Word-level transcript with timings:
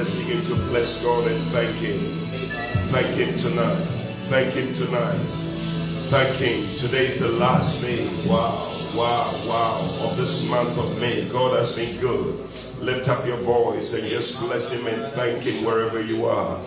just 0.00 0.16
begin 0.16 0.40
to 0.48 0.56
bless 0.72 0.88
God 1.04 1.28
and 1.28 1.52
thank 1.52 1.76
Him. 1.76 2.00
Thank 2.88 3.20
Him 3.20 3.36
tonight. 3.36 3.84
Thank 4.32 4.56
Him 4.56 4.72
tonight. 4.72 5.20
Thank 6.08 6.40
Him. 6.40 6.72
Today 6.80 7.12
is 7.12 7.20
the 7.20 7.28
last 7.28 7.84
day. 7.84 8.08
Wow, 8.24 8.79
wow, 8.96 9.46
wow. 9.46 10.10
Of 10.10 10.18
this 10.18 10.46
month 10.48 10.78
of 10.78 10.98
May. 10.98 11.28
God 11.30 11.58
has 11.58 11.74
been 11.76 12.00
good. 12.00 12.46
Lift 12.80 13.08
up 13.08 13.26
your 13.26 13.44
voice 13.44 13.92
and 13.92 14.08
just 14.08 14.40
bless 14.40 14.72
Him 14.72 14.86
and 14.88 15.12
thank 15.12 15.44
Him 15.44 15.66
wherever 15.66 16.00
you 16.00 16.24
are. 16.24 16.64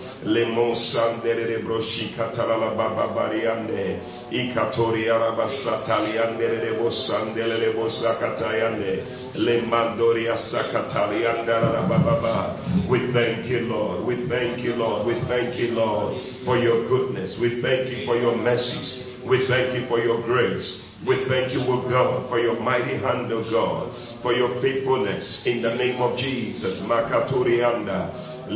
We 12.89 13.11
thank 13.11 13.49
you, 13.49 13.65
Lord. 13.65 14.05
We 14.05 14.27
thank 14.29 14.61
you, 14.61 14.75
Lord. 14.75 15.07
We 15.07 15.19
thank 15.27 15.57
you, 15.57 15.73
Lord, 15.73 16.21
for 16.45 16.57
your 16.57 16.87
goodness. 16.87 17.37
We 17.41 17.61
thank 17.61 17.89
you 17.89 18.05
for 18.05 18.15
your 18.15 18.37
mercies. 18.37 19.12
We 19.29 19.47
thank 19.47 19.73
you 19.73 19.87
for 19.87 19.99
your 19.99 20.21
grace. 20.23 20.83
We 21.07 21.25
thank 21.27 21.51
you, 21.53 21.61
O 21.67 21.87
God, 21.89 22.29
for 22.29 22.39
your 22.39 22.59
mighty 22.59 22.97
hand, 22.97 23.31
O 23.31 23.43
God, 23.51 24.21
for 24.21 24.33
your 24.33 24.61
faithfulness 24.61 25.43
in 25.45 25.61
the 25.61 25.75
name 25.75 26.01
of 26.01 26.17
Jesus. 26.17 26.81
Makaturianda. 26.83 28.51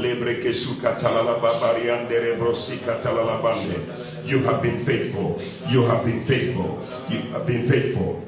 You 4.26 4.44
have 4.44 4.62
been 4.62 4.86
faithful. 4.86 5.40
You 5.70 5.84
have 5.84 6.06
been 6.06 6.26
faithful. 6.28 7.08
You 7.10 7.32
have 7.32 7.48
been 7.48 7.70
faithful. 7.70 8.27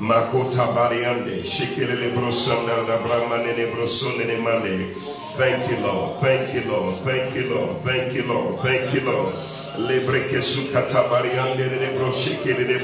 Makota 0.00 0.66
bariande, 0.72 1.42
shikelele 1.44 2.14
brosanda 2.14 2.86
da 2.86 2.98
brahmane 3.02 3.66
brosone 3.66 4.24
ne 4.24 4.36
mane. 4.38 4.94
Thank 5.36 5.70
you, 5.70 5.78
Lord. 5.80 6.20
Thank 6.20 6.54
you, 6.54 6.70
Lord. 6.70 7.04
Thank 7.04 7.34
you, 7.34 7.48
Lord. 7.48 7.82
Thank 7.84 8.14
you, 8.14 8.22
Lord. 8.22 8.62
Thank 8.62 8.94
you, 8.94 9.00
Lord. 9.00 9.34
Lebreke 9.78 10.42
sukata 10.42 11.02
bariande 11.10 11.66
ne 11.66 11.98
broshikele 11.98 12.78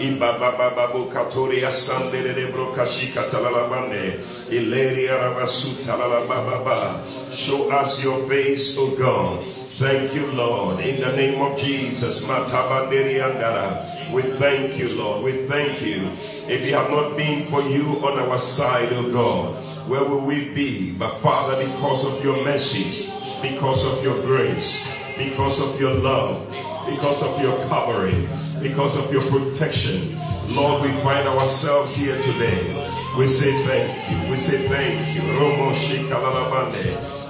ne 0.00 0.10
bane. 0.10 0.16
Ibaba 0.16 0.56
baba 0.58 0.86
bukatori 0.92 1.64
asande 1.64 2.22
ne 2.22 2.52
brokashika 2.52 3.30
talalabane. 3.30 4.20
Ileria 4.50 5.16
rabasuta 5.16 5.96
lalababa. 5.96 7.04
Show 7.46 7.70
us 7.70 8.00
your 8.02 8.28
face, 8.28 8.76
O 8.78 8.96
God. 8.96 9.44
Thank 9.78 10.12
you, 10.14 10.26
Lord. 10.32 10.80
In 10.80 11.00
the 11.00 11.16
name 11.16 11.40
of 11.40 11.56
Jesus. 11.58 12.24
Matabanderi 12.26 13.20
andara. 13.20 14.12
We 14.12 14.22
thank 14.38 14.76
you, 14.76 14.88
Lord. 14.88 15.24
We 15.24 15.46
thank 15.48 15.80
you. 15.80 16.02
If 16.50 16.66
it 16.66 16.74
had 16.74 16.90
not 16.90 17.16
been 17.16 17.48
for 17.48 17.62
you 17.62 18.02
on 18.02 18.18
our 18.18 18.38
side, 18.58 18.92
O 18.92 19.06
oh 19.06 19.12
God, 19.12 19.88
where 19.88 20.02
will 20.02 20.26
we 20.26 20.52
be? 20.52 20.96
But 20.98 21.22
Father, 21.22 21.64
because 21.64 22.04
of 22.04 22.24
your 22.24 22.44
mercies, 22.44 23.08
because 23.40 23.80
of 23.86 24.04
your 24.04 24.20
grace, 24.26 24.68
because 25.16 25.56
of 25.62 25.80
your 25.80 25.94
love, 25.94 26.44
because 26.88 27.20
of 27.20 27.40
your 27.42 27.56
covering, 27.68 28.24
because 28.62 28.96
of 28.96 29.12
your 29.12 29.24
protection, 29.28 30.16
Lord, 30.52 30.82
we 30.82 30.92
find 31.02 31.28
ourselves 31.28 31.96
here 31.96 32.16
today. 32.16 32.72
We 33.18 33.26
say 33.26 33.52
thank 33.66 33.90
you. 34.08 34.30
We 34.30 34.36
say 34.40 34.68
thank 34.68 35.16
you. 35.16 35.20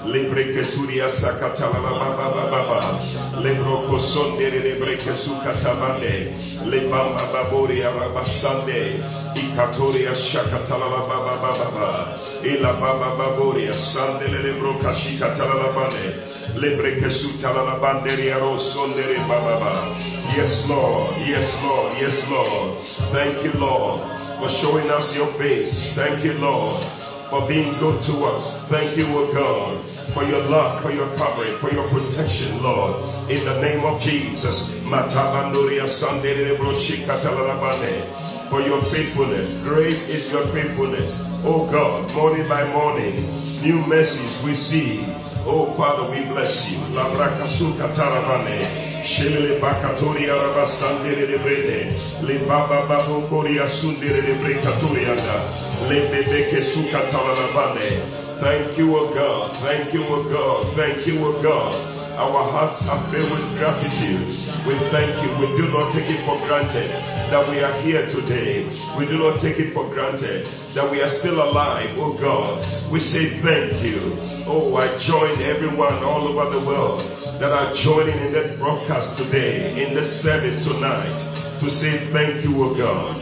Lebre 0.04 0.52
que 0.52 0.64
suria 0.64 1.08
sakatala 1.08 1.80
baba 1.80 2.48
baba. 2.50 2.80
Lebro 3.42 3.84
kosondere 3.86 4.60
lebre 4.60 4.96
que 4.96 5.14
sukatabande. 5.14 6.32
Lebamba 6.64 7.28
babori 7.32 7.82
arabasande. 7.84 8.96
Ikatoria 9.36 10.14
shakatala 10.14 10.88
baba 10.88 11.36
baba. 11.36 12.16
Ila 12.42 12.72
baba 12.80 13.16
babori 13.16 13.68
asande 13.68 14.28
lebro 14.28 14.78
kashikatala 14.80 15.74
bande. 15.74 16.16
Lebre 16.56 16.96
que 16.96 17.10
sutala 17.10 17.76
banderi 17.78 18.30
arosondere 18.32 19.20
baba. 19.28 19.92
Yes 20.34 20.64
Lord, 20.66 21.20
yes 21.28 21.48
Lord, 21.62 21.92
yes 22.00 22.16
Lord. 22.30 22.78
Thank 23.12 23.44
you 23.44 23.52
Lord 23.60 24.00
for 24.40 24.48
showing 24.62 24.88
us 24.88 25.12
your 25.14 25.28
face. 25.36 25.92
Thank 25.94 26.24
you 26.24 26.32
Lord 26.32 27.09
for 27.30 27.46
being 27.46 27.78
good 27.78 28.02
to 28.10 28.14
us. 28.26 28.42
Thank 28.66 28.98
you, 28.98 29.06
O 29.14 29.30
God, 29.30 29.78
for 30.12 30.26
your 30.26 30.42
love, 30.50 30.82
for 30.82 30.90
your 30.90 31.06
covering, 31.14 31.56
for 31.62 31.70
your 31.70 31.86
protection, 31.88 32.58
Lord. 32.58 32.98
In 33.30 33.46
the 33.46 33.62
name 33.62 33.86
of 33.86 34.02
Jesus. 34.02 34.82
For 38.50 38.60
your 38.66 38.82
faithfulness. 38.90 39.48
Great 39.62 40.02
is 40.10 40.26
your 40.34 40.50
faithfulness. 40.50 41.14
O 41.46 41.70
God, 41.70 42.10
morning 42.18 42.50
by 42.50 42.66
morning, 42.66 43.22
new 43.62 43.78
mercies 43.86 44.42
we 44.44 44.58
see. 44.58 45.06
Oh 45.46 45.72
Father, 45.78 46.10
we 46.10 46.26
bless 46.26 46.50
you. 46.68 46.82
Sandere 50.66 51.26
de 51.26 51.38
brede. 51.38 51.92
Le 52.22 52.38
baba 52.46 52.86
sundere 53.68 54.20
de. 54.22 55.44
Le 55.88 56.00
bebeke 56.10 56.62
labane. 57.34 57.88
Thank 58.40 58.78
you, 58.78 58.94
O 58.96 59.12
God. 59.12 59.56
Thank 59.62 59.92
you, 59.92 60.04
O 60.04 60.22
God. 60.22 60.76
Thank 60.76 61.06
you, 61.06 61.24
O 61.24 61.32
God. 61.42 61.99
Our 62.20 62.44
hearts 62.52 62.84
are 62.84 63.00
filled 63.08 63.32
with 63.32 63.48
gratitude. 63.56 64.28
We 64.68 64.76
thank 64.92 65.08
you. 65.24 65.32
We 65.40 65.56
do 65.56 65.72
not 65.72 65.88
take 65.96 66.04
it 66.04 66.20
for 66.28 66.36
granted 66.44 66.92
that 67.32 67.48
we 67.48 67.64
are 67.64 67.80
here 67.80 68.04
today. 68.12 68.68
We 69.00 69.08
do 69.08 69.16
not 69.16 69.40
take 69.40 69.56
it 69.56 69.72
for 69.72 69.88
granted 69.88 70.44
that 70.76 70.84
we 70.84 71.00
are 71.00 71.08
still 71.16 71.40
alive, 71.40 71.96
oh 71.96 72.12
God. 72.20 72.60
We 72.92 73.00
say 73.00 73.40
thank 73.40 73.80
you. 73.80 74.20
Oh, 74.44 74.76
I 74.76 75.00
join 75.00 75.40
everyone 75.40 76.04
all 76.04 76.28
over 76.28 76.52
the 76.52 76.60
world 76.60 77.00
that 77.40 77.56
are 77.56 77.72
joining 77.80 78.20
in 78.20 78.36
that 78.36 78.60
broadcast 78.60 79.16
today, 79.16 79.80
in 79.80 79.96
the 79.96 80.04
service 80.20 80.60
tonight, 80.68 81.16
to 81.64 81.72
say 81.72 82.04
thank 82.12 82.44
you, 82.44 82.52
O 82.52 82.76
God. 82.76 83.16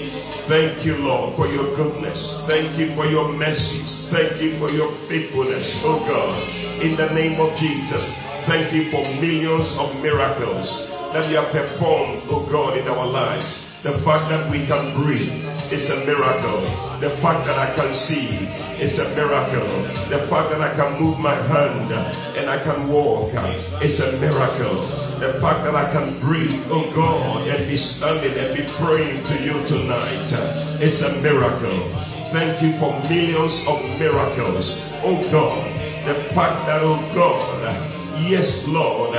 Thank 0.51 0.83
you, 0.83 0.99
Lord, 0.99 1.39
for 1.39 1.47
your 1.47 1.71
goodness. 1.79 2.19
Thank 2.51 2.75
you 2.75 2.99
for 2.99 3.07
your 3.07 3.31
mercies. 3.31 4.11
Thank 4.11 4.43
you 4.43 4.59
for 4.59 4.75
your 4.75 4.91
faithfulness, 5.07 5.71
O 5.87 6.03
God. 6.03 6.35
In 6.83 6.99
the 6.99 7.15
name 7.15 7.39
of 7.39 7.55
Jesus, 7.61 8.03
thank 8.49 8.73
you 8.73 8.89
for 8.89 9.05
millions 9.21 9.69
of 9.77 9.93
miracles 10.01 10.65
that 11.13 11.29
you 11.29 11.37
have 11.37 11.53
performed, 11.53 12.25
O 12.33 12.49
God, 12.49 12.81
in 12.81 12.89
our 12.89 13.05
lives. 13.05 13.45
The 13.85 14.01
fact 14.03 14.33
that 14.33 14.49
we 14.49 14.65
can 14.65 14.97
breathe 14.97 15.31
is 15.69 15.85
a 15.93 16.01
miracle. 16.09 16.65
The 17.05 17.13
fact 17.21 17.45
that 17.45 17.61
I 17.61 17.77
can 17.77 17.93
see 17.93 18.49
is 18.81 18.97
a 18.97 19.13
miracle. 19.13 19.69
The 20.09 20.25
fact 20.33 20.49
that 20.57 20.65
I 20.65 20.73
can 20.73 20.97
move 20.97 21.21
my 21.21 21.37
hand 21.37 21.93
and 21.93 22.49
I 22.49 22.57
can 22.65 22.89
walk 22.89 23.37
is 23.85 24.01
a 24.01 24.17
miracle. 24.17 24.81
The 25.21 25.37
fact 25.45 25.69
that 25.69 25.77
I 25.77 25.93
can 25.93 26.17
breathe, 26.25 26.65
oh 26.73 26.89
God, 26.97 27.45
and 27.53 27.69
be 27.69 27.77
standing 27.77 28.33
and 28.33 28.57
be 28.57 28.65
praying 28.81 29.29
to 29.29 29.35
you 29.45 29.61
tonight 29.69 30.33
is 30.81 31.05
a 31.05 31.21
miracle. 31.21 31.85
Thank 32.33 32.65
you 32.65 32.77
for 32.81 32.93
millions 33.09 33.57
of 33.69 33.77
miracles, 34.01 34.67
oh 35.05 35.21
God. 35.29 35.65
The 36.09 36.33
fact 36.33 36.65
that, 36.65 36.81
oh 36.81 36.97
God, 37.13 37.98
yes, 38.27 38.65
Lord, 38.67 39.15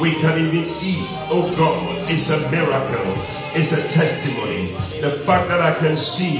we 0.00 0.16
can 0.22 0.38
even 0.38 0.70
eat, 0.80 1.10
oh 1.28 1.50
God, 1.58 2.08
it's 2.08 2.30
a 2.30 2.48
miracle. 2.48 3.12
It's 3.56 3.72
a 3.72 3.80
testimony. 3.96 4.70
The 5.00 5.24
fact 5.24 5.48
that 5.48 5.60
I 5.60 5.80
can 5.80 5.96
see, 5.96 6.36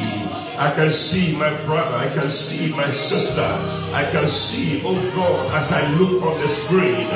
I 0.60 0.70
can 0.76 0.92
see 0.92 1.34
my 1.34 1.50
brother, 1.64 1.96
I 1.96 2.12
can 2.12 2.28
see 2.30 2.68
my 2.70 2.92
sister, 2.92 3.48
I 3.96 4.06
can 4.12 4.28
see, 4.28 4.82
oh 4.84 4.94
God, 5.16 5.48
as 5.56 5.72
I 5.72 5.88
look 5.96 6.20
on 6.22 6.36
the 6.36 6.50
screen, 6.68 7.08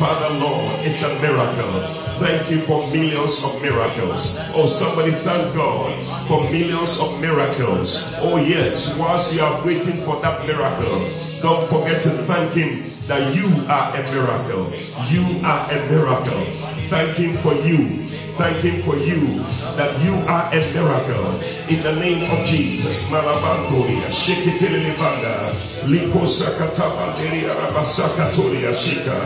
Father 0.00 0.32
Lord, 0.32 0.80
it's 0.80 0.96
a 1.04 1.12
miracle. 1.20 1.76
Thank 2.24 2.48
you 2.48 2.64
for 2.64 2.88
millions 2.88 3.36
of 3.44 3.60
miracles. 3.60 4.16
Oh, 4.56 4.64
somebody 4.80 5.12
thank 5.20 5.52
God 5.52 5.92
for 6.24 6.48
millions 6.48 6.96
of 6.96 7.20
miracles. 7.20 7.92
Oh, 8.24 8.40
yes, 8.40 8.80
whilst 8.96 9.28
you 9.36 9.44
are 9.44 9.60
waiting 9.60 10.00
for 10.08 10.16
that 10.24 10.48
miracle, 10.48 11.04
don't 11.44 11.68
forget 11.68 12.00
to 12.08 12.24
thank 12.24 12.56
Him 12.56 12.96
that 13.12 13.36
you 13.36 13.44
are 13.68 13.92
a 13.92 14.00
miracle. 14.08 14.72
You 15.12 15.44
are 15.44 15.68
a 15.68 15.78
miracle. 15.84 16.79
Thank 16.90 17.16
Him 17.16 17.38
for 17.42 17.54
you 17.54 18.10
thank 18.40 18.64
Him 18.64 18.80
for 18.88 18.96
you, 18.96 19.36
that 19.76 20.00
you 20.00 20.16
are 20.24 20.48
a 20.48 20.60
miracle. 20.72 21.36
In 21.68 21.84
the 21.84 21.92
name 22.00 22.24
of 22.24 22.48
Jesus. 22.48 23.04
Malabandoria, 23.12 24.08
Shekitelevanda, 24.24 25.52
Likosa 25.92 26.56
Katabanderia, 26.56 27.52
Rabasakatoria, 27.52 28.72
Shika, 28.80 29.18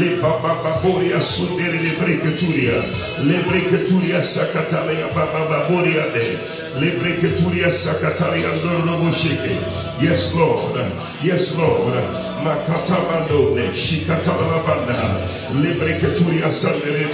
Lebababoria, 0.00 1.20
Sunderi, 1.20 1.84
Lebreketuria, 1.84 2.80
Lebreketuria, 3.28 4.24
Sakatalia, 4.24 5.12
Bababoria, 5.12 6.08
Lebreketuria, 6.80 7.68
Sakatalia, 7.76 8.56
Ndoroboshike. 8.56 9.52
Yes, 10.00 10.32
Lord. 10.34 10.80
Yes, 11.22 11.52
Lord. 11.60 11.92
Makatabandone, 12.40 13.70
Shikatalabanda, 13.76 15.28
Lebreketuria, 15.60 16.50
Sandere, 16.50 17.11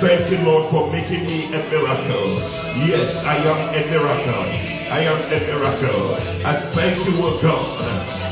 Thank 0.00 0.30
you, 0.30 0.38
Lord. 0.46 0.70
For 0.70 0.86
making 0.92 1.26
me 1.26 1.50
a 1.50 1.60
miracle. 1.66 2.40
Yes, 2.86 3.10
I 3.26 3.42
am 3.42 3.74
a 3.74 3.82
miracle. 3.90 4.44
I 4.90 5.00
am 5.02 5.18
a 5.26 5.38
miracle. 5.42 6.14
I 6.46 6.70
thank 6.74 7.02
you, 7.06 7.18
O 7.18 7.38
God, 7.42 7.79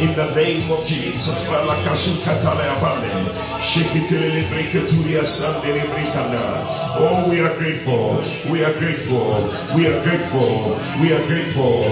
in 0.01 0.15
the 0.15 0.31
name 0.35 0.71
of 0.71 0.87
Jesus. 0.87 1.39
Oh, 7.01 7.29
we 7.29 7.41
are 7.41 7.55
grateful. 7.59 8.23
We 8.51 8.65
are 8.65 8.75
grateful. 8.79 9.51
We 9.77 9.87
are 9.87 10.01
grateful. 10.03 10.79
We 11.01 11.13
are 11.13 11.27
grateful. 11.27 11.85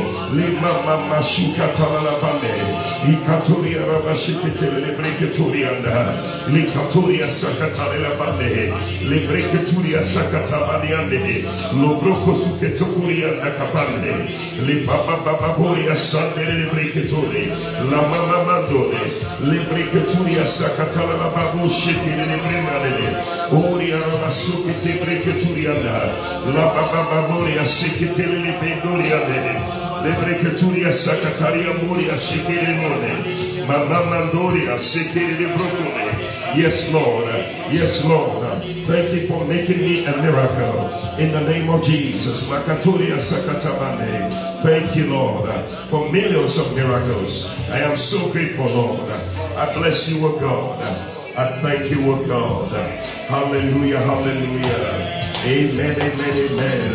Ikaturia 3.13 3.87
rabashikitele 3.87 4.97
breketurianda. 4.97 6.15
Likaturia 6.49 7.27
sakatale 7.33 8.09
bande. 8.19 8.73
Lebreketuria 9.09 10.03
sakatabadiande. 10.15 11.45
Lobroko 11.81 12.35
suketokurianda 12.45 13.51
kapande. 13.59 14.13
Lipapa 14.67 15.17
papa 15.25 15.55
boria 15.59 15.97
sandere 15.97 16.67
breketuri. 16.73 17.53
La 17.85 18.03
mama 18.09 18.43
mandone. 18.45 19.13
Lebreketuria 19.41 20.47
sakatala 20.47 21.17
la 21.17 21.29
babu 21.29 21.69
shikire 21.69 22.25
lebremane. 22.25 23.23
Oria 23.53 23.99
rabasukite 23.99 24.99
breketurianda. 25.01 25.97
La 26.55 26.73
baba 26.73 27.03
baboria 27.11 27.67
sikitele 27.67 28.39
lebenduriande. 28.41 29.96
Yes, 36.57 36.89
Lord. 36.93 37.27
Yes, 37.73 38.01
Lord. 38.05 38.41
Thank 38.89 39.13
you 39.13 39.29
for 39.29 39.45
making 39.45 39.81
me 39.81 40.07
a 40.07 40.17
miracle. 40.23 40.89
In 41.21 41.33
the 41.33 41.41
name 41.45 41.69
of 41.69 41.83
Jesus. 41.83 42.47
Thank 44.63 44.97
you, 44.97 45.07
Lord, 45.13 45.49
for 45.91 46.09
millions 46.11 46.57
of 46.59 46.73
miracles. 46.77 47.33
I 47.69 47.81
am 47.85 47.99
so 47.99 48.33
grateful, 48.33 48.67
Lord. 48.69 49.09
I 49.11 49.75
bless 49.77 50.09
you, 50.09 50.25
O 50.25 50.39
God. 50.41 50.81
I 51.37 51.61
thank 51.61 51.91
you, 51.93 52.01
O 52.09 52.25
God. 52.27 52.73
Hallelujah, 53.29 54.01
hallelujah. 54.01 54.81
Amen, 55.45 55.95
amen, 56.01 56.37
amen. 56.49 56.95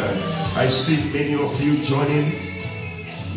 I 0.57 0.67
see 0.67 1.11
many 1.13 1.35
of 1.35 1.53
you 1.61 1.85
joining. 1.85 2.50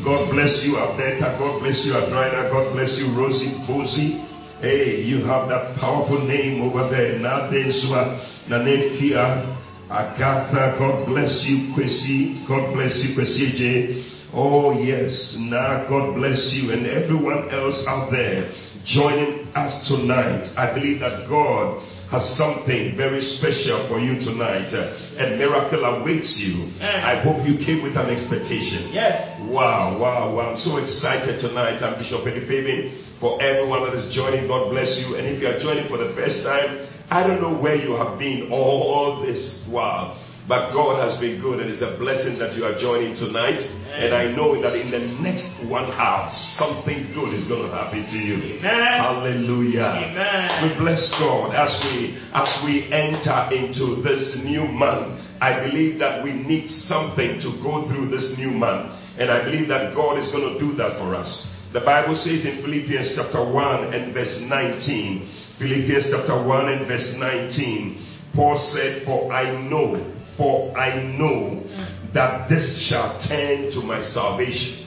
God 0.04 0.30
bless 0.30 0.60
you, 0.62 0.76
Abeta. 0.76 1.38
God 1.38 1.60
bless 1.64 1.80
you, 1.86 1.96
Adrina. 1.96 2.52
God 2.52 2.74
bless 2.76 2.92
you, 3.00 3.16
Rosie 3.16 3.56
Bosie. 3.66 4.20
Hey, 4.60 5.00
you 5.00 5.24
have 5.24 5.48
that 5.48 5.80
powerful 5.80 6.20
name 6.28 6.60
over 6.60 6.90
there. 6.90 7.16
Nadeswa, 7.24 8.20
Nanekia, 8.44 9.48
Agatha. 9.88 10.76
God 10.78 11.06
bless 11.08 11.44
you, 11.48 11.72
Kwesi. 11.72 12.46
God 12.46 12.74
bless 12.74 12.92
you, 13.00 13.16
Kwesi 13.16 13.56
J. 13.56 14.23
Oh, 14.34 14.74
yes. 14.74 15.36
Now, 15.38 15.86
God 15.88 16.16
bless 16.16 16.50
you 16.58 16.72
and 16.72 16.86
everyone 16.86 17.50
else 17.54 17.78
out 17.86 18.10
there 18.10 18.50
joining 18.84 19.46
us 19.54 19.86
tonight. 19.86 20.50
I 20.58 20.74
believe 20.74 20.98
that 21.00 21.30
God 21.30 21.78
has 22.10 22.34
something 22.36 22.98
very 22.98 23.22
special 23.22 23.86
for 23.86 24.02
you 24.02 24.18
tonight. 24.18 24.74
A 24.74 25.38
miracle 25.38 25.86
awaits 25.86 26.34
you. 26.42 26.66
I 26.82 27.22
hope 27.22 27.46
you 27.46 27.62
came 27.64 27.86
with 27.86 27.96
an 27.96 28.10
expectation. 28.10 28.90
Yes. 28.90 29.38
Wow, 29.46 30.02
wow, 30.02 30.34
wow. 30.34 30.52
I'm 30.52 30.58
so 30.58 30.76
excited 30.82 31.40
tonight. 31.40 31.78
I'm 31.78 31.94
Bishop 31.98 32.26
Eddie 32.26 32.46
Fabian. 32.46 32.90
For 33.22 33.40
everyone 33.40 33.86
that 33.86 33.94
is 33.94 34.10
joining, 34.14 34.50
God 34.50 34.70
bless 34.70 34.98
you. 34.98 35.14
And 35.16 35.30
if 35.30 35.40
you 35.40 35.46
are 35.46 35.58
joining 35.62 35.86
for 35.88 35.96
the 35.96 36.12
first 36.18 36.42
time, 36.42 36.90
I 37.08 37.26
don't 37.26 37.40
know 37.40 37.54
where 37.60 37.76
you 37.76 37.94
have 37.96 38.18
been 38.18 38.50
all 38.50 39.22
this 39.24 39.64
while. 39.70 40.18
But 40.46 40.76
God 40.76 41.00
has 41.00 41.16
been 41.20 41.40
good 41.40 41.60
and 41.64 41.72
it's 41.72 41.80
a 41.80 41.96
blessing 41.96 42.36
that 42.36 42.52
you 42.52 42.68
are 42.68 42.76
joining 42.76 43.16
tonight. 43.16 43.64
And 43.96 44.12
I 44.12 44.28
know 44.28 44.60
that 44.60 44.76
in 44.76 44.92
the 44.92 45.00
next 45.24 45.48
one 45.64 45.88
hour, 45.88 46.28
something 46.60 47.16
good 47.16 47.32
is 47.32 47.48
going 47.48 47.64
to 47.64 47.72
happen 47.72 48.04
to 48.04 48.18
you. 48.18 48.60
Amen. 48.60 49.00
Hallelujah. 49.00 50.12
Amen. 50.12 50.68
We 50.68 50.68
bless 50.76 51.00
God 51.16 51.56
as 51.56 51.72
we 51.88 52.20
as 52.36 52.50
we 52.60 52.92
enter 52.92 53.56
into 53.56 54.04
this 54.04 54.36
new 54.44 54.68
month. 54.68 55.16
I 55.40 55.64
believe 55.64 55.98
that 56.00 56.20
we 56.20 56.36
need 56.36 56.68
something 56.68 57.40
to 57.40 57.50
go 57.64 57.88
through 57.88 58.12
this 58.12 58.36
new 58.36 58.52
month. 58.52 58.92
And 59.16 59.30
I 59.30 59.48
believe 59.48 59.68
that 59.68 59.94
God 59.96 60.20
is 60.20 60.28
going 60.28 60.52
to 60.52 60.60
do 60.60 60.76
that 60.76 61.00
for 61.00 61.14
us. 61.14 61.30
The 61.72 61.80
Bible 61.80 62.14
says 62.20 62.44
in 62.44 62.60
Philippians 62.60 63.16
chapter 63.16 63.40
1 63.40 63.94
and 63.94 64.12
verse 64.12 64.44
19, 64.44 65.58
Philippians 65.58 66.06
chapter 66.12 66.36
1 66.36 66.68
and 66.68 66.86
verse 66.86 67.16
19, 67.18 68.34
Paul 68.34 68.58
said, 68.58 69.06
For 69.06 69.32
I 69.32 69.50
know, 69.70 69.98
for 70.36 70.76
I 70.76 71.02
know 71.02 71.60
mm. 71.60 71.66
mm. 71.66 71.68
mm. 71.68 72.14
that 72.14 72.48
this 72.48 72.88
shall 72.88 73.20
turn 73.28 73.70
to 73.72 73.80
my 73.80 74.02
salvation 74.02 74.84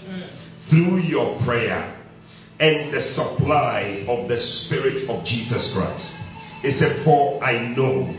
through 0.70 1.00
your 1.00 1.40
prayer 1.46 1.94
and 2.60 2.94
the 2.94 3.02
supply 3.02 4.06
of 4.08 4.28
the 4.28 4.40
Spirit 4.40 5.10
of 5.10 5.24
Jesus 5.26 5.72
Christ. 5.76 6.10
He 6.62 6.72
said, 6.72 7.06
For 7.06 7.44
I 7.44 7.68
know 7.76 8.10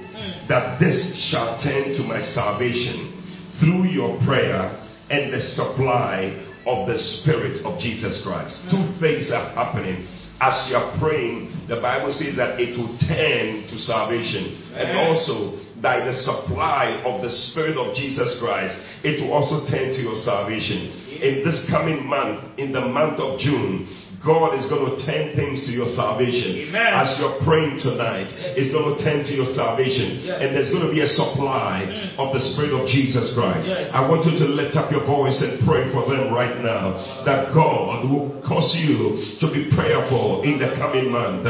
that 0.49 0.79
this 0.79 1.29
shall 1.31 1.61
turn 1.63 1.93
to 1.95 2.03
my 2.05 2.23
salvation 2.23 3.13
through 3.61 3.91
your 3.91 4.17
prayer 4.25 4.71
and 5.11 5.33
the 5.33 5.41
supply 5.41 6.47
of 6.67 6.87
the 6.87 6.99
Spirit 6.99 7.65
of 7.65 7.81
Jesus 7.81 8.23
Christ. 8.25 8.69
Two 8.71 8.87
things 9.01 9.33
are 9.33 9.51
happening. 9.53 10.07
As 10.41 10.71
you 10.71 10.77
are 10.77 10.95
praying, 11.01 11.67
the 11.67 11.81
Bible 11.81 12.13
says 12.13 12.37
that 12.37 12.61
it 12.61 12.79
will 12.79 12.95
turn 13.03 13.67
to 13.67 13.77
salvation. 13.81 14.55
And 14.73 14.97
also, 14.97 15.59
by 15.83 16.05
the 16.05 16.13
supply 16.13 17.03
of 17.05 17.23
the 17.23 17.31
Spirit 17.31 17.77
of 17.77 17.95
Jesus 17.95 18.39
Christ, 18.41 18.75
it 19.05 19.23
will 19.23 19.33
also 19.33 19.67
tend 19.71 19.95
to 19.95 20.03
your 20.03 20.17
salvation. 20.17 20.91
In 21.23 21.45
this 21.45 21.67
coming 21.71 22.05
month, 22.07 22.59
in 22.59 22.73
the 22.73 22.81
month 22.81 23.21
of 23.21 23.39
June, 23.39 23.87
God 24.25 24.59
is 24.59 24.67
going 24.67 24.83
to 24.83 24.95
turn 25.07 25.31
things 25.39 25.63
to 25.67 25.73
your 25.73 25.87
salvation. 25.87 26.69
Amen. 26.69 26.91
As 26.91 27.15
you're 27.23 27.39
praying 27.47 27.79
tonight, 27.79 28.27
it's 28.59 28.71
going 28.75 28.91
to 28.91 28.97
turn 28.99 29.23
to 29.23 29.33
your 29.33 29.47
salvation. 29.55 30.27
Yes. 30.27 30.43
And 30.43 30.55
there's 30.55 30.71
going 30.75 30.83
to 30.83 30.93
be 30.93 31.07
a 31.07 31.11
supply 31.11 31.87
of 32.19 32.35
the 32.35 32.43
Spirit 32.43 32.75
of 32.75 32.91
Jesus 32.91 33.31
Christ. 33.39 33.71
Yes. 33.71 33.95
I 33.95 34.03
want 34.11 34.27
you 34.27 34.35
to 34.43 34.47
lift 34.51 34.75
up 34.75 34.91
your 34.91 35.07
voice 35.07 35.39
and 35.39 35.63
pray 35.63 35.87
for 35.95 36.03
them 36.11 36.35
right 36.35 36.59
now. 36.59 36.99
That 37.23 37.55
God 37.55 38.11
will 38.11 38.43
cause 38.43 38.75
you 38.75 39.23
to 39.39 39.47
be 39.55 39.71
prayerful 39.71 40.43
in 40.43 40.59
the 40.59 40.75
coming 40.75 41.15
month. 41.15 41.47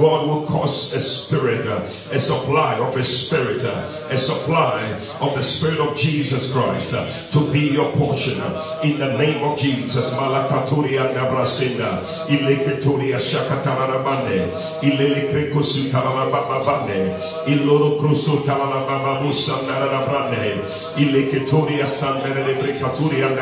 God 0.00 0.20
will 0.24 0.48
cause 0.48 0.72
a 0.96 1.02
spirit, 1.26 1.68
a 1.68 2.18
supply 2.20 2.80
of 2.80 2.96
a 2.96 3.04
spirit, 3.04 3.60
a 3.60 4.18
supply 4.18 4.88
of 5.20 5.36
the 5.36 5.44
Spirit 5.60 5.84
of 5.84 5.96
Jesus 6.00 6.48
Christ 6.52 6.90
to 7.36 7.40
be 7.52 7.76
your 7.76 7.92
portion. 7.92 8.40
In 8.88 8.96
the 8.96 9.20
name 9.20 9.44
of 9.44 9.60
Jesus. 9.60 10.08
Malakaturi 10.16 10.96
and 10.96 11.12
Abrasinda. 11.16 12.05
Ileketoria 12.28 13.18
Shakatarabande. 13.20 14.48
Ilelekrekusu 14.82 15.90
Talalababande. 15.92 17.14
Iloro 17.46 17.90
Krusu 18.00 18.44
Talalababu 18.46 19.32
Sandarabande. 19.34 20.60
Ileketoria 20.96 21.86
Sandere 21.86 22.54
Brekaturi 22.60 23.22
and 23.22 23.36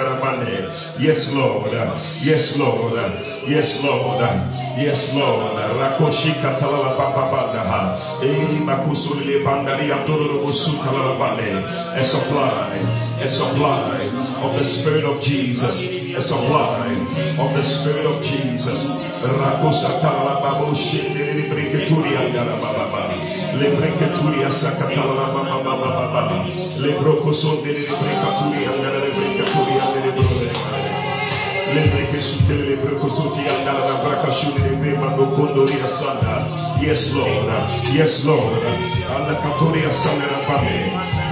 Yes, 0.99 1.29
Lord. 1.33 1.73
Yes, 2.23 2.55
Lord. 2.59 2.95
Yes, 3.49 3.79
Lord. 3.83 4.21
Yes, 4.79 5.01
Lord. 5.15 5.57
Rakoshika 5.81 6.61
Talalababanda. 6.61 7.99
Eri 8.23 8.61
Makusuli 8.61 9.43
Bandari 9.45 9.91
Abduru 9.91 10.45
Talalabande. 10.85 11.51
A 11.99 12.05
supply. 12.05 13.05
A 13.15 13.29
supply 13.29 14.11
of 14.43 14.59
the 14.59 14.67
Spirit 14.81 15.05
of 15.07 15.23
Jesus, 15.23 15.77
a 16.19 16.23
supply 16.23 16.91
of 17.39 17.55
the 17.55 17.63
Spirit 17.63 18.05
of 18.11 18.21
Jesus. 18.27 18.54
Rakosatala 19.25 20.41
babo 20.43 20.75
shindiri 20.75 21.49
briketuri 21.51 22.17
andara 22.17 22.55
baba 22.63 23.11
le 23.59 23.69
briketuri 23.77 24.45
asakatala 24.45 25.27
baba 25.35 25.59
baba 25.65 26.07
baba 26.13 26.45
le 26.79 26.91
brokosondiri 27.01 27.83
briketuri 28.01 28.61
andara 28.71 28.99
le 29.05 29.11
briketuri 29.17 29.75
andara 29.81 30.11
brother 30.15 30.75
Lembre 31.75 32.09
che 32.11 32.21
su 32.21 32.47
te 32.47 32.55
le 32.55 32.77
precosuti 32.77 33.41
andare 33.49 33.89
da 33.89 33.95
bracasciune 33.95 34.69
di 34.69 34.77
prima 34.77 35.13
condoria 35.15 35.89
santa. 35.89 36.47
Yes, 36.79 37.13
Lord. 37.13 37.51
Yes, 37.93 38.23
Lord. 38.23 38.63
Alla 39.09 39.39
catoria 39.41 39.91
santa 39.91 40.61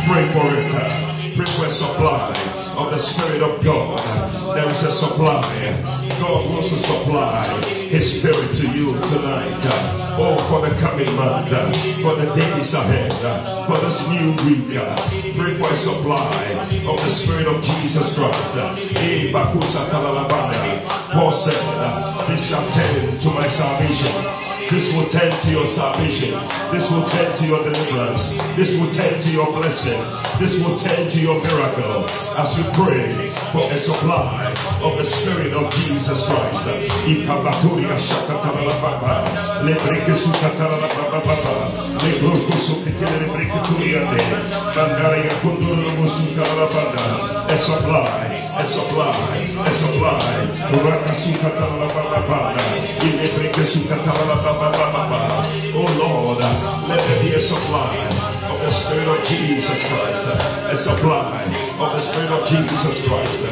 Pray 0.07 0.33
for 0.33 0.53
it. 0.59 1.12
Pray 1.33 1.49
for 1.57 1.65
a 1.65 1.73
supply 1.73 2.29
of 2.77 2.93
the 2.93 3.01
Spirit 3.17 3.41
of 3.41 3.65
God. 3.65 3.97
There 4.53 4.69
is 4.69 4.85
a 4.85 4.93
supply. 5.01 5.41
God 6.21 6.45
wants 6.53 6.69
to 6.69 6.77
supply 6.85 7.49
His 7.89 8.21
Spirit 8.21 8.53
to 8.61 8.69
you 8.69 8.93
tonight. 9.09 9.65
Oh, 10.21 10.37
for 10.53 10.61
the 10.61 10.77
coming 10.77 11.09
month, 11.17 11.49
for 12.05 12.21
the 12.21 12.29
days 12.37 12.77
ahead, 12.77 13.17
for 13.65 13.81
this 13.81 13.97
new 14.13 14.37
week. 14.45 14.77
Pray 14.77 15.57
for 15.57 15.73
a 15.73 15.79
supply 15.81 16.53
of 16.85 17.01
the 17.01 17.13
Spirit 17.25 17.49
of 17.49 17.65
Jesus 17.65 18.13
Christ. 18.13 18.53
Eh, 19.01 19.33
Paul 19.33 21.33
said, 21.33 21.65
This 22.29 22.45
shall 22.53 22.69
tend 22.77 23.25
to 23.25 23.29
my 23.33 23.49
salvation. 23.49 24.62
This 24.73 24.89
will 24.97 25.05
tend 25.13 25.37
to 25.45 25.53
your 25.53 25.69
salvation. 25.77 26.33
This 26.73 26.89
will 26.89 27.05
tend 27.13 27.37
to 27.37 27.45
your 27.45 27.61
deliverance. 27.61 28.25
This 28.57 28.73
will 28.81 28.89
tend 28.97 29.21
to 29.21 29.29
your 29.29 29.53
blessing. 29.53 30.01
This 30.41 30.57
will 30.65 30.81
tend 30.81 31.13
to 31.13 31.19
your 31.21 31.37
miracle 31.45 32.09
as 32.41 32.57
you 32.57 32.65
pray 32.73 33.29
for 33.53 33.69
a 33.69 33.79
supply 33.85 34.49
of 34.81 34.97
the 34.97 35.05
Spirit 35.05 35.53
of 35.53 35.69
Jesus 35.77 36.25
Christ. 36.25 36.65
A 47.53 47.57
supply, 47.61 48.25
a 48.57 48.65
supply, 48.65 49.45
a 49.69 49.73
supply. 49.85 50.53
Oh 54.63 55.91
Lord, 55.99 56.39
let 56.39 57.03
there 57.03 57.19
be 57.19 57.35
a 57.35 57.43
supply 57.43 57.99
of 58.47 58.63
the 58.63 58.71
Spirit 58.71 59.09
of 59.11 59.19
Jesus 59.27 59.75
Christ. 59.91 60.23
A 60.71 60.79
supply 60.79 61.51
of 61.83 61.99
the 61.99 62.03
Spirit 62.07 62.31
of 62.31 62.47
Jesus 62.47 63.03
Christ. 63.09 63.43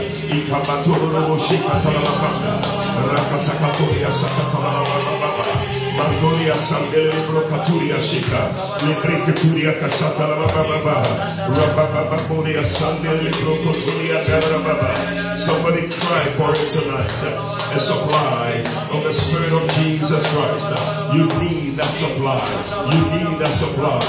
Mangoria 5.96 6.55
Sandele 6.68 7.26
Brocaturia 7.26 7.98
Shika, 8.07 8.53
Lebricaturia 8.87 9.79
Casata 9.81 10.26
Rababa, 10.38 10.96
Rababa 11.50 12.29
Boria 12.29 12.62
Sandele 12.79 13.31
Brocoturia 13.40 14.24
Garababa. 14.26 14.90
Somebody 15.46 15.88
cry 15.88 16.31
for 16.37 16.53
it 16.55 16.68
tonight. 16.72 17.11
A 17.70 17.79
supply 17.79 18.61
of 18.90 19.00
the 19.07 19.14
Spirit 19.14 19.55
of 19.55 19.64
Jesus 19.79 20.22
Christ. 20.35 20.68
You 21.14 21.26
need 21.38 21.79
that 21.79 21.94
supply. 22.03 22.42
You 22.90 23.03
need 23.14 23.35
that 23.38 23.55
supply. 23.62 24.03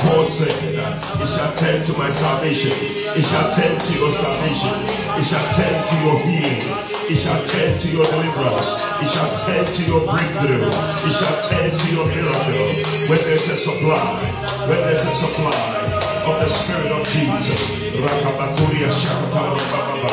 Paul 0.00 0.24
said, 0.36 0.56
It 0.64 1.28
shall 1.28 1.52
tend 1.60 1.84
to 1.86 1.92
my 1.96 2.08
salvation. 2.16 2.72
It 2.72 3.24
shall 3.28 3.52
tend 3.52 3.84
to 3.84 3.92
your 3.92 4.12
salvation. 4.16 4.74
It 5.20 5.24
shall 5.28 5.44
tend 5.52 5.76
to 5.92 5.94
your 6.00 6.16
healing. 6.24 6.64
It 7.12 7.18
shall 7.20 7.44
tend 7.44 7.76
to 7.84 7.88
your 7.92 8.08
deliverance. 8.08 8.70
It 9.04 9.08
shall 9.12 9.32
tend 9.44 9.68
to 9.76 9.82
your 9.84 10.02
breakthrough. 10.08 10.72
Shall 11.22 11.38
tend 11.46 11.70
to 11.78 11.86
your 11.94 12.06
miracle. 12.10 12.66
When 13.06 13.20
there's 13.22 13.46
a 13.46 13.58
supply, 13.62 14.66
when 14.66 14.80
there's 14.82 15.06
a 15.06 15.14
supply 15.22 16.02
of 16.26 16.34
the 16.42 16.50
Spirit 16.50 16.90
of 16.90 17.02
Jesus. 17.14 17.62
Rakabaturia 17.94 18.90
Shakatala 18.90 19.62
Baba, 19.70 20.12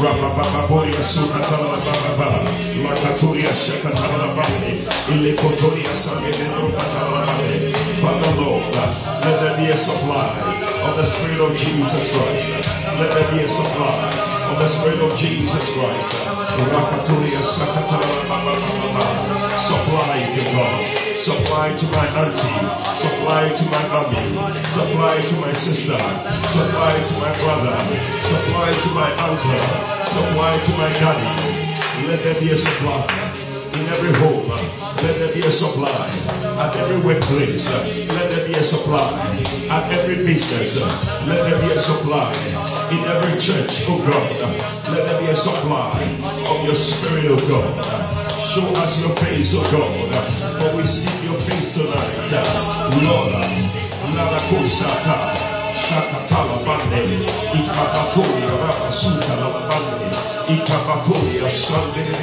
Rabababoria 0.00 1.02
Sukatala 1.12 1.76
Baba, 1.84 2.28
Lakaturia 2.80 3.52
Shakatala 3.52 4.32
Baba, 4.32 4.44
Ilekotoria 5.12 5.92
Samedro 6.00 6.72
Katala 6.72 7.36
Father 8.00 8.32
Lord, 8.40 8.72
let 8.72 9.36
there 9.40 9.56
be 9.60 9.68
a 9.72 9.78
supply 9.84 10.40
of 10.88 10.96
the 10.96 11.04
Spirit 11.04 11.40
of 11.40 11.52
Jesus 11.56 12.04
Christ. 12.16 12.48
Let 13.00 13.12
there 13.12 13.28
be 13.32 13.44
a 13.44 13.48
supply 13.48 14.35
of 14.46 14.56
the 14.62 14.68
Spirit 14.78 15.00
of 15.02 15.12
Jesus 15.18 15.64
Christ. 15.74 16.10
Supply 19.66 20.22
to 20.30 20.42
God. 20.54 20.80
Supply 21.26 21.66
to 21.74 21.86
my 21.90 22.06
auntie. 22.06 22.60
Supply 23.02 23.50
to 23.58 23.64
my 23.66 23.84
mommy. 23.90 24.38
Supply 24.70 25.18
to 25.18 25.34
my 25.42 25.52
sister. 25.58 25.98
Supply 26.54 26.94
to 27.02 27.14
my 27.18 27.32
brother. 27.42 27.74
Supply 28.30 28.70
to 28.70 28.90
my 28.94 29.10
uncle. 29.18 29.66
Supply 30.14 30.52
to 30.62 30.72
my 30.78 30.90
daddy. 30.94 32.06
Let 32.06 32.22
there 32.22 32.38
be 32.38 32.52
a 32.52 32.56
supply 32.56 33.02
in 33.74 33.84
every 33.90 34.14
home. 34.14 34.46
Let 35.02 35.18
there 35.18 35.34
be 35.34 35.42
a 35.42 35.50
supply. 35.50 36.35
At 36.56 36.72
every 36.72 36.96
workplace, 37.04 37.68
let 38.08 38.32
there 38.32 38.48
be 38.48 38.56
a 38.56 38.64
supply. 38.64 39.12
At 39.68 39.92
every 39.92 40.24
business, 40.24 40.80
let 41.28 41.44
there 41.44 41.60
be 41.60 41.68
a 41.68 41.80
supply. 41.84 42.32
In 42.88 43.04
every 43.04 43.36
church, 43.36 43.68
oh 43.92 44.00
God, 44.00 44.24
let 44.88 45.04
there 45.04 45.20
be 45.20 45.28
a 45.28 45.36
supply 45.36 46.00
of 46.48 46.64
your 46.64 46.72
spirit, 46.72 47.28
oh 47.28 47.44
God. 47.44 47.76
Show 48.56 48.72
us 48.72 48.96
your 49.04 49.12
face, 49.20 49.52
oh 49.52 49.68
God. 49.68 50.08
For 50.56 50.80
we 50.80 50.88
see 50.88 51.28
your 51.28 51.36
face 51.44 51.76
tonight. 51.76 52.24
Lord, 53.04 53.36
Bande, 56.64 57.20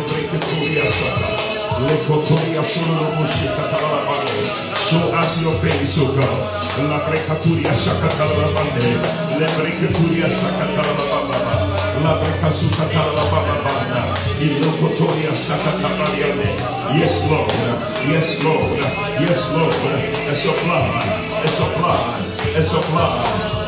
Breketuria 0.10 0.90
Sata, 0.90 1.53
Show 4.90 5.10
us 5.16 5.32
your 5.42 5.56
face, 5.62 5.98
O 5.98 6.12
God. 6.14 6.38
La 6.90 7.00
Brekaturia 7.08 7.74
Shakatala 7.74 8.54
Bande, 8.54 8.94
Le 9.40 9.48
Breketuria 9.58 10.28
Sakatala 10.30 10.94
Baba. 11.10 11.40
La 12.04 12.14
Brekasuka 12.20 12.86
Tala 12.94 13.24
Baba. 13.32 13.56
Ilokotoria 14.40 15.32
Sakatabariane. 15.34 16.52
Yes, 17.00 17.16
Lord. 17.32 17.50
Yes, 18.12 18.30
Lord. 18.44 18.78
Yes, 19.24 19.42
Lord. 19.56 19.74
A 19.74 20.36
supply. 20.36 20.86
A 21.44 21.50
supply. 21.58 22.22
A 22.54 22.62
supply. 22.64 23.16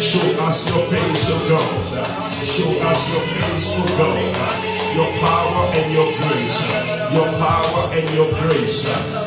Show 0.01 0.27
us 0.43 0.59
your 0.67 0.83
face, 0.91 1.27
O 1.31 1.39
God. 1.49 1.71
Show 2.45 2.71
us 2.83 3.01
your 3.11 3.25
face, 3.31 3.69
O 3.79 3.83
God 3.97 4.77
your 4.97 5.13
power 5.21 5.69
and 5.77 5.93
your 5.93 6.09
grace, 6.17 6.61
your 7.13 7.29
power 7.37 7.93
and 7.93 8.09
your 8.17 8.33
grace. 8.33 8.81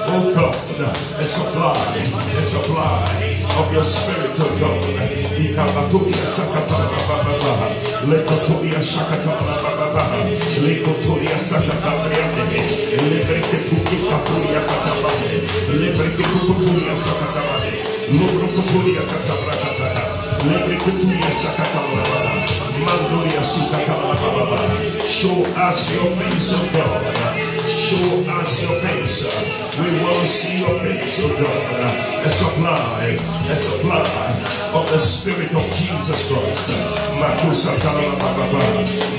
Oh 0.10 0.34
God, 0.34 0.58
a 0.58 1.26
supply, 1.30 1.94
a 2.10 2.44
supply 2.50 3.06
of 3.54 3.70
your 3.70 3.86
spirit, 3.86 4.34
oh 4.42 4.50
God. 4.58 4.82
Ikabatuya 5.38 6.26
sakatala 6.34 6.90
baba 7.06 7.70
lekotuya 8.10 8.82
sakatala 8.82 9.62
baba 9.62 10.26
lekotuya 10.58 11.38
sakatala 11.46 12.10
yande 12.18 12.66
lebreke 13.06 13.58
tuki 13.70 13.79
show 25.20 25.44
us 25.44 25.80
your 25.92 26.10
face, 26.16 26.50
oh 26.56 26.66
God. 26.72 27.04
Show 27.70 28.24
us 28.24 28.52
your 28.64 28.76
face. 28.80 29.20
We 29.78 30.00
to 30.16 30.28
see 30.32 30.64
your 30.64 30.80
face, 30.80 31.20
oh 31.20 31.36
God. 31.38 31.60
A 32.24 32.32
supply, 32.32 33.20
a 33.52 33.58
supply 33.60 34.10
of 34.74 34.88
the 34.88 35.00
Spirit 35.20 35.52
of 35.52 35.66
Jesus 35.76 36.20
Christ. 36.32 36.70
Makusa 37.20 37.76
Baba, 38.18 38.64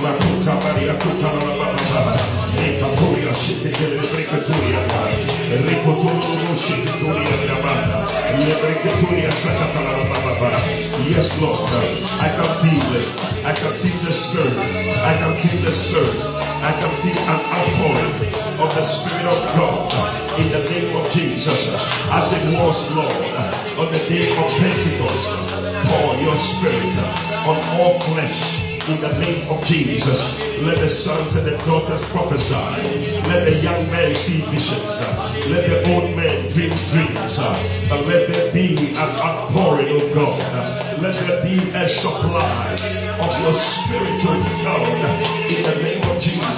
Makuta 0.00 0.54
Maria 0.64 2.39
Yes, 11.08 11.26
Lord. 11.40 11.64
I 12.20 12.28
can 12.36 12.50
feel 12.60 12.88
it. 13.00 13.08
I 13.44 13.52
can 13.56 13.72
feel 13.80 13.98
the 14.04 14.12
Spirit. 14.12 14.56
I 15.00 15.12
can 15.16 15.32
feel 15.40 15.58
the 15.64 15.74
Spirit. 15.88 16.20
I 16.60 16.70
can 16.76 16.92
feel 17.00 17.16
an 17.16 17.40
outpouring 17.48 18.14
of 18.60 18.68
the 18.76 18.84
Spirit 18.84 19.26
of 19.26 19.40
God 19.56 19.88
in 20.38 20.52
the 20.52 20.62
name 20.68 20.92
of 20.96 21.08
Jesus. 21.16 21.60
As 22.12 22.28
it 22.36 22.44
was, 22.52 22.76
Lord, 22.92 23.24
on 23.80 23.88
the 23.88 24.00
day 24.04 24.36
of 24.36 24.46
Pentecost. 24.60 25.28
Pour 25.88 26.12
your 26.20 26.36
Spirit 26.36 26.92
on 27.48 27.56
all 27.80 27.96
flesh 28.04 28.59
in 28.90 28.98
the 28.98 29.14
name 29.22 29.46
of 29.46 29.62
Jesus. 29.70 30.18
Let 30.66 30.82
the 30.82 30.90
sons 30.90 31.38
and 31.38 31.46
the 31.46 31.54
daughters 31.62 32.02
prophesy. 32.10 33.22
Let 33.30 33.46
the 33.46 33.54
young 33.62 33.86
men 33.86 34.10
see 34.18 34.42
visions. 34.50 34.98
Let 35.46 35.70
the 35.70 35.78
old 35.94 36.10
men 36.18 36.50
dream 36.50 36.74
dreams. 36.90 37.38
And 37.38 38.00
let 38.10 38.26
there 38.26 38.50
be 38.50 38.74
an 38.90 39.10
outpouring 39.22 39.94
of 39.94 40.10
God. 40.10 40.42
Let 40.98 41.14
there 41.14 41.38
be 41.46 41.70
a 41.70 41.86
supply 42.02 42.74
of 43.22 43.30
your 43.38 43.54
spiritual 43.54 44.42
God 44.66 44.82
in 45.46 45.60
the 45.62 45.74
name 45.78 46.02
of 46.10 46.18
Jesus. 46.18 46.50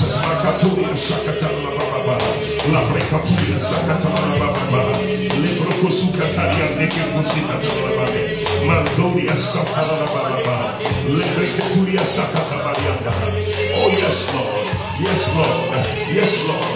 Oh, 13.83 13.89
yes, 13.93 14.17
Lord. 14.33 14.67
Yes, 15.03 15.23
Lord. 15.35 15.83
Yes, 16.15 16.33
Lord. 16.47 16.73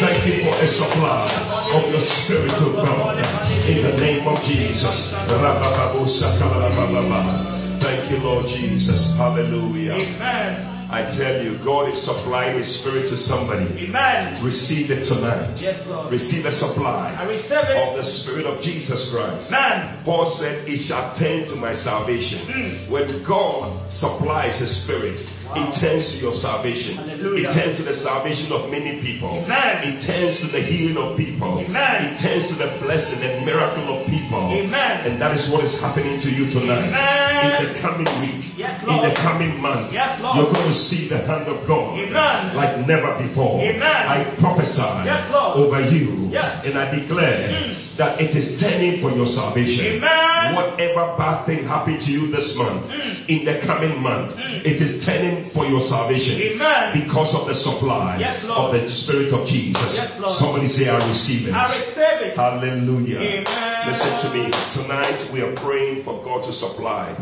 Thank 0.00 0.26
you 0.26 0.44
for 0.46 0.54
a 0.54 0.68
supply 0.68 1.26
of 1.74 1.82
your 1.90 2.04
spiritual 2.24 2.78
oh 2.78 2.84
God 2.84 3.18
in 3.68 3.82
the 3.82 3.94
name 3.98 4.26
of 4.28 4.38
Jesus. 4.44 5.12
Thank 7.80 8.10
you, 8.10 8.18
Lord 8.18 8.46
Jesus. 8.46 9.14
Hallelujah. 9.16 9.94
Amen. 9.94 10.83
I 10.94 11.10
tell 11.18 11.42
you, 11.42 11.58
God 11.66 11.90
is 11.90 11.98
supplying 12.06 12.54
His 12.62 12.70
Spirit 12.78 13.10
to 13.10 13.16
somebody. 13.18 13.66
Amen. 13.90 14.38
Receive 14.46 14.94
it 14.94 15.02
tonight. 15.02 15.58
Yes, 15.58 15.82
Lord. 15.90 16.12
Receive 16.14 16.46
a 16.46 16.54
supply 16.54 17.18
I 17.18 17.26
receive 17.26 17.50
it. 17.50 17.74
of 17.74 17.98
the 17.98 18.06
Spirit 18.22 18.46
of 18.46 18.62
Jesus 18.62 19.10
Christ. 19.10 19.50
Amen. 19.50 20.06
Paul 20.06 20.30
said, 20.38 20.62
It 20.70 20.86
shall 20.86 21.18
tend 21.18 21.50
to 21.50 21.56
my 21.58 21.74
salvation. 21.74 22.46
Mm. 22.46 22.90
When 22.94 23.10
God 23.26 23.90
supplies 23.90 24.54
His 24.62 24.70
Spirit, 24.86 25.18
it 25.52 25.68
tends 25.76 26.04
to 26.12 26.16
your 26.24 26.32
salvation. 26.32 26.96
Hallelujah. 26.96 27.50
It 27.50 27.54
tends 27.54 27.74
to 27.78 27.84
the 27.84 27.96
salvation 28.00 28.48
of 28.50 28.72
many 28.72 28.98
people. 29.04 29.28
Amen. 29.44 29.74
It 29.84 29.96
tends 30.08 30.40
to 30.40 30.48
the 30.48 30.64
healing 30.64 30.96
of 30.96 31.14
people. 31.20 31.60
Amen. 31.60 31.94
It 32.08 32.16
tends 32.24 32.48
to 32.48 32.56
the 32.56 32.80
blessing 32.80 33.20
and 33.20 33.44
miracle 33.44 33.84
of 33.92 34.08
people. 34.08 34.40
Amen. 34.50 34.92
And 35.04 35.20
that 35.20 35.36
is 35.36 35.44
what 35.52 35.62
is 35.68 35.76
happening 35.80 36.16
to 36.24 36.28
you 36.32 36.48
tonight. 36.50 36.88
Amen. 36.88 37.44
In 37.44 37.60
the 37.68 37.80
coming 37.84 38.08
week, 38.24 38.56
Yes, 38.56 38.80
in 38.82 38.98
the 39.04 39.14
coming 39.20 39.60
month, 39.60 39.92
Yes, 39.92 40.16
you're 40.22 40.48
going 40.52 40.70
to 40.70 40.78
see 40.88 41.08
the 41.10 41.18
hand 41.26 41.44
of 41.50 41.66
God 41.68 41.98
Amen. 41.98 42.56
like 42.56 42.80
never 42.86 43.14
before. 43.20 43.60
Amen. 43.60 43.82
I 43.84 44.24
prophesy 44.40 45.04
Yes, 45.04 45.28
over 45.34 45.80
you 45.84 46.30
Yes. 46.32 46.64
and 46.64 46.78
I 46.78 46.88
declare 46.94 47.50
Mm. 47.50 47.83
That 47.96 48.18
it 48.20 48.34
is 48.34 48.58
turning 48.60 49.00
for 49.00 49.10
your 49.14 49.26
salvation. 49.26 50.02
Amen. 50.02 50.54
Whatever 50.54 51.14
bad 51.16 51.46
thing 51.46 51.62
happened 51.66 52.00
to 52.02 52.10
you 52.10 52.26
this 52.30 52.54
month, 52.56 52.90
Mm. 52.90 53.28
in 53.28 53.40
the 53.44 53.60
coming 53.66 54.00
month, 54.02 54.34
Mm. 54.34 54.66
it 54.66 54.82
is 54.82 55.04
turning 55.06 55.50
for 55.54 55.64
your 55.66 55.80
salvation 55.80 56.40
Amen. 56.42 56.92
because 57.00 57.32
of 57.34 57.46
the 57.46 57.54
supply 57.54 58.16
Yes, 58.18 58.44
of 58.50 58.72
the 58.72 58.88
Spirit 58.90 59.32
of 59.32 59.46
Jesus. 59.46 59.94
Yes, 59.94 60.38
Somebody 60.38 60.68
say, 60.68 60.88
I 60.88 61.06
receive 61.08 61.48
it. 61.48 61.54
I 61.54 61.64
receive 61.70 62.18
it. 62.28 62.36
Hallelujah. 62.36 63.20
Amen. 63.20 63.88
Listen 63.92 64.12
to 64.26 64.28
me. 64.34 64.44
Tonight 64.74 65.30
we 65.32 65.40
are 65.42 65.52
praying 65.62 66.02
for 66.04 66.22
God 66.24 66.42
to 66.44 66.52
supply. 66.52 67.14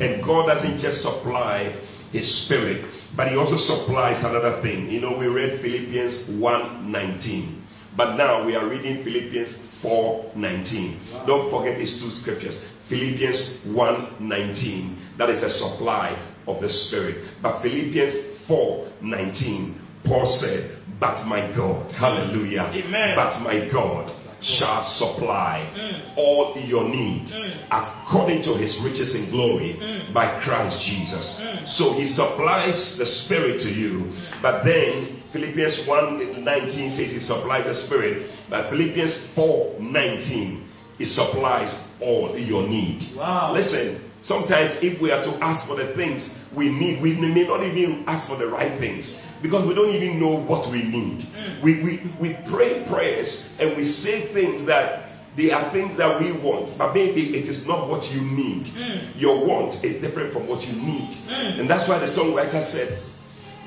And 0.00 0.22
God 0.22 0.46
doesn't 0.46 0.78
just 0.80 1.02
supply 1.02 1.72
His 2.12 2.26
Spirit, 2.46 2.84
but 3.16 3.28
He 3.28 3.36
also 3.36 3.56
supplies 3.56 4.22
another 4.24 4.60
thing. 4.62 4.90
You 4.90 5.00
know, 5.00 5.16
we 5.18 5.26
read 5.26 5.60
Philippians 5.60 6.30
1:19. 6.38 7.56
But 7.96 8.16
now 8.16 8.44
we 8.46 8.54
are 8.54 8.66
reading 8.68 9.02
Philippians 9.02 9.54
4:19. 9.82 11.26
Don't 11.26 11.50
forget 11.50 11.78
these 11.78 12.00
two 12.00 12.10
scriptures. 12.10 12.58
Philippians 12.88 13.66
1:19. 13.66 15.18
That 15.18 15.30
is 15.30 15.42
a 15.42 15.50
supply 15.50 16.16
of 16.46 16.60
the 16.60 16.68
Spirit. 16.68 17.24
But 17.42 17.62
Philippians 17.62 18.14
4:19, 18.48 19.74
Paul 20.04 20.26
said, 20.26 20.76
But 20.98 21.24
my 21.26 21.52
God, 21.54 21.92
hallelujah. 21.92 22.70
Amen. 22.74 23.16
But 23.16 23.40
my 23.40 23.68
God 23.70 24.10
shall 24.42 24.82
supply 24.84 25.62
Mm. 25.76 26.16
all 26.16 26.56
your 26.66 26.84
need 26.84 27.28
Mm. 27.28 27.50
according 27.70 28.42
to 28.42 28.54
his 28.54 28.76
riches 28.82 29.14
in 29.14 29.30
glory 29.30 29.76
Mm. 29.80 30.12
by 30.12 30.40
Christ 30.40 30.80
Jesus. 30.86 31.40
So 31.78 31.92
he 31.92 32.06
supplies 32.08 32.96
the 32.98 33.06
spirit 33.06 33.60
to 33.62 33.68
you, 33.70 34.10
but 34.42 34.64
then 34.64 35.20
Philippians 35.32 35.86
1:19 35.86 36.90
says 36.90 37.12
he 37.12 37.20
supplies 37.20 37.64
the 37.66 37.74
spirit, 37.86 38.26
but 38.48 38.68
Philippians 38.70 39.14
4:19 39.36 40.62
he 40.98 41.04
supplies 41.06 41.72
all 42.00 42.36
your 42.36 42.66
need. 42.68 43.02
Wow. 43.16 43.52
Listen, 43.54 44.00
sometimes 44.22 44.76
if 44.82 45.00
we 45.00 45.10
are 45.10 45.22
to 45.24 45.32
ask 45.42 45.66
for 45.66 45.76
the 45.76 45.94
things 45.94 46.28
we 46.54 46.68
need, 46.68 47.00
we 47.00 47.12
may 47.14 47.46
not 47.46 47.62
even 47.62 48.04
ask 48.06 48.26
for 48.28 48.36
the 48.36 48.46
right 48.48 48.78
things 48.78 49.16
because 49.42 49.66
we 49.66 49.74
don't 49.74 49.94
even 49.94 50.20
know 50.20 50.40
what 50.44 50.70
we 50.70 50.82
need. 50.84 51.20
Mm. 51.32 51.62
We, 51.64 51.82
we, 51.82 51.92
we 52.20 52.28
pray 52.50 52.86
prayers 52.88 53.28
and 53.58 53.76
we 53.76 53.84
say 53.84 54.32
things 54.32 54.66
that 54.66 55.08
they 55.36 55.50
are 55.52 55.72
things 55.72 55.96
that 55.96 56.18
we 56.20 56.32
want, 56.42 56.76
but 56.76 56.92
maybe 56.92 57.38
it 57.38 57.48
is 57.48 57.64
not 57.66 57.88
what 57.88 58.04
you 58.10 58.20
need. 58.20 58.66
Mm. 58.74 59.20
Your 59.20 59.46
want 59.46 59.84
is 59.84 60.02
different 60.02 60.32
from 60.32 60.48
what 60.48 60.62
you 60.66 60.74
need. 60.74 61.10
Mm. 61.30 61.60
And 61.60 61.70
that's 61.70 61.88
why 61.88 61.98
the 61.98 62.10
songwriter 62.12 62.66
said, 62.70 62.98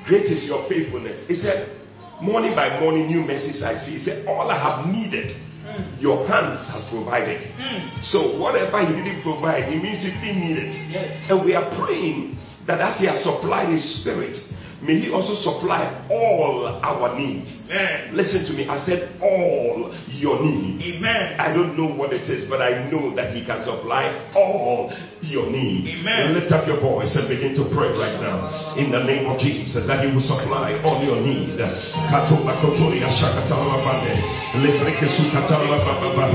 Great 0.06 0.26
is 0.26 0.44
your 0.46 0.68
faithfulness. 0.68 1.26
He 1.26 1.36
said, 1.36 1.80
Morning 2.20 2.54
by 2.54 2.78
morning, 2.78 3.08
new 3.08 3.22
mercies 3.26 3.62
I 3.64 3.76
see. 3.82 3.98
He 3.98 4.04
said, 4.04 4.26
All 4.26 4.50
I 4.50 4.58
have 4.60 4.86
needed, 4.86 5.32
Mm. 5.64 5.96
your 6.02 6.28
hands 6.28 6.60
has 6.68 6.84
provided. 6.92 7.40
Mm. 7.56 8.04
So 8.04 8.36
whatever 8.38 8.84
he 8.84 8.92
didn't 9.00 9.22
provide, 9.22 9.64
he 9.72 9.80
means 9.80 10.04
he 10.04 10.12
didn't 10.20 10.44
need 10.44 10.58
it. 10.60 10.74
Yes. 10.92 11.30
And 11.30 11.40
we 11.42 11.54
are 11.56 11.64
praying 11.80 12.36
that 12.66 12.80
as 12.84 13.00
he 13.00 13.06
has 13.06 13.24
supplied 13.24 13.72
his 13.72 13.80
spirit, 14.02 14.36
may 14.84 15.00
he 15.00 15.10
also 15.10 15.34
supply 15.40 15.88
all 16.10 16.68
our 16.84 17.16
need. 17.16 17.48
Amen. 17.64 18.14
Listen 18.14 18.44
to 18.46 18.52
me. 18.52 18.68
I 18.68 18.78
said 18.84 19.16
all 19.20 19.90
your 20.12 20.44
need. 20.44 20.78
Amen. 20.94 21.40
I 21.40 21.52
don't 21.52 21.76
know 21.76 21.88
what 21.96 22.12
it 22.12 22.28
is, 22.28 22.44
but 22.48 22.60
I 22.60 22.84
know 22.90 23.14
that 23.16 23.34
he 23.34 23.44
can 23.44 23.64
supply 23.64 24.12
all 24.36 24.92
your 25.24 25.48
need. 25.48 25.88
Amen. 25.88 26.36
Lift 26.36 26.52
up 26.52 26.68
your 26.68 26.80
voice 26.80 27.16
and 27.16 27.26
begin 27.28 27.56
to 27.56 27.64
pray 27.72 27.88
right 27.96 28.20
now. 28.20 28.76
In 28.76 28.92
the 28.92 29.00
name 29.02 29.24
of 29.26 29.40
Jesus, 29.40 29.80
that 29.88 30.04
he 30.04 30.12
will 30.12 30.24
supply 30.24 30.76
all 30.84 31.00
your 31.00 31.18
need. 31.24 31.56
Katoba 32.12 32.60
kotori 32.60 33.00
ashakatala 33.00 33.80
bande. 33.80 34.12
Lebreke 34.60 35.08
sukatala 35.08 35.80
baba. 35.80 36.28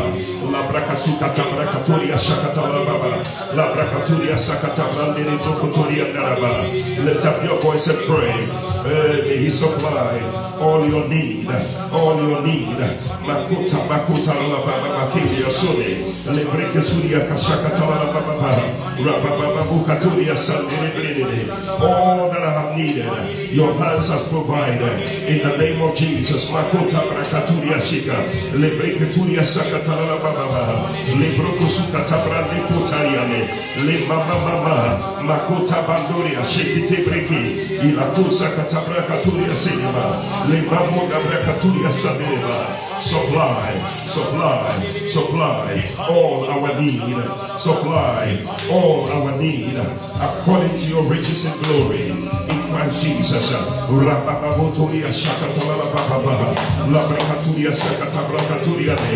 Labraka 0.50 0.98
sukatala 1.06 1.70
katori 1.70 2.10
ashakatala 2.10 2.82
baba. 2.86 3.22
Labrakaturi 3.54 4.32
asakatala 4.34 5.14
ndere 5.14 5.38
tokotori 5.38 6.02
andaraba. 6.02 6.68
Lift 7.06 7.26
up 7.26 7.44
your 7.44 7.62
voice 7.62 7.86
and 7.88 8.02
pray. 8.10 8.39
Eh, 8.40 9.40
he 9.44 9.50
supply 9.58 10.20
all 10.60 10.84
your 10.88 11.08
need. 11.08 11.48
All 11.92 12.16
your 12.20 12.42
need. 12.46 12.78
Makuta 13.26 13.78
makuta 13.88 14.34
la 14.34 14.60
baba 14.66 14.90
bakiri 14.96 15.44
asune. 15.46 15.90
Lebreke 16.36 16.82
suria 16.90 17.20
kashakatala 17.28 18.12
baba. 18.14 18.52
Rababa 19.00 19.64
bukaturi 19.70 20.30
asandere 20.30 20.92
brede. 20.96 21.50
All 21.80 22.30
that 22.32 22.44
I 22.44 22.52
have 22.60 22.78
needed, 22.78 23.08
your 23.54 23.74
hands 23.80 24.08
has 24.10 24.28
provided. 24.30 24.84
In 25.30 25.40
the 25.44 25.58
name 25.58 25.82
of 25.82 25.96
Jesus. 25.96 26.50
Makuta 26.52 27.04
brakaturi 27.08 27.70
ashika. 27.74 28.18
Lebreke 28.56 29.14
turia 29.14 29.44
sakatala 29.44 30.20
baba. 30.24 30.90
Lebroko 31.20 31.68
sukata 31.76 32.18
brande 32.26 32.60
kutariane. 32.68 33.42
Le 33.86 34.06
mama 34.08 34.36
mama. 34.44 34.78
Makuta 35.24 35.82
bandoria 35.88 36.44
shekite 36.46 37.04
breki. 37.06 37.42
Ilakusa 37.88 38.29
katabra 38.38 39.02
katuria 39.08 39.56
senema. 39.56 40.22
Le 40.50 40.62
mamo 40.62 41.08
dabra 41.10 41.38
katuria 41.46 41.92
sanema. 41.94 42.78
Supply, 43.02 43.74
supply, 44.08 45.12
supply 45.14 45.96
all 46.10 46.50
our 46.50 46.82
need. 46.82 47.16
Supply 47.60 48.44
all 48.72 49.10
our 49.10 49.38
need 49.38 49.78
according 50.20 50.78
to 50.78 50.86
your 50.86 51.08
riches 51.10 51.46
and 51.46 51.60
glory 51.64 52.10
in 52.10 52.59
Christ 52.70 53.02
Jesus. 53.02 53.46
Rabababotoria 53.90 55.10
shakatalala 55.14 55.90
bababa. 55.94 56.54
Labrakaturia 56.86 57.74
sakatabrakaturia 57.74 58.96
ne. 58.96 59.16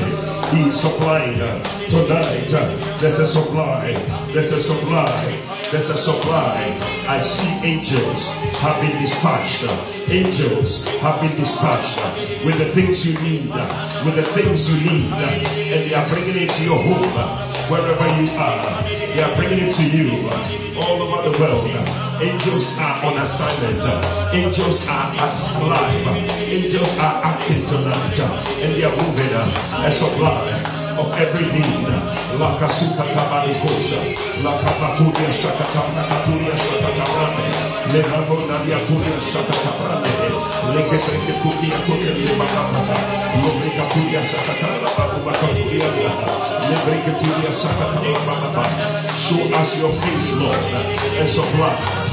He's 0.54 0.76
supplying 0.82 1.38
tonight. 1.90 2.50
There's 3.02 3.20
a 3.20 3.28
supply. 3.30 3.94
There's 4.34 4.52
a 4.52 4.62
supply. 4.62 5.22
There's 5.72 5.90
a 5.90 5.98
supply. 6.02 6.78
I 7.10 7.22
see 7.22 7.52
angels 7.66 8.22
have 8.62 8.82
been 8.82 8.98
dispatched. 9.02 9.66
Angels 10.10 10.86
have 11.02 11.22
been 11.22 11.34
dispatched 11.38 11.98
with 12.46 12.58
the 12.58 12.74
things 12.74 13.06
you 13.06 13.18
need. 13.22 13.50
With 14.06 14.18
the 14.18 14.28
things 14.34 14.66
you 14.70 14.78
need. 14.82 15.10
And 15.14 15.90
they 15.90 15.94
are 15.94 16.10
bringing 16.10 16.46
it 16.46 16.52
to 16.58 16.62
your 16.66 16.82
home. 16.82 17.54
wherever 17.70 18.08
you 18.20 18.28
are. 18.36 18.84
They 18.86 19.22
are 19.22 19.36
bringing 19.38 19.66
it 19.66 19.74
to 19.74 19.86
you 19.88 20.28
all 20.78 21.00
over 21.00 21.30
the 21.30 21.34
world. 21.40 21.70
Angels 22.22 22.66
are 22.80 23.06
on 23.08 23.18
assignment. 23.18 23.43
Angels 23.44 24.80
are 24.88 25.12
alive. 25.60 26.08
Angels 26.48 26.88
are 26.96 27.16
acting 27.28 27.68
tonight. 27.68 28.16
And 28.64 28.72
they 28.72 28.84
are 28.88 28.96
moving 28.96 29.36
a 29.36 29.92
supply 29.92 30.48
of 30.96 31.12
every 31.20 31.52
need. 31.52 31.84
La 32.40 32.56
kasuka 32.56 33.04
tabali 33.12 33.52
kosha. 33.60 34.00
La 34.48 34.56
kapaturia 34.64 35.28
shakata 35.36 35.92
nakaturia 35.92 36.56
shakata 36.56 37.04
brande. 37.04 37.46
Le 37.92 38.02
rabo 38.08 38.48
nadia 38.48 38.80
turia 38.88 39.20
shakata 39.28 39.72
brande. 39.76 40.14
Le 40.74 40.82
ketreke 40.88 41.34
turia 41.44 41.78
kote 41.84 42.10
le 42.16 42.34
bakapata. 42.40 42.96
Lo 43.44 43.50
brikaturia 43.60 44.24
shakata 44.24 44.68
babu 44.96 45.20
bakaturia. 45.28 45.90
Le 46.70 46.76
brikaturia 46.88 47.52
shakata 47.52 48.00
babu 48.26 48.44
Show 49.30 49.46
us 49.56 49.78
your 49.80 49.92
face, 50.02 50.30
Lord, 50.40 50.58
and 50.58 51.30
supply 51.30 52.13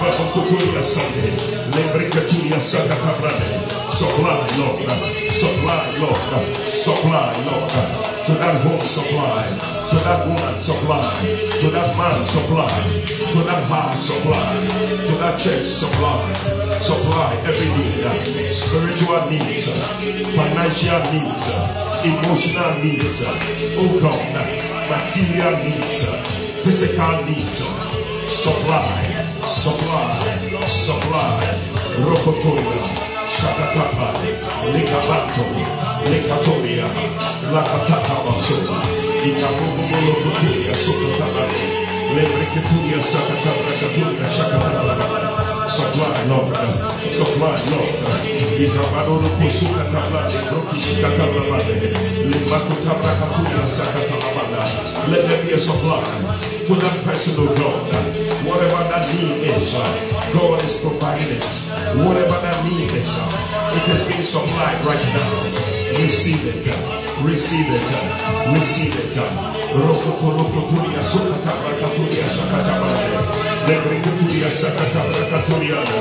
Papa 0.31 0.47
Kuturia 0.47 0.81
Sande, 0.83 1.35
Lebreketuria, 1.75 2.59
Sakatabrande, 2.63 3.67
Supply, 3.99 4.47
Lord. 4.57 4.79
Supply, 5.39 5.99
Lord. 5.99 6.23
Supply, 6.83 7.35
Lord. 7.43 7.69
To 8.27 8.33
that 8.39 8.63
home, 8.63 8.85
supply. 8.87 9.51
To 9.91 9.97
that 9.99 10.27
woman, 10.27 10.55
supply. 10.63 11.19
To 11.59 11.67
that 11.71 11.97
man, 11.97 12.25
supply. 12.31 12.71
To 13.33 13.43
that 13.43 13.67
house, 13.67 14.07
supply. 14.07 14.55
To 15.07 15.13
that 15.19 15.35
church, 15.43 15.67
supply. 15.67 16.31
Supply 16.79 17.35
every 17.43 17.67
need. 17.75 18.07
Spiritual 18.55 19.27
needs. 19.27 19.67
Financial 20.31 21.01
needs. 21.11 21.45
Emotional 22.07 22.71
needs. 22.79 23.19
Oh 23.75 23.99
God. 23.99 24.31
Material 24.87 25.55
needs. 25.67 25.99
Physical 26.63 27.25
needs. 27.25 27.90
Supply. 28.31 29.11
Supply. 29.43 30.23
Supply. 30.87 31.43
Rokotoya. 31.99 33.11
Shakatapa, 33.31 34.23
Likabato, 34.71 35.43
Likatoria, 36.07 36.87
Lakataka 37.51 38.15
Basova, 38.23 38.79
Ikabubulo 39.23 40.13
Futuria, 40.23 40.73
Sokatabari, 40.83 41.63
Lebreketuria, 42.15 42.99
Sakatabra, 43.03 43.71
Katuria, 43.79 44.27
Shakatabra. 44.31 45.69
Supply, 45.71 46.23
Lord. 46.27 46.55
Supply, 47.15 47.55
Lord. 47.71 47.95
Ikabadoro 48.59 49.29
Kusuka 49.39 49.83
Tablade, 49.91 50.39
Brokishika 50.51 51.09
Tablade, 51.15 51.91
Limakutabra 52.27 53.11
Katuria, 53.15 53.63
Sakatabada. 53.67 55.07
Let 55.07 55.27
there 55.27 55.43
be 55.43 55.53
a 55.53 55.59
supply 55.59 56.50
to 56.71 56.79
that 56.79 57.03
person, 57.03 57.35
of 57.35 57.51
God. 57.59 57.83
Whatever 58.47 58.87
that 58.87 59.11
need 59.11 59.43
is, 59.43 59.75
God 60.31 60.63
is 60.63 60.79
providing 60.79 61.35
it. 61.35 61.80
Whatever 61.99 62.39
that 62.39 62.63
need 62.63 62.91
it 62.91 63.85
is 63.87 64.01
being 64.07 64.23
supplied 64.23 64.79
right 64.87 65.05
now. 65.15 65.31
Receive 65.95 66.43
it. 66.47 66.63
Receive 67.23 67.67
it. 67.67 67.91
Receive 68.51 68.95
it. 68.95 69.15
Rokotoria 69.71 70.99
Sukata 71.07 71.51
Rakaturia 71.63 72.27
Shakatabade. 72.35 73.15
Lebrekaturia 73.67 74.49
Sakatabrakatoriana. 74.51 75.95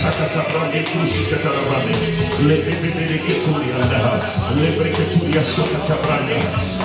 Sakatabrande 0.00 0.80
Kushikatarabane. 0.88 1.94
Lebrekaturiana. 2.48 4.00
Lebrekaturia 4.56 5.42
Sakatabranda. 5.44 6.38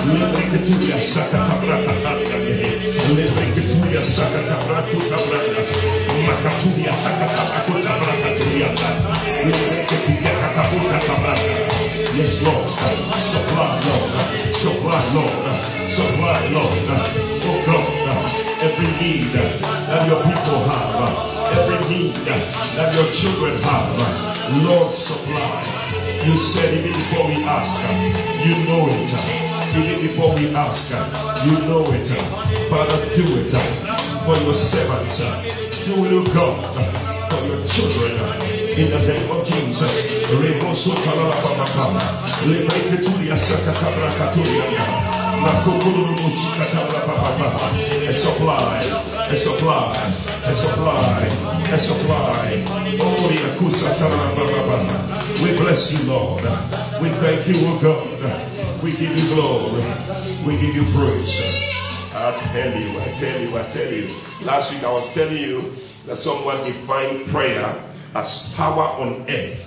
Lebrekaturia 0.04 0.98
Sakatabrakatariane. 1.00 2.68
Lebrekaturia 3.16 4.02
Sakatabrakutabrandas. 4.04 5.68
Makaturia 6.22 6.92
Sakatabrakutabrakatoriana. 7.02 8.88
Lebrekaturia 9.44 10.32
Katabrakatabrandas. 10.40 11.74
Yes, 12.14 12.34
Lord. 12.44 12.68
Supply, 13.32 13.72
Lord. 13.86 14.12
Supply, 14.62 15.02
Lord. 15.14 15.36
Supply, 15.96 16.40
Lord. 16.52 16.78
Oh 17.44 17.58
God, 17.66 17.88
every 18.62 18.90
need 19.00 19.32
that 19.34 20.06
your 20.06 20.20
people 20.22 20.60
have, 20.64 20.94
every 21.56 21.80
need 21.90 22.14
that 22.24 22.94
your 22.94 23.08
children 23.12 23.60
have, 23.62 23.90
Lord, 24.62 24.94
supply. 24.94 25.64
You 26.22 26.38
said 26.54 26.74
even 26.78 26.92
before 26.92 27.26
we 27.26 27.42
ask, 27.42 27.82
you 28.46 28.54
know 28.68 28.86
it. 28.88 29.10
Even 29.74 30.06
before 30.06 30.34
we 30.36 30.54
ask, 30.54 30.86
you 31.44 31.58
know 31.66 31.82
it. 31.90 32.08
Father, 32.70 33.10
do 33.16 33.24
it 33.40 33.50
for 34.24 34.36
your 34.38 34.54
servants. 34.54 35.71
Oh 35.84 36.22
God, 36.30 36.62
for 37.30 37.42
your 37.42 37.58
children 37.74 38.14
in 38.78 38.86
the 38.94 39.02
name 39.02 39.26
of 39.34 39.42
Jesus. 39.44 39.90
Remoso 40.30 40.94
Kalababa, 41.02 42.22
Lebreketuria 42.46 43.34
Sakatabra 43.34 44.14
Katuria, 44.14 44.62
Makukuru 45.42 46.06
Mushikatabra 46.22 47.02
Papa, 47.02 47.74
a 47.74 48.14
supply, 48.14 48.78
a 49.26 49.36
supply, 49.36 49.98
a 50.46 50.54
supply, 50.54 51.26
a 51.66 51.78
supply. 51.82 52.62
Oh. 53.02 53.26
We 55.42 55.50
bless 55.58 55.82
you, 55.92 56.06
Lord. 56.06 56.44
We 57.02 57.10
thank 57.18 57.48
you, 57.48 57.58
O 57.66 57.82
God. 57.82 58.82
We 58.84 58.92
give 58.92 59.16
you 59.18 59.34
glory. 59.34 59.82
We 60.46 60.52
give 60.62 60.74
you 60.74 60.86
praise. 60.94 61.81
I 62.22 62.38
tell 62.54 62.70
you, 62.70 62.88
I 63.02 63.08
tell 63.18 63.36
you, 63.42 63.50
I 63.58 63.64
tell 63.74 63.90
you. 63.90 64.06
Last 64.46 64.70
week 64.70 64.86
I 64.86 64.92
was 64.94 65.10
telling 65.10 65.42
you 65.42 65.74
that 66.06 66.22
someone 66.22 66.62
defined 66.62 67.26
prayer 67.34 67.66
as 68.14 68.28
power 68.54 69.02
on 69.02 69.26
earth 69.26 69.58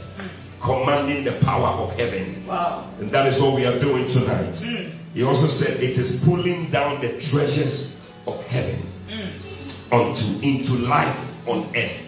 commanding 0.63 1.23
the 1.25 1.37
power 1.43 1.83
of 1.83 1.91
heaven. 1.99 2.45
Wow. 2.47 2.89
And 2.99 3.13
that 3.13 3.27
is 3.27 3.41
what 3.41 3.55
we 3.55 3.65
are 3.65 3.77
doing 3.77 4.07
tonight. 4.07 4.55
Mm. 4.57 5.13
He 5.13 5.23
also 5.23 5.47
said 5.47 5.83
it 5.83 5.99
is 5.99 6.17
pulling 6.25 6.71
down 6.71 7.01
the 7.01 7.19
treasures 7.29 7.99
of 8.25 8.39
heaven 8.47 8.81
mm. 9.07 9.91
onto 9.91 10.25
into 10.41 10.79
life 10.79 11.15
on 11.47 11.69
earth. 11.75 12.01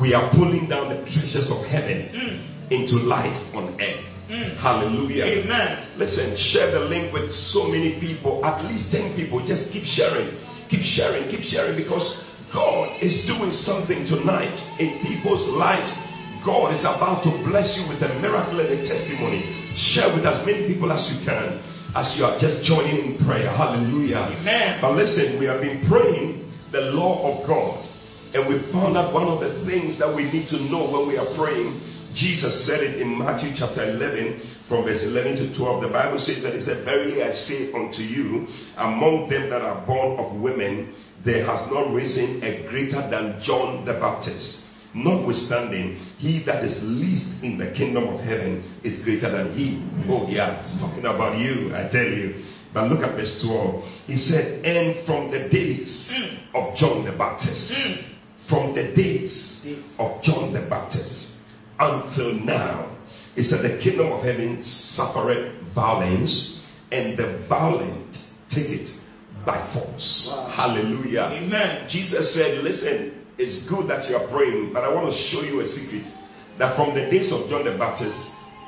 We 0.00 0.14
are 0.14 0.30
pulling 0.32 0.68
down 0.68 0.88
the 0.88 1.02
treasures 1.10 1.50
of 1.50 1.66
heaven 1.66 2.08
mm. 2.14 2.70
into 2.70 2.96
life 3.02 3.36
on 3.54 3.74
earth. 3.80 4.15
Mm. 4.26 4.56
Hallelujah. 4.58 5.24
Amen. 5.24 5.98
Listen, 5.98 6.36
share 6.36 6.72
the 6.72 6.80
link 6.80 7.12
with 7.12 7.30
so 7.30 7.64
many 7.64 8.00
people, 8.00 8.44
at 8.44 8.64
least 8.66 8.90
10 8.90 9.14
people. 9.14 9.38
Just 9.46 9.70
keep 9.70 9.84
sharing. 9.84 10.34
Keep 10.68 10.82
sharing, 10.82 11.30
keep 11.30 11.46
sharing 11.46 11.78
because 11.78 12.06
God 12.52 12.98
is 12.98 13.22
doing 13.30 13.54
something 13.54 14.02
tonight 14.06 14.58
in 14.82 14.98
people's 15.06 15.46
lives. 15.54 15.94
God 16.42 16.74
is 16.74 16.82
about 16.82 17.22
to 17.22 17.30
bless 17.46 17.70
you 17.78 17.86
with 17.86 18.02
a 18.02 18.10
miracle 18.18 18.58
and 18.58 18.70
a 18.70 18.78
testimony. 18.82 19.46
Share 19.94 20.10
with 20.14 20.26
as 20.26 20.42
many 20.46 20.66
people 20.66 20.90
as 20.90 21.06
you 21.10 21.22
can 21.22 21.62
as 21.96 22.12
you 22.12 22.28
are 22.28 22.36
just 22.38 22.60
joining 22.60 23.16
in 23.16 23.24
prayer. 23.24 23.48
Hallelujah. 23.48 24.28
Amen. 24.36 24.78
But 24.84 25.00
listen, 25.00 25.40
we 25.40 25.46
have 25.46 25.64
been 25.64 25.88
praying 25.88 26.44
the 26.70 26.92
law 26.92 27.24
of 27.24 27.48
God. 27.48 27.88
And 28.36 28.44
we 28.52 28.60
found 28.68 29.00
out 29.00 29.14
one 29.16 29.24
of 29.24 29.40
the 29.40 29.64
things 29.64 29.98
that 29.98 30.12
we 30.12 30.28
need 30.28 30.52
to 30.52 30.60
know 30.68 30.92
when 30.92 31.08
we 31.08 31.16
are 31.16 31.32
praying. 31.40 31.72
Jesus 32.16 32.66
said 32.66 32.80
it 32.80 32.96
in 32.96 33.12
Matthew 33.18 33.52
chapter 33.52 33.84
11, 33.84 34.64
from 34.72 34.84
verse 34.84 35.04
11 35.04 35.36
to 35.36 35.58
12. 35.58 35.82
The 35.84 35.92
Bible 35.92 36.18
says 36.18 36.42
that 36.42 36.54
He 36.56 36.64
said, 36.64 36.82
Verily 36.82 37.22
I 37.22 37.30
say 37.30 37.68
unto 37.76 38.00
you, 38.00 38.48
among 38.80 39.28
them 39.28 39.50
that 39.52 39.60
are 39.60 39.84
born 39.84 40.16
of 40.16 40.40
women, 40.40 40.96
there 41.26 41.44
has 41.44 41.68
not 41.70 41.92
risen 41.92 42.40
a 42.40 42.64
greater 42.72 43.04
than 43.12 43.36
John 43.44 43.84
the 43.84 44.00
Baptist. 44.00 44.64
Notwithstanding, 44.94 46.00
he 46.16 46.42
that 46.46 46.64
is 46.64 46.80
least 46.80 47.44
in 47.44 47.58
the 47.60 47.68
kingdom 47.76 48.08
of 48.08 48.24
heaven 48.24 48.64
is 48.82 49.04
greater 49.04 49.28
than 49.28 49.52
he. 49.52 49.84
Oh, 50.08 50.24
yeah, 50.26 50.64
it's 50.64 50.80
talking 50.80 51.04
about 51.04 51.36
you, 51.36 51.76
I 51.76 51.84
tell 51.92 52.08
you. 52.08 52.40
But 52.72 52.88
look 52.88 53.04
at 53.04 53.12
verse 53.12 53.44
12. 53.44 54.08
He 54.08 54.16
said, 54.16 54.64
And 54.64 55.04
from 55.04 55.30
the 55.30 55.52
days 55.52 55.92
of 56.54 56.74
John 56.76 57.04
the 57.04 57.12
Baptist, 57.12 57.68
mm. 57.76 58.48
from 58.48 58.74
the 58.74 58.96
days 58.96 59.68
of 59.98 60.22
John 60.24 60.54
the 60.54 60.64
Baptist 60.64 61.35
until 61.78 62.32
now, 62.34 62.96
he 63.34 63.42
said, 63.42 63.62
The 63.62 63.80
kingdom 63.82 64.12
of 64.12 64.24
heaven 64.24 64.62
suffered 64.64 65.54
violence, 65.74 66.62
and 66.90 67.18
the 67.18 67.46
violent 67.48 68.16
take 68.50 68.70
it 68.70 68.88
by 69.44 69.60
force. 69.74 70.26
Wow. 70.28 70.52
Hallelujah. 70.54 71.30
Amen. 71.36 71.86
Jesus 71.88 72.34
said, 72.34 72.64
Listen, 72.64 73.26
it's 73.38 73.68
good 73.68 73.88
that 73.90 74.08
you 74.08 74.16
are 74.16 74.28
praying, 74.32 74.72
but 74.72 74.84
I 74.84 74.92
want 74.92 75.12
to 75.12 75.16
show 75.28 75.42
you 75.42 75.60
a 75.60 75.66
secret 75.66 76.08
that 76.58 76.76
from 76.76 76.94
the 76.94 77.10
days 77.10 77.32
of 77.32 77.48
John 77.50 77.64
the 77.64 77.76
Baptist, 77.76 78.16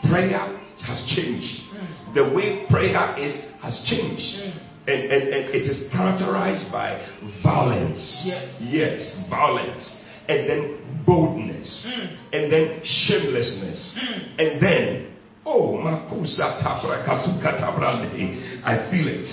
prayer 0.08 0.44
has 0.84 1.00
changed. 1.16 1.72
Mm. 1.72 2.14
The 2.14 2.24
way 2.36 2.66
prayer 2.68 3.16
is 3.18 3.34
has 3.62 3.80
changed. 3.88 4.22
Mm. 4.22 4.64
And, 4.88 5.02
and, 5.12 5.22
and 5.28 5.44
it 5.52 5.68
is 5.68 5.90
characterized 5.92 6.72
by 6.72 6.96
violence. 7.42 8.24
Yes, 8.24 8.56
yes 8.60 9.24
violence. 9.28 9.84
And 10.28 10.48
then 10.48 11.04
boldness. 11.04 11.37
Mm. 11.64 12.32
And 12.32 12.52
then 12.52 12.80
shamelessness. 12.84 13.98
Mm. 13.98 14.38
And 14.38 14.62
then, 14.62 15.16
oh, 15.44 15.78
Makusa 15.78 16.62
Tabra 16.62 17.04
Kasuka 17.06 17.58
Tabrande. 17.58 18.62
I 18.64 18.90
feel 18.90 19.08
it. 19.08 19.26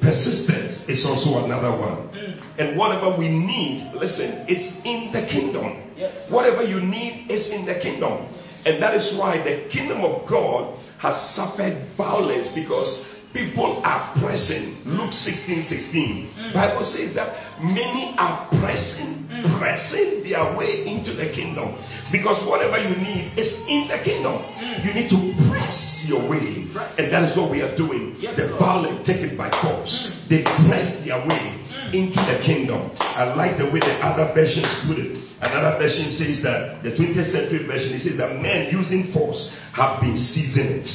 Persistence 0.00 0.88
is 0.88 1.04
also 1.04 1.44
another 1.44 1.76
one. 1.76 2.08
Mm. 2.10 2.58
And 2.58 2.78
whatever 2.78 3.16
we 3.16 3.28
need, 3.28 3.92
listen, 3.94 4.44
it's 4.48 4.68
in 4.84 5.12
the 5.12 5.28
kingdom. 5.28 5.92
Yes. 5.96 6.30
Whatever 6.32 6.62
you 6.62 6.80
need 6.80 7.30
is 7.30 7.52
in 7.52 7.66
the 7.66 7.78
kingdom. 7.80 8.26
And 8.64 8.82
that 8.82 8.94
is 8.94 9.16
why 9.18 9.38
the 9.38 9.68
kingdom 9.72 10.00
of 10.04 10.28
God 10.28 10.76
has 11.00 11.16
suffered 11.36 11.76
violence 11.96 12.52
because 12.54 12.88
people 13.32 13.80
are 13.84 14.12
pressing. 14.20 14.82
Luke 14.84 15.12
16 15.12 15.64
16. 15.64 16.34
Mm. 16.36 16.52
Bible 16.52 16.84
says 16.84 17.14
that 17.14 17.49
many 17.62 18.16
are 18.18 18.48
pressing, 18.60 19.28
mm. 19.28 19.44
pressing 19.60 20.24
their 20.24 20.56
way 20.56 20.88
into 20.88 21.12
the 21.14 21.32
kingdom. 21.32 21.76
Because 22.12 22.42
whatever 22.48 22.80
you 22.80 22.96
need 22.96 23.36
is 23.38 23.52
in 23.68 23.86
the 23.86 24.00
kingdom. 24.02 24.40
Mm. 24.40 24.84
You 24.84 24.90
need 24.96 25.08
to 25.12 25.20
press 25.52 26.04
your 26.08 26.24
way. 26.28 26.66
And 26.98 27.12
that 27.12 27.30
is 27.30 27.36
what 27.36 27.50
we 27.50 27.62
are 27.62 27.76
doing. 27.76 28.16
The 28.18 28.56
violent 28.58 29.06
take 29.06 29.22
it 29.22 29.36
by 29.36 29.52
force. 29.62 29.92
Mm. 29.92 30.28
They 30.28 30.40
press 30.68 30.88
their 31.04 31.20
way 31.26 31.60
into 31.92 32.20
the 32.22 32.42
kingdom. 32.44 32.90
I 32.98 33.34
like 33.34 33.58
the 33.58 33.66
way 33.66 33.80
the 33.80 33.98
other 34.02 34.32
versions 34.34 34.68
put 34.86 34.98
it. 34.98 35.30
Another 35.40 35.80
version 35.80 36.12
says 36.12 36.44
that 36.44 36.84
the 36.84 36.92
20th 36.92 37.32
century 37.32 37.64
version 37.64 37.96
it 37.96 38.04
says 38.04 38.18
that 38.20 38.36
men 38.44 38.68
using 38.68 39.08
force 39.12 39.56
have 39.72 40.00
been 40.00 40.16
seizing 40.16 40.84
it. 40.84 40.88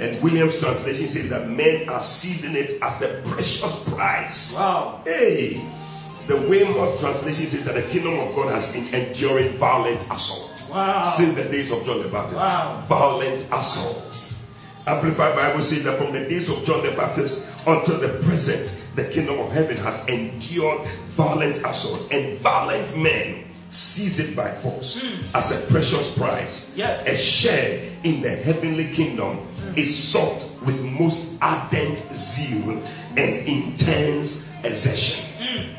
And 0.00 0.24
Williams 0.24 0.56
translation 0.56 1.12
says 1.12 1.28
that 1.28 1.48
men 1.48 1.88
are 1.88 2.02
seizing 2.02 2.56
it 2.56 2.80
as 2.80 2.96
a 3.04 3.20
precious 3.28 3.76
prize. 3.92 4.52
Wow. 4.56 5.02
Hey, 5.04 5.60
the 6.28 6.36
way 6.48 6.64
Weymouth 6.64 7.00
translation 7.00 7.50
says 7.52 7.64
that 7.66 7.74
the 7.74 7.86
kingdom 7.92 8.16
of 8.18 8.34
God 8.34 8.48
has 8.54 8.72
been 8.72 8.88
enduring 8.88 9.58
violent 9.58 10.00
assault 10.10 10.56
Wow. 10.70 11.14
since 11.18 11.36
the 11.36 11.44
days 11.52 11.70
of 11.70 11.84
John 11.84 12.02
the 12.02 12.08
Baptist. 12.08 12.36
Wow. 12.36 12.84
Violent 12.88 13.44
assault. 13.52 14.12
Amplified 14.86 15.34
Bible 15.36 15.64
says 15.64 15.84
that 15.84 15.96
from 15.98 16.12
the 16.12 16.28
days 16.28 16.48
of 16.48 16.64
John 16.64 16.84
the 16.84 16.92
Baptist 16.96 17.40
until 17.66 18.00
the 18.00 18.20
present, 18.24 18.68
the 18.96 19.08
kingdom 19.12 19.40
of 19.40 19.50
heaven 19.52 19.76
has 19.80 19.96
endured 20.08 20.84
violent 21.16 21.64
assault, 21.64 22.10
and 22.12 22.40
violent 22.42 22.96
men 22.96 23.44
seize 23.70 24.18
it 24.20 24.36
by 24.36 24.52
force 24.62 25.00
Mm. 25.02 25.34
as 25.34 25.50
a 25.50 25.66
precious 25.72 26.12
prize. 26.16 26.70
Yes. 26.76 27.00
A 27.08 27.16
share 27.16 27.90
in 28.04 28.20
the 28.22 28.36
heavenly 28.44 28.92
kingdom 28.94 29.40
is 29.76 30.12
sought 30.12 30.40
with 30.66 30.76
most 30.80 31.18
ardent 31.40 31.98
zeal 32.14 32.70
and 33.16 33.30
intense 33.48 34.42
exertion 34.62 35.24
Mm. 35.40 35.73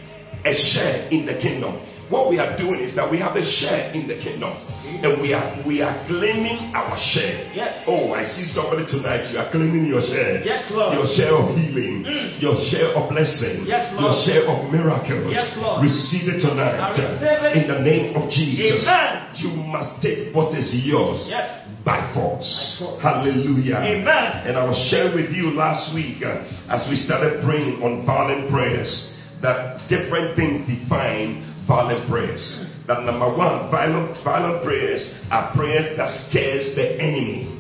A 0.46 0.54
share 0.54 1.10
in 1.10 1.26
the 1.26 1.34
kingdom. 1.42 1.82
What 2.06 2.30
we 2.30 2.38
are 2.38 2.54
doing 2.56 2.82
is 2.86 2.94
that 3.02 3.10
we 3.10 3.18
have 3.18 3.34
a 3.36 3.42
share 3.42 3.90
in 3.98 4.06
the 4.06 4.14
kingdom, 4.22 4.54
and 4.86 5.18
we 5.20 5.34
are 5.34 5.58
we 5.66 5.82
are 5.82 6.06
claiming 6.06 6.70
our 6.78 6.94
share. 7.02 7.50
Yes. 7.50 7.82
Oh, 7.90 8.14
I 8.14 8.22
see 8.30 8.46
somebody 8.46 8.86
tonight. 8.86 9.26
You 9.34 9.42
are 9.42 9.50
claiming 9.50 9.90
your 9.90 10.06
share. 10.06 10.46
Yes, 10.46 10.70
Lord. 10.70 10.94
Your 10.94 11.10
share 11.18 11.34
of 11.34 11.58
healing, 11.58 12.06
Mm. 12.06 12.38
your 12.38 12.62
share 12.70 12.94
of 12.94 13.10
blessing, 13.10 13.66
Yes, 13.66 13.90
your 13.98 14.14
share 14.22 14.46
of 14.46 14.70
miracles. 14.70 15.34
Yes, 15.34 15.58
Lord. 15.58 15.82
Receive 15.82 16.30
it 16.30 16.42
tonight 16.46 16.78
receive 16.94 17.26
it. 17.26 17.58
in 17.58 17.66
the 17.74 17.80
name 17.82 18.14
of 18.16 18.30
Jesus. 18.30 18.86
Amen. 18.86 19.34
You 19.42 19.50
must 19.66 19.98
take 20.06 20.30
what 20.30 20.54
is 20.54 20.70
yours 20.86 21.26
Yes. 21.34 21.66
by 21.84 22.14
force. 22.14 22.46
By 22.78 22.86
force. 22.86 23.02
Hallelujah. 23.02 23.82
Amen. 23.82 24.30
And 24.46 24.54
I 24.62 24.64
was 24.64 24.78
sharing 24.94 25.16
with 25.18 25.34
you 25.34 25.58
last 25.58 25.90
week 25.98 26.22
uh, 26.22 26.46
as 26.70 26.86
we 26.88 26.98
started 27.02 27.42
praying 27.42 27.82
on 27.82 28.06
violent 28.06 28.52
prayers 28.54 29.15
that 29.46 29.86
different 29.88 30.34
things 30.34 30.66
define 30.66 31.46
violent 31.70 32.10
prayers. 32.10 32.42
That 32.90 33.06
number 33.06 33.30
one, 33.30 33.70
violent, 33.70 34.18
violent 34.26 34.66
prayers 34.66 35.02
are 35.30 35.54
prayers 35.54 35.94
that 35.98 36.10
scares 36.30 36.74
the 36.74 36.98
enemy, 36.98 37.54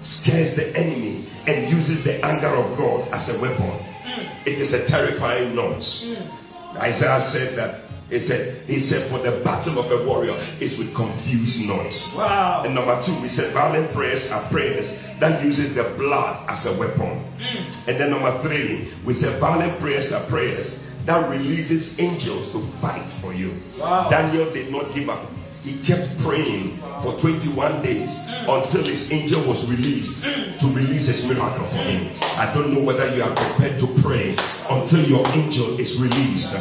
scares 0.00 0.56
the 0.56 0.72
enemy, 0.72 1.28
and 1.44 1.68
uses 1.68 2.04
the 2.04 2.24
anger 2.24 2.52
of 2.52 2.76
God 2.80 3.12
as 3.12 3.28
a 3.28 3.36
weapon. 3.40 3.76
Mm. 4.08 4.48
It 4.48 4.56
is 4.56 4.72
a 4.72 4.88
terrifying 4.88 5.54
noise. 5.54 5.84
Mm. 5.84 6.80
Isaiah 6.80 7.20
said 7.28 7.56
that. 7.60 7.84
He 8.08 8.24
said, 8.24 8.64
he 8.64 8.80
said, 8.80 9.12
for 9.12 9.20
the 9.20 9.44
battle 9.44 9.76
of 9.84 9.92
a 9.92 10.00
warrior 10.08 10.32
is 10.64 10.80
with 10.80 10.96
confused 10.96 11.60
noise. 11.68 12.16
Wow. 12.16 12.64
And 12.64 12.72
number 12.72 12.96
two, 13.04 13.12
we 13.20 13.28
said 13.28 13.52
violent 13.52 13.92
prayers 13.92 14.24
are 14.32 14.48
prayers 14.48 14.88
that 15.20 15.44
uses 15.44 15.76
the 15.76 15.92
blood 16.00 16.48
as 16.48 16.64
a 16.64 16.72
weapon. 16.72 17.20
Mm. 17.36 17.84
And 17.84 18.00
then 18.00 18.08
number 18.08 18.32
three, 18.40 18.96
we 19.04 19.12
said 19.12 19.36
violent 19.36 19.76
prayers 19.76 20.08
are 20.08 20.24
prayers 20.24 20.72
that 21.08 21.24
releases 21.32 21.96
angels 21.96 22.52
to 22.52 22.60
fight 22.84 23.08
for 23.24 23.32
you. 23.32 23.56
Wow. 23.80 24.12
Daniel 24.12 24.52
did 24.52 24.68
not 24.68 24.92
give 24.92 25.08
up. 25.08 25.24
He 25.64 25.80
kept 25.82 26.04
praying 26.20 26.76
for 27.02 27.16
21 27.18 27.80
days 27.82 28.12
mm. 28.12 28.44
until 28.44 28.84
his 28.84 29.08
angel 29.10 29.42
was 29.48 29.64
released 29.66 30.20
mm. 30.20 30.60
to 30.60 30.66
release 30.70 31.08
his 31.08 31.24
miracle 31.24 31.64
for 31.64 31.80
him. 31.80 32.12
I 32.20 32.52
don't 32.52 32.76
know 32.76 32.84
whether 32.84 33.08
you 33.10 33.24
are 33.24 33.32
prepared 33.32 33.80
to 33.80 33.88
pray 34.04 34.36
until 34.68 35.02
your 35.08 35.24
angel 35.32 35.80
is 35.80 35.96
released. 35.96 36.52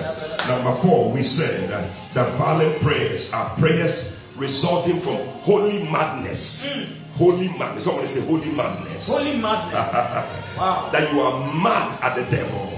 Number 0.48 0.80
four, 0.80 1.12
we 1.12 1.22
said 1.22 1.68
that 1.70 1.92
the 2.16 2.32
violent 2.40 2.82
prayers 2.82 3.28
are 3.36 3.52
prayers 3.60 3.94
resulting 4.40 5.04
from 5.04 5.44
holy 5.44 5.84
madness. 5.92 6.64
Mm. 6.64 7.20
Holy 7.20 7.52
madness. 7.52 7.84
Somebody 7.84 8.16
say 8.16 8.24
holy 8.24 8.50
madness. 8.56 9.12
Holy 9.12 9.36
madness. 9.44 10.40
Wow. 10.58 10.90
that 10.92 11.14
you 11.14 11.22
are 11.22 11.54
mad 11.54 12.02
at 12.02 12.18
the 12.18 12.26
devil 12.36 12.77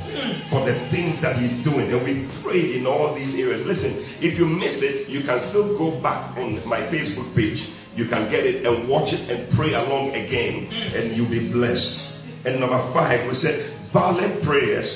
for 0.49 0.65
the 0.65 0.75
things 0.91 1.21
that 1.21 1.37
he's 1.37 1.61
doing. 1.63 1.91
And 1.91 2.01
we 2.03 2.25
prayed 2.43 2.75
in 2.75 2.87
all 2.87 3.13
these 3.15 3.33
areas. 3.35 3.65
Listen, 3.65 4.05
if 4.21 4.37
you 4.37 4.45
missed 4.45 4.81
it, 4.83 5.09
you 5.09 5.21
can 5.25 5.39
still 5.49 5.77
go 5.77 6.01
back 6.01 6.37
on 6.37 6.61
my 6.67 6.87
Facebook 6.91 7.33
page. 7.35 7.59
You 7.95 8.07
can 8.07 8.29
get 8.31 8.45
it 8.45 8.65
and 8.65 8.87
watch 8.87 9.11
it 9.11 9.27
and 9.29 9.49
pray 9.57 9.73
along 9.73 10.11
again, 10.15 10.69
and 10.71 11.15
you'll 11.17 11.29
be 11.29 11.51
blessed. 11.51 12.45
And 12.45 12.59
number 12.61 12.79
five, 12.93 13.27
we 13.27 13.35
said 13.35 13.75
violent 13.91 14.43
prayers 14.45 14.87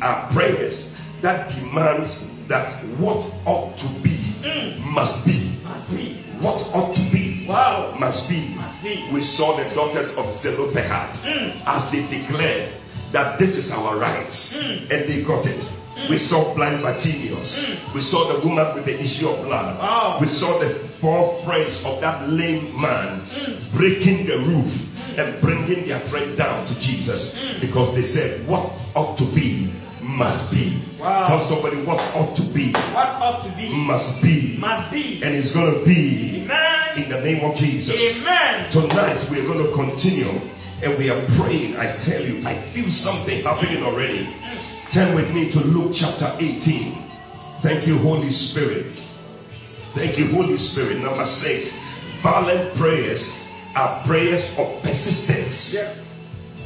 are 0.00 0.30
prayers 0.32 0.74
that 1.22 1.48
demand 1.50 2.06
that 2.48 2.82
what 2.98 3.22
ought 3.46 3.74
to 3.78 3.88
be 4.02 4.18
must 4.82 5.24
be. 5.24 5.58
Must 5.62 5.90
be. 5.90 6.18
What 6.42 6.58
ought 6.74 6.94
to 6.94 7.04
be 7.12 7.46
Wow. 7.48 7.94
must 7.98 8.28
be. 8.28 8.54
Must 8.54 8.82
be. 8.82 9.10
We 9.14 9.22
saw 9.22 9.56
the 9.56 9.70
daughters 9.74 10.10
of 10.16 10.38
Zelophehad 10.42 11.16
Mm. 11.22 11.62
as 11.66 11.90
they 11.90 12.02
declared 12.06 12.74
that 13.12 13.38
this 13.38 13.56
is 13.56 13.70
our 13.70 13.98
right, 13.98 14.28
Mm. 14.30 14.90
and 14.90 15.00
they 15.08 15.22
got 15.24 15.44
it. 15.46 15.62
We 16.08 16.16
saw 16.18 16.54
blind 16.56 16.82
Bartimaeus. 16.82 17.52
We 17.94 18.00
saw 18.00 18.32
the 18.32 18.40
woman 18.48 18.74
with 18.74 18.86
the 18.86 18.96
issue 18.98 19.28
of 19.28 19.44
blood. 19.44 19.78
Wow. 19.78 20.18
We 20.20 20.26
saw 20.26 20.58
the 20.58 20.88
four 21.00 21.44
friends 21.44 21.82
of 21.84 22.00
that 22.00 22.28
lame 22.30 22.72
man 22.80 23.20
Mm. 23.28 23.76
breaking 23.76 24.26
the 24.26 24.38
roof 24.38 24.72
and 25.18 25.40
bringing 25.42 25.86
their 25.86 26.00
friend 26.08 26.36
down 26.36 26.66
to 26.66 26.74
Jesus 26.80 27.36
Mm. 27.38 27.60
because 27.60 27.94
they 27.94 28.02
said, 28.04 28.46
What 28.48 28.72
ought 28.96 29.16
to 29.18 29.24
be 29.34 29.68
must 30.00 30.50
be. 30.50 30.80
Wow. 30.98 31.28
Tell 31.28 31.40
somebody 31.48 31.76
what 31.84 32.00
ought 32.16 32.34
to 32.36 32.42
be 32.52 32.72
What 32.72 33.08
ought 33.22 33.42
to 33.44 33.50
be 33.56 33.68
must 33.68 34.20
be. 34.22 34.56
must 34.58 34.90
be. 34.90 35.20
And 35.22 35.34
it's 35.36 35.52
going 35.52 35.78
to 35.78 35.84
be 35.84 36.42
Amen. 36.48 37.04
in 37.04 37.08
the 37.10 37.20
name 37.20 37.44
of 37.44 37.54
Jesus. 37.56 37.94
Amen. 37.94 38.70
Tonight 38.72 39.28
we're 39.30 39.46
going 39.46 39.62
to 39.64 39.72
continue 39.76 40.40
and 40.82 40.98
we 40.98 41.08
are 41.08 41.22
praying. 41.38 41.78
I 41.78 41.94
tell 42.02 42.20
you, 42.20 42.42
I 42.42 42.58
feel 42.74 42.90
something 42.90 43.46
happening 43.46 43.86
already. 43.86 44.26
Turn 44.90 45.14
with 45.14 45.30
me 45.30 45.54
to 45.54 45.60
Luke 45.62 45.94
chapter 45.94 46.34
18. 46.36 47.62
Thank 47.62 47.86
you, 47.86 47.98
Holy 47.98 48.30
Spirit. 48.30 48.90
Thank 49.94 50.18
you, 50.18 50.34
Holy 50.34 50.58
Spirit. 50.58 50.98
Number 50.98 51.24
six, 51.24 51.70
violent 52.22 52.76
prayers 52.76 53.22
are 53.78 54.02
prayers 54.04 54.42
of 54.58 54.82
persistence. 54.82 55.70
Yes. 55.70 56.02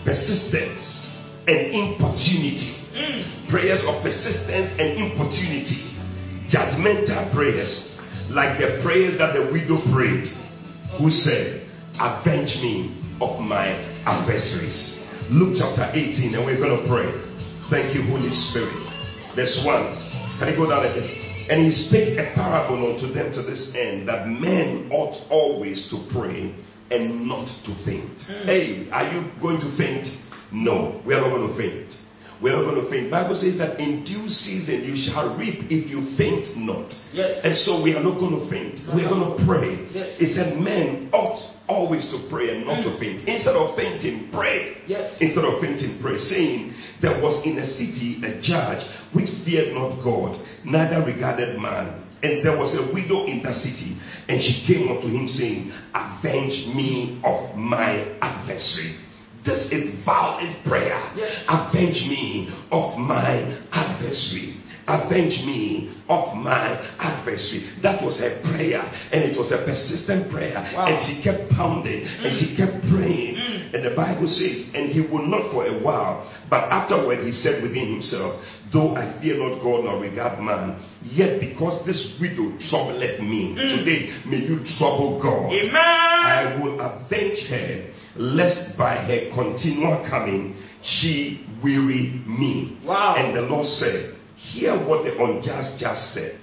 Persistence 0.03 1.13
and 1.47 1.77
importunity. 1.77 2.73
Mm. 2.97 3.51
Prayers 3.51 3.85
of 3.85 4.03
persistence 4.03 4.73
and 4.81 4.97
importunity. 4.97 5.93
Judgmental 6.49 7.35
prayers, 7.35 7.99
like 8.31 8.59
the 8.59 8.81
prayers 8.83 9.19
that 9.19 9.35
the 9.35 9.53
widow 9.53 9.83
prayed, 9.93 10.25
who 10.99 11.11
said, 11.11 11.69
Avenge 12.01 12.57
me 12.63 13.17
of 13.21 13.41
my 13.41 13.96
adversaries. 14.07 15.03
Luke 15.29 15.59
chapter 15.59 15.91
18, 15.91 16.35
and 16.35 16.47
we're 16.47 16.57
going 16.63 16.79
to 16.79 16.87
pray. 16.87 17.11
Thank 17.69 17.95
you, 17.95 18.07
Holy 18.07 18.31
Spirit. 18.31 18.79
Verse 19.35 19.61
1. 19.67 20.39
Can 20.39 20.55
you 20.55 20.57
go 20.57 20.71
down 20.71 20.87
again? 20.87 21.11
And 21.51 21.67
he 21.67 21.73
spake 21.75 22.19
a 22.19 22.33
parable 22.35 22.95
unto 22.95 23.13
them 23.13 23.35
to 23.35 23.43
this 23.43 23.75
end 23.77 24.09
that 24.09 24.29
men 24.29 24.89
ought 24.93 25.19
always 25.29 25.91
to 25.91 26.07
pray 26.15 26.55
and 26.91 27.27
not 27.27 27.47
to 27.67 27.75
faint. 27.85 28.23
Hmm. 28.23 28.47
Hey, 28.47 28.89
are 28.91 29.13
you 29.13 29.27
going 29.43 29.59
to 29.59 29.77
faint? 29.77 30.07
No, 30.53 31.03
we 31.05 31.13
are 31.15 31.21
not 31.21 31.31
going 31.31 31.51
to 31.51 31.57
faint. 31.59 31.91
We're 32.43 32.53
not 32.53 32.69
going 32.69 32.85
to 32.85 32.91
faint. 32.91 33.11
Bible 33.11 33.39
says 33.41 33.57
that 33.59 33.81
in 33.81 34.05
due 34.05 34.29
season 34.29 34.85
you 34.85 34.97
shall 35.09 35.37
reap 35.39 35.67
if 35.73 35.89
you 35.89 36.17
faint 36.17 36.53
not. 36.57 36.93
Yes. 37.13 37.41
And 37.45 37.57
so 37.57 37.83
we 37.83 37.97
are 37.97 38.03
not 38.03 38.21
going 38.21 38.37
to 38.37 38.45
faint. 38.51 38.81
We're 38.93 39.09
going 39.09 39.25
to 39.25 39.37
pray. 39.49 39.89
Yes. 39.93 40.21
It 40.21 40.29
said 40.37 40.61
men 40.61 41.09
ought 41.13 41.41
always 41.69 42.09
to 42.13 42.29
pray 42.29 42.57
and 42.57 42.67
not 42.67 42.83
to 42.83 42.91
mm. 42.95 43.01
faint. 43.01 43.27
Instead 43.27 43.57
of 43.57 43.75
fainting, 43.77 44.29
pray. 44.33 44.85
Yes. 44.87 45.17
Instead 45.21 45.45
of 45.45 45.61
fainting, 45.61 45.99
pray. 46.01 46.19
Saying, 46.19 46.75
there 47.01 47.21
was 47.23 47.45
in 47.45 47.59
a 47.59 47.67
city 47.67 48.21
a 48.25 48.41
judge 48.41 48.85
which 49.13 49.29
feared 49.45 49.75
not 49.75 50.03
God, 50.03 50.37
neither 50.65 51.05
regarded 51.05 51.59
man. 51.59 52.05
And 52.23 52.45
there 52.45 52.57
was 52.57 52.73
a 52.73 52.93
widow 52.95 53.27
in 53.27 53.43
that 53.43 53.55
city, 53.55 54.01
and 54.29 54.41
she 54.41 54.65
came 54.67 54.89
unto 54.89 55.07
him, 55.07 55.29
saying, 55.29 55.71
Avenge 55.93 56.73
me 56.75 57.21
of 57.23 57.55
my 57.57 58.17
adversary. 58.23 58.97
This 59.47 59.71
is 59.71 60.05
violent 60.05 60.65
prayer. 60.67 60.99
Yes. 61.15 61.45
Avenge 61.49 62.03
me 62.11 62.53
of 62.73 62.99
my 62.99 63.63
adversary. 63.71 64.57
Avenge 64.87 65.43
me 65.43 65.91
of 66.09 66.37
my 66.37 66.79
adversary. 66.99 67.67
That 67.83 68.05
was 68.05 68.19
her 68.21 68.39
prayer, 68.55 68.83
and 69.11 69.25
it 69.25 69.37
was 69.37 69.51
a 69.51 69.67
persistent 69.67 70.31
prayer. 70.31 70.55
Wow. 70.75 70.87
And 70.87 70.97
she 71.03 71.23
kept 71.23 71.51
pounding 71.51 72.07
and 72.07 72.31
she 72.39 72.55
mm. 72.55 72.57
kept 72.57 72.87
praying. 72.95 73.35
Mm. 73.35 73.75
And 73.75 73.85
the 73.85 73.97
Bible 73.97 74.29
says, 74.31 74.71
and 74.75 74.91
he 74.91 75.03
would 75.03 75.27
not 75.27 75.51
for 75.51 75.67
a 75.67 75.75
while, 75.83 76.23
but 76.49 76.71
afterward 76.71 77.19
he 77.27 77.33
said 77.33 77.63
within 77.63 77.99
himself, 77.99 78.41
Though 78.73 78.97
I 78.97 79.21
fear 79.21 79.39
not 79.39 79.63
God 79.63 79.85
nor 79.85 80.01
regard 80.01 80.43
man, 80.43 80.83
yet 81.03 81.39
because 81.41 81.87
this 81.87 82.19
widow 82.21 82.59
troubleth 82.71 83.21
me, 83.21 83.55
mm. 83.55 83.79
today 83.79 84.23
may 84.27 84.39
you 84.39 84.63
trouble 84.79 85.19
God. 85.23 85.51
Amen. 85.51 85.75
I 85.75 86.59
will 86.63 86.81
avenge 86.81 87.47
her, 87.51 87.91
lest 88.17 88.77
by 88.79 88.97
her 89.03 89.31
continual 89.35 90.07
coming 90.09 90.55
she 90.83 91.47
weary 91.63 92.23
me. 92.27 92.81
Wow. 92.85 93.17
And 93.19 93.37
the 93.37 93.43
Lord 93.43 93.67
said, 93.67 94.16
Hear 94.37 94.77
what 94.87 95.05
the 95.05 95.17
unjust 95.17 95.79
just 95.81 96.13
said. 96.13 96.39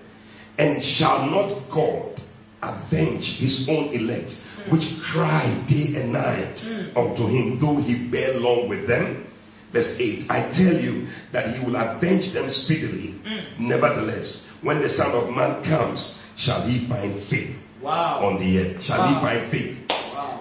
And 0.58 0.82
shall 0.82 1.30
not 1.30 1.70
God 1.74 2.20
avenge 2.62 3.26
his 3.40 3.68
own 3.70 3.94
elect, 3.94 4.32
hmm. 4.32 4.76
which 4.76 4.86
cry 5.12 5.46
day 5.70 6.00
and 6.00 6.14
night 6.14 6.58
hmm. 6.58 6.98
unto 6.98 7.28
him, 7.28 7.60
though 7.60 7.82
he 7.82 8.10
bear 8.10 8.34
long 8.36 8.70
with 8.70 8.88
them? 8.88 9.28
Verse 9.72 9.96
8 9.98 10.30
I 10.30 10.54
tell 10.54 10.78
you 10.78 11.08
that 11.34 11.56
he 11.56 11.66
will 11.66 11.76
avenge 11.76 12.34
them 12.34 12.50
speedily. 12.50 13.20
Hmm. 13.26 13.68
Nevertheless, 13.68 14.50
when 14.62 14.82
the 14.82 14.90
Son 14.90 15.12
of 15.12 15.30
Man 15.36 15.64
comes, 15.64 16.00
shall 16.38 16.68
he 16.68 16.88
find 16.88 17.28
faith 17.30 17.56
Wow. 17.82 18.26
on 18.26 18.40
the 18.40 18.60
earth? 18.60 18.84
Shall 18.84 19.08
he 19.08 19.14
find 19.20 19.52
faith? 19.52 19.83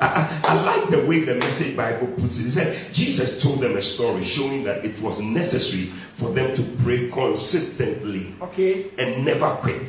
I, 0.02 0.42
I, 0.42 0.50
I 0.50 0.54
like 0.66 0.90
the 0.90 1.06
way 1.06 1.22
the 1.24 1.38
message 1.38 1.76
Bible 1.76 2.10
puts 2.18 2.34
it. 2.34 2.50
He 2.50 2.50
said 2.50 2.90
Jesus 2.90 3.38
told 3.42 3.62
them 3.62 3.76
a 3.78 3.82
story 3.82 4.26
showing 4.26 4.64
that 4.66 4.82
it 4.84 4.98
was 4.98 5.22
necessary 5.22 5.94
for 6.18 6.34
them 6.34 6.58
to 6.58 6.62
pray 6.82 7.06
consistently 7.06 8.34
Okay. 8.42 8.90
and 8.98 9.24
never 9.24 9.58
quit. 9.62 9.86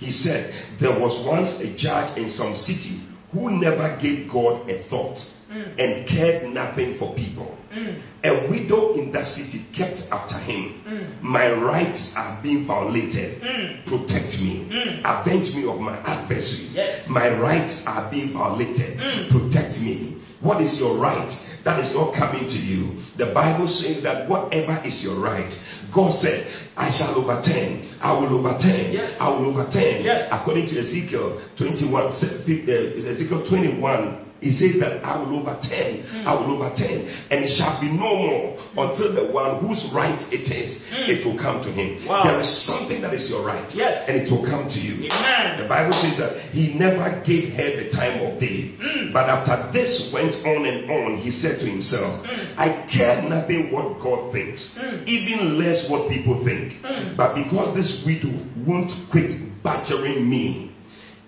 He 0.00 0.10
said 0.10 0.80
there 0.80 0.96
was 0.96 1.20
once 1.28 1.60
a 1.60 1.68
judge 1.76 2.16
in 2.16 2.30
some 2.32 2.56
city 2.56 3.04
who 3.32 3.50
never 3.50 3.96
gave 4.00 4.30
God 4.32 4.68
a 4.68 4.88
thought 4.88 5.20
hmm. 5.48 5.76
and 5.78 6.08
cared 6.08 6.48
nothing 6.52 6.96
for 6.98 7.14
people. 7.14 7.56
A 8.24 8.48
widow 8.50 8.94
in 8.94 9.10
that 9.12 9.26
city 9.26 9.64
kept 9.76 9.98
after 10.10 10.38
him. 10.38 11.18
My 11.22 11.50
rights 11.52 12.12
are 12.16 12.38
being 12.42 12.66
violated. 12.66 13.40
Protect 13.86 14.32
me. 14.40 14.68
Avenge 15.04 15.54
me 15.56 15.64
of 15.68 15.80
my 15.80 15.96
adversary. 16.04 16.68
Yes. 16.72 17.08
My 17.08 17.28
rights 17.38 17.82
are 17.86 18.10
being 18.10 18.32
violated. 18.34 18.98
Protect 19.30 19.80
me. 19.80 20.18
What 20.42 20.60
is 20.60 20.74
your 20.80 20.98
right 20.98 21.30
that 21.64 21.78
is 21.78 21.94
not 21.94 22.14
coming 22.18 22.46
to 22.50 22.58
you? 22.58 22.98
The 23.16 23.30
Bible 23.32 23.68
says 23.68 24.02
that 24.02 24.28
whatever 24.28 24.82
is 24.84 24.98
your 25.02 25.22
right, 25.22 25.50
God 25.94 26.10
said, 26.18 26.50
I 26.76 26.90
shall 26.90 27.14
overturn. 27.14 27.86
I 28.02 28.10
will 28.18 28.38
overturn. 28.42 28.90
Yes. 28.92 29.14
I 29.20 29.28
will 29.30 29.54
overturn. 29.54 30.02
Yes. 30.02 30.28
According 30.32 30.66
to 30.66 30.78
Ezekiel 30.82 31.38
21, 31.56 32.12
se- 32.18 32.42
fif- 32.44 32.66
uh, 32.68 33.08
Ezekiel 33.08 33.46
21, 33.48 34.31
he 34.42 34.50
says 34.50 34.82
that 34.82 35.06
I 35.06 35.22
will 35.22 35.38
overturn, 35.38 36.02
hmm. 36.02 36.26
I 36.26 36.34
will 36.34 36.58
overturn, 36.58 37.06
and 37.30 37.46
it 37.46 37.52
shall 37.54 37.78
be 37.78 37.86
no 37.86 38.10
more 38.18 38.58
hmm. 38.58 38.74
until 38.74 39.14
the 39.14 39.30
one 39.30 39.62
whose 39.62 39.78
right 39.94 40.18
it 40.34 40.50
is, 40.50 40.82
hmm. 40.90 41.06
it 41.06 41.22
will 41.22 41.38
come 41.38 41.62
to 41.62 41.70
him. 41.70 42.02
Wow. 42.04 42.26
There 42.26 42.42
is 42.42 42.50
something 42.66 42.98
that 43.06 43.14
is 43.14 43.30
your 43.30 43.46
right, 43.46 43.64
Yes. 43.70 44.02
and 44.10 44.18
it 44.18 44.26
will 44.26 44.42
come 44.42 44.66
to 44.66 44.80
you. 44.82 45.06
Amen. 45.06 45.62
The 45.62 45.68
Bible 45.70 45.94
says 46.02 46.18
that 46.18 46.50
he 46.50 46.74
never 46.74 47.22
gave 47.22 47.54
her 47.54 47.70
the 47.86 47.94
time 47.94 48.18
of 48.26 48.42
day. 48.42 48.74
But 49.14 49.30
after 49.30 49.70
this 49.70 50.10
went 50.12 50.34
on 50.42 50.66
and 50.66 50.90
on, 50.90 51.22
he 51.22 51.30
said 51.30 51.62
to 51.62 51.66
himself, 51.66 52.26
I 52.58 52.82
care 52.90 53.22
nothing 53.22 53.70
what 53.70 54.02
God 54.02 54.32
thinks, 54.32 54.58
even 55.06 55.54
less 55.62 55.86
what 55.86 56.10
people 56.10 56.42
think. 56.44 56.82
But 57.16 57.38
because 57.38 57.76
this 57.78 58.02
widow 58.02 58.34
won't 58.66 58.90
quit 59.10 59.30
badgering 59.62 60.28
me, 60.28 60.74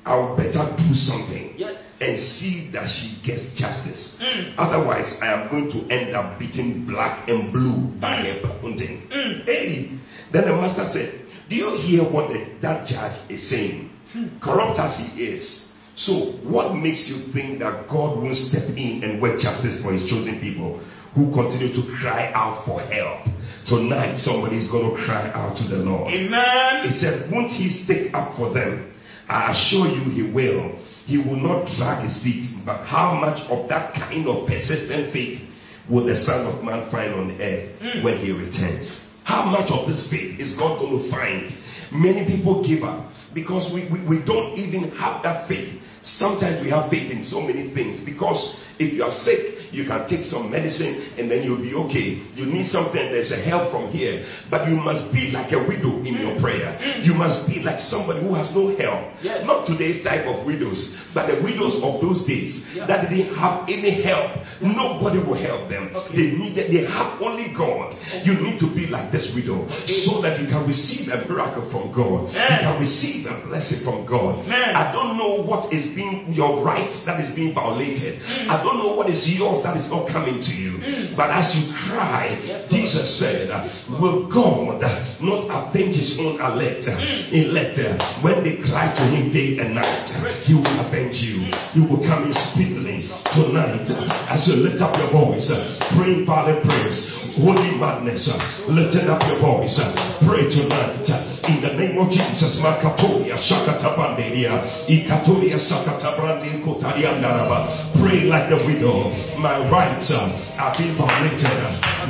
I'll 0.04 0.36
better 0.36 0.68
do 0.76 0.92
something 0.92 1.54
Yes. 1.56 1.76
And 2.00 2.18
see 2.18 2.70
that 2.72 2.88
she 2.88 3.20
gets 3.24 3.54
justice. 3.54 4.18
Mm. 4.20 4.54
Otherwise, 4.58 5.14
I 5.22 5.32
am 5.32 5.48
going 5.50 5.70
to 5.70 5.94
end 5.94 6.14
up 6.14 6.38
beating 6.38 6.86
black 6.86 7.28
and 7.28 7.52
blue 7.52 7.92
by 8.00 8.18
mm. 8.18 8.42
her 8.42 8.48
pounding. 8.60 9.08
Mm. 9.12 9.44
Hey, 9.44 9.98
then 10.32 10.50
the 10.50 10.56
master 10.56 10.86
said, 10.92 11.26
Do 11.48 11.54
you 11.54 11.70
hear 11.78 12.02
what 12.02 12.28
the, 12.28 12.58
that 12.62 12.86
judge 12.86 13.30
is 13.30 13.48
saying? 13.50 13.90
Hmm. 14.12 14.38
Corrupt 14.42 14.78
as 14.78 14.98
he 14.98 15.24
is. 15.24 15.70
So, 15.96 16.38
what 16.42 16.74
makes 16.74 17.06
you 17.06 17.32
think 17.32 17.60
that 17.60 17.86
God 17.86 18.18
won't 18.18 18.36
step 18.36 18.66
in 18.74 19.02
and 19.02 19.22
work 19.22 19.38
justice 19.38 19.82
for 19.82 19.92
his 19.92 20.02
chosen 20.10 20.38
people 20.42 20.82
who 21.14 21.30
continue 21.30 21.70
to 21.70 21.82
cry 22.02 22.32
out 22.34 22.66
for 22.66 22.82
help? 22.82 23.30
Tonight, 23.66 24.18
somebody 24.18 24.58
is 24.58 24.70
going 24.70 24.90
to 24.90 25.02
cry 25.06 25.30
out 25.30 25.56
to 25.58 25.64
the 25.70 25.82
Lord. 25.82 26.12
Amen. 26.12 26.82
He 26.82 26.90
said, 26.98 27.30
Won't 27.30 27.50
he 27.50 27.70
stick 27.70 28.12
up 28.12 28.36
for 28.36 28.52
them? 28.52 28.93
I 29.28 29.52
assure 29.52 29.88
you 29.88 30.10
he 30.10 30.22
will. 30.32 30.76
He 31.06 31.18
will 31.18 31.40
not 31.40 31.66
drag 31.76 32.08
his 32.08 32.22
feet. 32.22 32.64
But 32.64 32.84
how 32.84 33.14
much 33.14 33.40
of 33.50 33.68
that 33.68 33.94
kind 33.94 34.26
of 34.28 34.46
persistent 34.46 35.12
faith 35.12 35.40
will 35.88 36.06
the 36.06 36.16
Son 36.16 36.46
of 36.46 36.64
Man 36.64 36.90
find 36.90 37.14
on 37.14 37.40
earth 37.40 37.78
hmm. 37.80 38.04
when 38.04 38.18
he 38.18 38.32
returns? 38.32 38.88
How 39.24 39.44
much 39.44 39.70
of 39.72 39.88
this 39.88 40.08
faith 40.10 40.38
is 40.40 40.56
God 40.56 40.78
going 40.78 41.02
to 41.02 41.10
find? 41.10 41.48
Many 41.92 42.28
people 42.28 42.66
give 42.66 42.84
up 42.84 43.10
because 43.32 43.72
we, 43.72 43.88
we, 43.90 44.04
we 44.06 44.24
don't 44.24 44.56
even 44.58 44.90
have 44.96 45.22
that 45.24 45.48
faith. 45.48 45.80
Sometimes 46.04 46.62
we 46.62 46.68
have 46.68 46.90
faith 46.90 47.10
in 47.10 47.24
so 47.24 47.40
many 47.40 47.72
things 47.72 48.04
because 48.04 48.36
if 48.78 48.92
you 48.92 49.02
are 49.04 49.12
sick, 49.24 49.63
you 49.74 49.84
can 49.86 50.06
take 50.08 50.24
some 50.24 50.50
medicine 50.50 51.10
and 51.18 51.30
then 51.30 51.42
you'll 51.42 51.60
be 51.60 51.74
okay. 51.86 52.22
You 52.38 52.46
need 52.46 52.70
something, 52.70 53.02
there's 53.10 53.32
a 53.34 53.42
help 53.42 53.70
from 53.74 53.90
here. 53.90 54.22
But 54.50 54.68
you 54.70 54.76
must 54.78 55.12
be 55.12 55.34
like 55.34 55.50
a 55.52 55.58
widow 55.58 55.98
in 56.06 56.14
your 56.14 56.38
mm. 56.38 56.42
prayer. 56.42 56.78
Mm. 56.78 57.04
You 57.04 57.14
must 57.14 57.46
be 57.50 57.58
like 57.60 57.80
somebody 57.80 58.22
who 58.22 58.34
has 58.34 58.54
no 58.54 58.70
help. 58.78 59.10
Yes. 59.20 59.42
Not 59.42 59.66
today's 59.66 60.02
type 60.06 60.26
of 60.30 60.46
widows, 60.46 60.78
but 61.12 61.26
the 61.26 61.42
widows 61.42 61.82
of 61.82 61.98
those 62.00 62.22
days 62.26 62.62
Yeah. 62.74 62.86
that 62.86 63.10
didn't 63.10 63.34
have 63.34 63.66
any 63.68 64.02
help. 64.02 64.38
Nobody 64.62 65.18
will 65.18 65.38
help 65.38 65.68
them. 65.68 65.90
Okay. 65.90 66.14
They 66.14 66.28
needed, 66.38 66.70
they 66.70 66.86
have 66.86 67.18
only 67.20 67.50
God. 67.50 67.92
You 68.22 68.38
need 68.38 68.62
to 68.62 68.70
be 68.70 68.86
like 68.86 69.10
this 69.10 69.32
widow 69.34 69.66
so 70.06 70.22
that 70.22 70.38
you 70.38 70.46
can 70.46 70.62
receive 70.66 71.10
a 71.10 71.26
miracle 71.26 71.66
from 71.74 71.90
God. 71.90 72.30
You 72.30 72.58
can 72.62 72.78
receive 72.80 73.26
a 73.26 73.42
blessing 73.42 73.82
from 73.82 74.06
God. 74.06 74.46
Amen. 74.46 74.76
I 74.76 74.92
don't 74.92 75.18
know 75.18 75.42
what 75.42 75.72
is 75.72 75.90
being 75.96 76.30
your 76.30 76.62
rights 76.62 77.02
that 77.06 77.18
is 77.20 77.34
being 77.34 77.54
violated. 77.54 78.20
Mm. 78.22 78.48
I 78.48 78.62
don't 78.62 78.78
know 78.78 78.94
what 78.94 79.10
is 79.10 79.24
yours 79.26 79.63
that 79.64 79.80
is 79.80 79.88
not 79.88 80.06
coming 80.12 80.38
to 80.44 80.52
you. 80.52 80.76
Mm. 80.78 81.16
But 81.16 81.32
as 81.32 81.48
you 81.56 81.72
cry, 81.88 82.36
Yes, 82.44 82.68
Jesus 82.68 83.08
said, 83.18 83.48
Will 83.96 84.28
God 84.28 84.84
not 85.24 85.48
avenge 85.48 85.96
his 85.96 86.20
own 86.20 86.36
elect, 86.36 86.84
mm. 86.84 87.32
elect 87.32 87.80
when 88.20 88.44
they 88.44 88.60
cry 88.60 88.92
to 88.92 89.04
him 89.08 89.32
day 89.32 89.56
and 89.58 89.74
night? 89.74 90.12
He 90.44 90.52
will 90.52 90.68
avenge 90.84 91.16
you. 91.24 91.48
Mm. 91.48 91.56
He 91.72 91.80
will 91.80 92.04
come 92.04 92.28
in 92.28 92.34
speedily 92.52 93.08
tonight 93.32 93.88
as 94.28 94.44
you 94.46 94.60
lift 94.60 94.84
up 94.84 94.92
your 95.00 95.08
voice, 95.10 95.48
praying 95.96 96.28
violent 96.28 96.60
prayers, 96.62 97.00
holy 97.40 97.72
madness, 97.80 98.28
lifting 98.68 99.08
up 99.08 99.24
your 99.26 99.40
voice, 99.40 99.80
pray 100.28 100.44
tonight 100.52 101.08
in 101.48 101.60
the 101.60 101.72
name 101.76 101.96
of 101.98 102.08
Jesus. 102.08 102.60
Makatoria 102.60 103.36
Shakatabanderia, 103.36 104.86
Ikatoria 104.88 105.58
Sakatabrandi 105.60 106.64
Kotariandaraba. 106.64 108.00
Pray 108.00 108.24
like 108.24 108.48
the 108.48 108.56
widow. 108.64 109.10
My 109.38 109.53
rights 109.70 110.10
uh, 110.10 110.34
are 110.58 110.74
being 110.74 110.98
violated. 110.98 111.58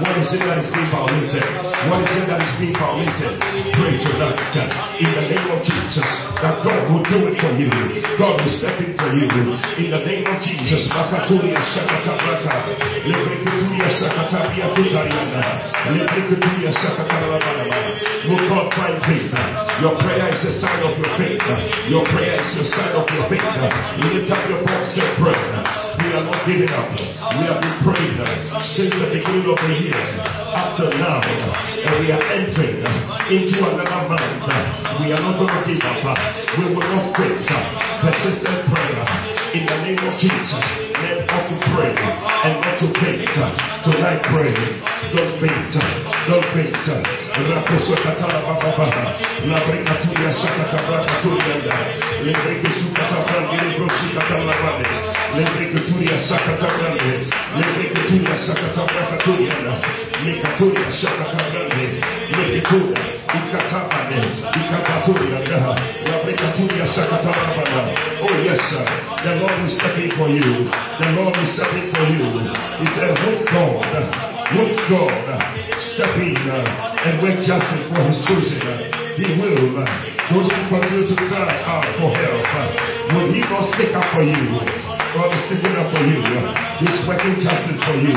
What 0.01 0.17
is 0.17 0.33
it 0.33 0.41
that 0.49 0.65
is 0.65 0.73
being 0.73 0.89
violated? 0.89 1.45
What 1.93 2.01
is 2.01 2.13
it 2.17 2.27
that 2.33 2.41
is 2.41 2.55
being 2.57 2.73
violated? 2.73 3.37
Pray 3.77 3.95
tonight 4.01 4.41
uh, 4.57 5.01
in 5.05 5.11
the 5.13 5.25
name 5.29 5.49
of 5.53 5.61
Jesus 5.61 6.09
that 6.41 6.65
God 6.65 6.89
will 6.89 7.05
do 7.05 7.29
it 7.29 7.37
for 7.37 7.53
you. 7.61 7.69
God 8.17 8.41
will 8.41 8.49
step 8.49 8.81
in 8.81 8.97
for 8.97 9.13
you. 9.13 9.29
In 9.77 9.93
the 9.93 10.03
name 10.09 10.25
of 10.25 10.41
Jesus. 10.41 10.89
Will 18.25 18.45
God 18.49 18.67
find 18.73 18.97
faith? 19.05 19.33
Your 19.85 19.95
prayer 20.01 20.29
is 20.33 20.41
a 20.49 20.53
sign 20.65 20.81
of 20.81 20.97
your 20.97 21.13
faith. 21.21 21.45
Your 21.93 22.05
prayer 22.09 22.41
is 22.41 22.57
a 22.57 22.65
sign 22.73 22.97
of 22.97 23.05
your 23.13 23.29
faith. 23.29 23.45
Lift 24.01 24.33
up 24.33 24.49
your 24.49 24.65
voice 24.65 24.97
and 24.97 25.13
pray. 25.21 25.84
We 26.05 26.13
are 26.13 26.25
not 26.25 26.45
giving 26.45 26.69
up. 26.69 26.93
We 26.93 27.49
have 27.49 27.65
been 27.65 27.77
praying 27.81 28.21
uh, 28.21 28.61
since 28.61 28.93
the 28.93 29.09
beginning 29.09 29.49
of 29.49 29.57
the 29.57 29.73
year 29.73 29.97
up 30.53 30.77
to 30.77 30.93
now. 31.01 31.17
Uh, 31.25 31.89
and 31.89 32.05
we 32.05 32.13
are 32.13 32.21
entering 32.29 32.85
uh, 32.85 33.33
into 33.33 33.57
another 33.65 34.05
month. 34.13 35.01
We 35.01 35.17
are 35.17 35.23
not 35.25 35.41
going 35.41 35.49
to 35.49 35.63
give 35.65 35.81
up. 35.81 36.21
We 36.61 36.77
will 36.77 36.85
not 36.93 37.17
quit. 37.17 37.41
Persistent 38.05 38.69
prayer 38.69 39.01
in 39.57 39.65
the 39.65 39.77
name 39.81 39.99
of 40.05 40.13
Jesus. 40.21 40.94
Men 41.05 41.21
ought 41.29 41.45
to 41.53 41.57
pray 41.69 41.93
and 41.93 42.57
not 42.65 42.81
to 42.81 42.89
faint. 42.97 43.29
Tonight 43.29 44.25
pray. 44.33 44.57
Don't 45.13 45.37
faint. 45.37 45.77
Don't 46.25 46.47
faint. 46.57 46.73
Raposokatala 47.45 48.41
baba 48.41 48.73
La 49.45 49.61
brekaturia 49.67 50.33
sakata 50.33 50.81
brakaturia 50.87 51.77
Le 52.25 52.33
brekesukata 52.33 53.19
brandi 53.27 53.57
le 53.61 53.77
brosikata 53.77 54.39
la 54.39 54.55
bande 54.63 54.89
Le 55.37 55.45
brekaturia 55.53 56.19
sakata 56.25 56.69
brande 56.79 57.29
Le 57.59 57.67
brekaturia 57.75 58.37
sakata 58.39 58.85
brakaturia 58.89 59.55
Le 60.25 60.33
katuria 60.41 60.91
sakata 60.91 61.43
brande 61.51 62.01
Le 62.31 62.45
brekaturia 62.49 63.05
Ikatabane 63.35 63.94
Oh 66.87 68.35
yes 68.45 68.61
sir. 68.69 68.85
The 69.25 69.41
Lord 69.41 69.57
is 69.65 69.73
stepping 69.77 70.11
for 70.19 70.29
you. 70.29 70.69
The 71.01 71.09
Lord 71.17 71.35
is 71.41 71.57
stepping 71.57 71.89
for 71.97 72.05
you. 72.13 72.29
He 72.77 72.87
a 73.01 73.15
Look 73.25 73.49
God 73.49 74.34
Look 74.53 74.77
God 74.93 75.65
step 75.95 76.15
in 76.19 76.37
uh, 76.37 77.07
and 77.07 77.23
work 77.23 77.39
justice 77.43 77.87
for 77.89 78.03
his 78.05 78.19
chosen. 78.27 78.61
Uh, 78.61 78.77
he 79.15 79.27
will. 79.39 79.79
Uh, 79.79 79.87
those 80.33 80.49
who 80.51 80.61
continue 80.73 81.07
to 81.07 81.17
cry 81.31 81.49
out 81.69 81.87
for 82.01 82.11
help, 82.11 82.45
uh, 82.51 83.15
will 83.15 83.31
he 83.31 83.41
not 83.47 83.63
stick 83.75 83.95
up 83.95 84.05
for 84.11 84.25
you? 84.27 84.35
God 85.15 85.31
is 85.31 85.43
sticking 85.47 85.77
up 85.79 85.87
for 85.95 86.03
you. 86.03 86.19
Uh, 86.19 86.51
he's 86.83 86.99
working 87.07 87.39
justice 87.39 87.79
for 87.87 87.95
you. 87.95 88.17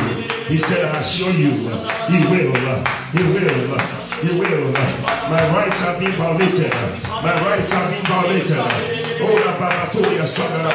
He 0.50 0.58
said, 0.66 0.90
I 0.90 1.06
assure 1.06 1.36
you, 1.38 1.70
uh, 1.70 1.86
he 2.10 2.20
will. 2.26 2.56
Uh, 2.56 2.82
he 3.14 3.22
will. 3.22 3.78
Uh, 3.78 4.08
he 4.26 4.32
will. 4.34 4.74
Uh, 4.74 5.30
my 5.30 5.44
rights 5.54 5.78
are 5.86 6.00
being 6.02 6.18
violated. 6.18 6.74
Uh, 6.74 7.22
my 7.22 7.36
rights 7.46 7.70
are 7.70 7.88
being 7.94 8.08
violated. 8.10 8.58
Oh, 9.22 9.38
la 9.46 9.54
babatoria, 9.62 10.26
son 10.26 10.66
of 10.66 10.74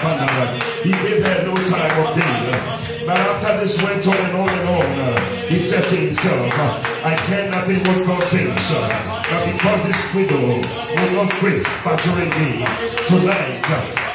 He 0.86 0.90
gave 0.94 1.24
her 1.26 1.38
no 1.50 1.54
time 1.66 1.94
of 1.98 2.14
day. 2.14 2.36
Uh, 2.54 2.82
but 3.06 3.18
after 3.18 3.66
this 3.66 3.74
went 3.82 4.06
on 4.06 4.14
and 4.14 4.36
on 4.38 4.48
and 4.48 4.68
on, 4.70 4.86
uh, 5.02 5.41
he 5.48 5.58
said 5.68 5.90
to 5.90 5.96
himself, 5.96 6.52
I 6.54 7.14
care 7.26 7.50
nothing 7.50 7.82
what 7.82 8.06
God 8.06 8.22
thinks. 8.30 8.66
But 8.70 9.42
because 9.50 9.80
this 9.88 10.02
widow 10.14 10.62
will 10.62 11.12
not 11.18 11.30
quit 11.40 11.62
badgering 11.82 12.30
me, 12.30 12.62
tonight 13.08 13.64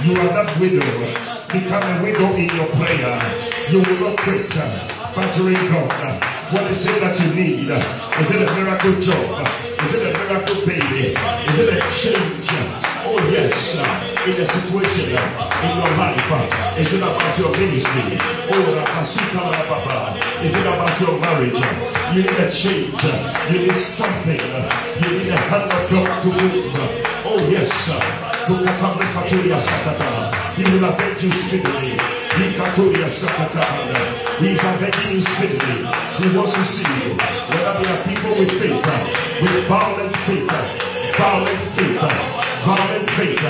you 0.03 0.13
are 0.15 0.31
that 0.33 0.59
widow. 0.59 0.87
Become 1.47 1.83
a 1.83 2.03
widow 2.03 2.35
in 2.35 2.49
your 2.55 2.67
prayer. 2.75 3.15
You 3.71 3.79
will 3.79 4.11
not 4.11 4.17
quit 4.23 4.96
badgering 5.17 5.65
God. 5.73 5.89
What 6.53 6.69
is 6.69 6.85
it 6.85 7.01
that 7.01 7.17
you 7.17 7.33
need? 7.33 7.65
Is 7.65 8.29
it 8.29 8.37
a 8.37 8.49
miracle 8.53 8.93
job? 9.01 9.41
Is 9.81 9.91
it 9.97 10.05
a 10.05 10.13
miracle 10.13 10.61
baby? 10.61 11.17
Is 11.17 11.57
it 11.57 11.73
a 11.73 11.81
change? 12.05 12.45
Oh 13.01 13.17
yes, 13.33 13.57
in 14.29 14.37
a 14.37 14.45
situation 14.45 15.17
in 15.17 15.73
your 15.73 15.91
life. 15.97 16.21
Is 16.77 16.93
it 16.93 17.01
about 17.01 17.33
your 17.41 17.49
ministry? 17.49 18.13
Oh, 18.53 18.77
is 20.37 20.53
it 20.53 20.67
about 20.69 21.01
your 21.01 21.17
marriage? 21.17 21.57
You 22.13 22.21
need 22.21 22.37
a 22.37 22.47
change. 22.53 23.01
You 23.49 23.57
need 23.65 23.79
something. 23.97 24.37
You 24.37 25.09
need 25.17 25.33
a 25.33 25.39
hand 25.49 25.73
of 25.73 25.89
God 25.89 26.21
to 26.21 26.29
move. 26.29 27.16
Oh 27.29 27.43
yes, 27.51 27.67
he 28.47 28.53
will 30.63 30.85
avenge 30.87 31.19
you 31.23 31.31
speedily. 31.43 31.99
Avenging 34.63 35.11
you 35.11 35.21
speedily. 35.35 35.83
He 36.15 36.25
wants 36.31 36.55
to 36.55 36.63
see 36.63 36.87
you. 37.03 37.11
Whether 37.51 37.83
there 37.83 37.91
are 37.91 38.03
people 38.07 38.31
with 38.31 38.51
faith, 38.63 38.79
with 39.43 39.67
violent 39.67 40.15
faith, 40.23 40.47
violent 41.19 41.67
faith, 41.75 41.99
violent 42.63 43.07
faith. 43.19 43.43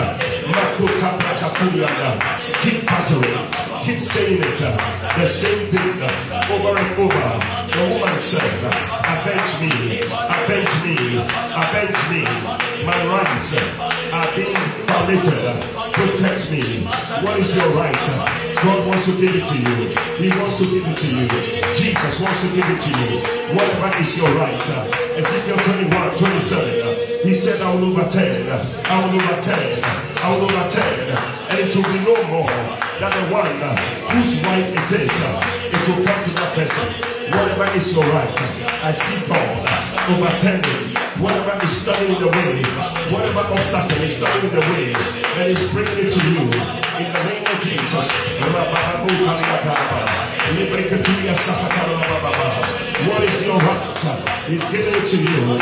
Keep 2.64 2.80
battering. 2.88 3.67
Keep 3.88 4.04
saying 4.04 4.44
it. 4.44 4.60
Uh, 4.60 4.76
the 5.16 5.28
same 5.40 5.72
thing 5.72 5.96
uh, 6.04 6.52
over 6.52 6.76
and 6.76 6.92
over. 7.00 7.24
The 7.72 7.84
woman 7.88 8.20
said, 8.20 8.60
uh, 8.60 8.68
Avenge 8.68 9.64
me, 9.64 10.04
avenge 10.04 10.76
me, 10.84 11.16
avenge 11.16 12.02
me. 12.12 12.22
My 12.84 13.00
rights 13.08 13.97
are 14.12 14.30
being 14.36 14.56
violated. 14.88 15.44
Protect 15.98 16.44
me. 16.54 16.86
What 17.26 17.42
is 17.42 17.52
your 17.58 17.74
right? 17.74 17.98
God 18.62 18.86
wants 18.86 19.06
to 19.10 19.14
give 19.18 19.34
it 19.34 19.46
to 19.46 19.58
you. 19.58 19.78
He 20.22 20.28
wants 20.34 20.58
to 20.62 20.66
give 20.70 20.86
it 20.86 20.98
to 20.98 21.08
you. 21.10 21.26
Jesus 21.78 22.14
wants 22.22 22.42
to 22.46 22.50
give 22.54 22.66
it 22.66 22.80
to 22.82 22.92
you. 22.92 23.10
Whatever 23.58 23.90
is 23.98 24.12
your 24.18 24.34
right. 24.38 24.58
Ezekiel 25.18 25.58
21, 25.58 25.90
27. 26.22 27.26
He 27.26 27.34
said, 27.38 27.62
I 27.62 27.74
will 27.74 27.90
overturn. 27.94 28.46
I 28.86 28.96
will 29.06 29.18
overturn. 29.18 29.82
I 29.82 30.26
will 30.34 30.46
overturn. 30.46 31.06
And 31.50 31.58
it 31.66 31.72
will 31.74 31.90
be 31.90 32.00
no 32.06 32.16
more 32.30 32.50
than 33.02 33.12
the 33.14 33.26
one 33.34 33.58
whose 34.14 34.38
right 34.46 34.70
it 34.70 34.90
is. 35.02 35.18
It 35.74 35.82
will 35.90 36.02
come 36.06 36.22
to 36.26 36.32
that 36.38 36.54
person. 36.54 36.88
Whatever 37.34 37.68
is 37.76 37.90
your 37.94 38.06
right. 38.10 38.38
I 38.86 38.94
see 38.94 39.20
God 39.28 39.66
overturning 40.14 41.07
whatever 41.22 41.58
is 41.64 41.74
standing 41.82 42.14
in 42.16 42.22
the 42.22 42.30
way, 42.30 42.62
whatever 43.10 43.42
obstacle 43.50 44.02
is 44.04 44.18
standing 44.18 44.50
in 44.50 44.54
the 44.54 44.62
way, 44.62 44.94
and 44.94 45.46
is 45.50 45.66
bringing 45.74 45.98
it 46.06 46.14
to 46.14 46.22
you 46.22 46.46
in 46.46 47.10
the 47.10 47.22
name 47.26 47.46
of 47.46 47.58
Jesus. 47.62 48.08
What 53.08 53.22
is 53.24 53.38
your 53.46 53.58
right? 53.58 53.98
He's 54.48 54.64
giving 54.72 54.94
it 54.94 55.06
to 55.10 55.18
you. 55.18 55.58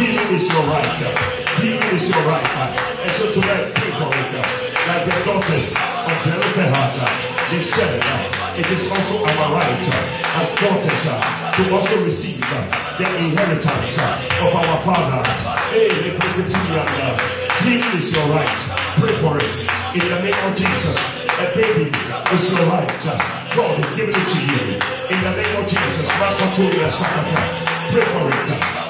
Healing 0.00 0.30
is 0.34 0.48
your 0.48 0.64
right. 0.66 1.49
Healing 1.60 1.92
is 1.92 2.08
your 2.08 2.24
right. 2.24 2.40
And 2.40 3.12
so 3.20 3.36
tonight, 3.36 3.68
pray 3.76 3.92
for 4.00 4.08
it. 4.08 4.32
Like 4.32 5.04
the 5.04 5.16
daughters 5.28 5.66
of 5.76 6.16
Zelophehad, 6.24 6.96
they 7.52 7.60
said, 7.76 8.00
it 8.56 8.64
is 8.64 8.88
also 8.88 9.28
our 9.28 9.52
right 9.52 9.84
as 9.84 10.48
daughters 10.56 11.04
uh, 11.04 11.20
to 11.60 11.62
also 11.76 12.00
receive 12.00 12.40
uh, 12.48 12.64
the 12.96 13.04
inheritance 13.12 13.92
uh, 14.00 14.44
of 14.48 14.56
our 14.56 14.80
Father. 14.88 15.20
Hey, 15.76 16.16
Healing 17.60 17.92
is 18.00 18.08
your 18.08 18.24
right. 18.32 18.60
Pray 18.96 19.20
for 19.20 19.36
it. 19.36 19.56
In 20.00 20.04
the 20.08 20.16
name 20.16 20.40
of 20.40 20.56
Jesus. 20.56 20.96
A 21.28 21.46
baby 21.52 21.92
is 21.92 22.44
your 22.56 22.72
right. 22.72 22.88
God 23.52 23.76
is 23.84 23.88
giving 24.00 24.16
it 24.16 24.28
to 24.32 24.40
you. 24.48 24.80
In 25.12 25.20
the 25.28 25.32
name 25.36 25.54
of 25.60 25.68
Jesus. 25.68 26.08
Pray 27.92 28.06
for 28.16 28.32
it. 28.32 28.89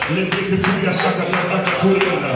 Lebrikuturia 0.15 0.93
sakata 0.93 1.37
brakaturia. 1.47 2.31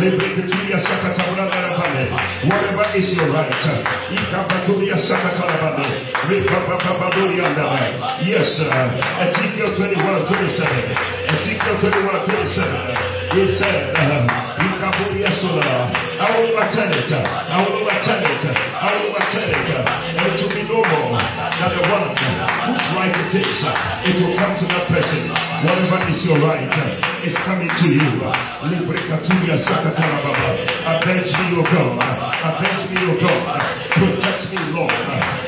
Lebrikuturia 0.00 0.78
sakata 0.80 1.22
brakaturia. 1.32 2.06
Whatever 2.48 2.86
is 2.96 3.08
your 3.16 3.28
right. 3.32 3.64
Ikabaturia 4.12 4.96
sakata 4.98 5.46
brane. 5.58 5.88
Rikabababaduria 6.28 7.48
ndaba. 7.48 7.78
Yes, 8.24 8.60
uh, 8.60 9.24
Ezekiel 9.26 9.70
21, 9.76 10.24
27. 10.24 10.96
Ezekiel 11.28 11.76
21, 11.80 12.26
27. 12.26 12.96
He 13.34 13.44
said, 13.58 13.92
uh, 13.94 14.64
Ikaburia 14.64 15.30
sola. 15.40 15.90
I 16.20 16.40
will 16.40 16.48
overturn 16.56 16.92
it. 16.92 17.12
I 17.12 17.64
will 17.64 17.82
overturn 17.82 18.24
it. 18.24 18.44
I 18.46 18.88
will 18.94 19.10
overturn 19.10 19.50
it. 19.52 19.68
And 20.16 20.32
it 20.32 20.40
will 20.42 20.54
be 20.54 20.62
no 20.64 20.80
more 20.80 21.18
than 21.20 21.70
the 21.76 21.82
one. 21.92 22.37
Right 22.98 23.14
it 23.14 23.30
is. 23.30 23.62
Uh, 23.62 24.08
it 24.10 24.18
will 24.18 24.34
come 24.34 24.58
to 24.58 24.66
that 24.66 24.90
person. 24.90 25.30
Whatever 25.62 26.02
is 26.10 26.18
your 26.26 26.42
right 26.42 26.66
uh, 26.66 27.22
it's 27.22 27.38
coming 27.46 27.70
to 27.70 27.86
you. 27.86 28.10
Avenge 30.82 31.30
me, 31.38 31.46
O 31.54 31.62
God. 31.62 32.02
Avenge 32.02 32.90
me, 32.90 32.98
O 33.06 33.14
God. 33.22 33.62
Protect 33.94 34.50
me, 34.50 34.58
Lord. 34.74 34.90
Uh, 34.90 35.47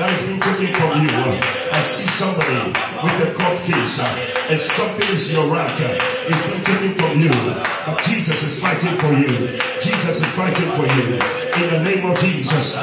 That 0.00 0.16
is 0.16 0.24
being 0.24 0.40
taken 0.40 0.72
from 0.80 1.04
you. 1.04 1.69
I 1.80 1.82
see 1.96 2.12
somebody 2.20 2.76
with 2.76 3.24
a 3.24 3.32
court 3.40 3.56
case 3.64 3.96
uh, 3.96 4.52
and 4.52 4.60
something 4.76 5.08
is 5.16 5.32
your 5.32 5.48
right. 5.48 5.72
It's 6.28 6.44
being 6.44 6.60
taken 6.60 6.92
from 7.00 7.16
you. 7.16 7.32
But 7.32 8.04
Jesus 8.04 8.36
is 8.36 8.60
fighting 8.60 9.00
for 9.00 9.08
you. 9.16 9.56
Jesus 9.80 10.20
is 10.20 10.30
fighting 10.36 10.76
for 10.76 10.84
you. 10.84 11.16
In 11.16 11.66
the 11.72 11.80
name 11.80 12.04
of 12.04 12.20
Jesus. 12.20 12.76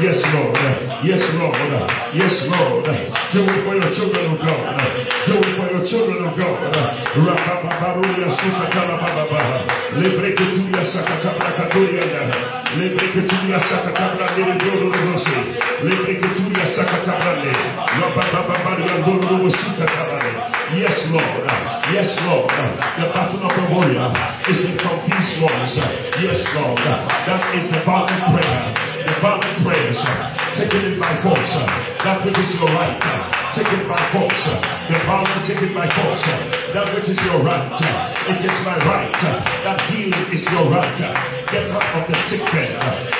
Yes, 0.00 0.16
Lord. 0.32 0.56
Yes, 1.04 1.20
Lord. 1.34 1.39
Yes, 1.40 2.36
Lord. 2.52 2.84
Do 2.84 3.40
it 3.48 3.60
for 3.64 3.72
your 3.72 3.88
children 3.96 4.24
of 4.28 4.38
God. 4.44 4.76
Do 5.24 5.40
it 5.40 5.52
for 5.56 5.68
your 5.72 5.84
children 5.88 6.20
of 6.28 6.36
God. 6.36 6.60
Rakababarulia 7.16 8.28
Sukatala 8.28 9.00
Bababa. 9.00 9.64
Lebreketulia 9.96 10.84
Sakatabrakaturiana. 10.84 12.22
Lebreketulia 12.76 13.56
Sakatabra 13.56 14.36
Lebrodosi. 14.36 15.38
Lebreketulia 15.80 16.66
Sakatabra. 16.76 17.32
Rabababaria 17.88 19.00
Doro 19.00 19.48
Sukatabra. 19.48 20.20
Yes, 20.76 21.08
Lord. 21.08 21.48
Yes, 21.88 22.10
Lord. 22.28 22.52
The 23.00 23.08
battle 23.16 23.48
of 23.48 23.52
the 23.56 23.64
warrior 23.72 24.12
is 24.44 24.60
the 24.60 24.76
confused 24.76 25.40
ones. 25.40 25.72
Yes, 26.20 26.44
Lord. 26.52 26.78
That 26.84 27.42
is 27.56 27.64
the 27.72 27.80
violent 27.88 28.28
prayer. 28.28 28.89
The 29.00 29.16
prayers. 29.64 29.96
Taken 30.60 30.92
it 30.92 31.00
by 31.00 31.16
force. 31.24 31.52
That 32.04 32.20
which 32.24 32.36
is 32.36 32.52
your 32.60 32.68
right. 32.76 33.00
Take 33.50 33.66
it 33.66 33.82
by 33.90 33.98
force. 34.14 34.46
The 34.86 34.98
violent 35.10 35.42
take 35.42 35.58
it 35.58 35.74
by 35.74 35.90
force. 35.90 36.22
That 36.70 36.86
which 36.94 37.10
is 37.10 37.18
your 37.26 37.42
right. 37.42 37.66
It 38.30 38.38
is 38.46 38.58
my 38.62 38.78
right. 38.86 39.10
That 39.66 39.90
healing 39.90 40.30
is 40.30 40.46
your 40.54 40.70
right. 40.70 40.94
Get 41.50 41.66
out 41.66 41.82
of 41.98 42.06
the 42.06 42.14
sick 42.30 42.46
bed. 42.54 42.70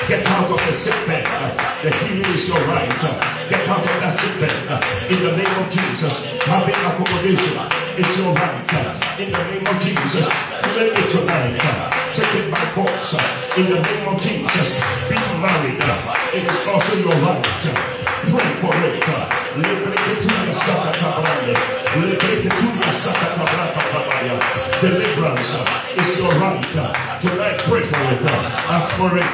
Get 0.07 0.23
out 0.23 0.47
of 0.47 0.55
the 0.55 0.71
sick 0.71 0.95
bed. 1.03 1.27
The 1.83 1.91
healing 1.91 2.31
is 2.31 2.47
your 2.47 2.63
right. 2.63 2.87
Get 3.51 3.67
out 3.67 3.83
of 3.83 3.95
that 3.99 4.15
sick 4.23 4.39
bed. 4.39 4.55
In 5.11 5.19
the 5.19 5.35
name 5.35 5.55
of 5.59 5.67
Jesus. 5.67 6.15
Having 6.47 6.79
accommodation 6.79 7.59
is 7.99 8.11
your 8.15 8.31
right. 8.31 8.71
In 9.19 9.35
the 9.35 9.43
name 9.51 9.67
of 9.67 9.75
Jesus. 9.83 10.31
Claim 10.63 10.95
it 10.95 11.07
tonight. 11.11 11.59
Take 12.15 12.39
it 12.39 12.47
by 12.47 12.63
force. 12.71 13.11
In 13.59 13.67
the 13.67 13.83
name 13.83 14.07
of 14.07 14.15
Jesus. 14.23 14.79
Being 15.11 15.43
married. 15.43 15.75
It 16.39 16.47
is 16.47 16.61
also 16.71 16.95
your 17.03 17.19
right. 17.19 17.43
Pray 18.31 18.51
for 18.63 18.71
it. 18.79 19.03
Sakatabrakatabaya. 19.51 19.90
Deliverance 24.81 25.53
is 25.95 26.11
your 26.19 26.33
right. 26.41 26.59
Tonight 27.21 27.59
pray 27.69 27.83
for 27.87 28.01
it. 28.11 28.25
Ask 28.25 28.97
for 28.97 29.15
it. 29.15 29.31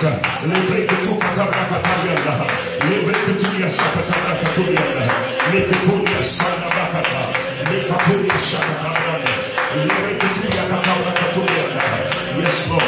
Yes, 12.38 12.58
Lord. 12.70 12.84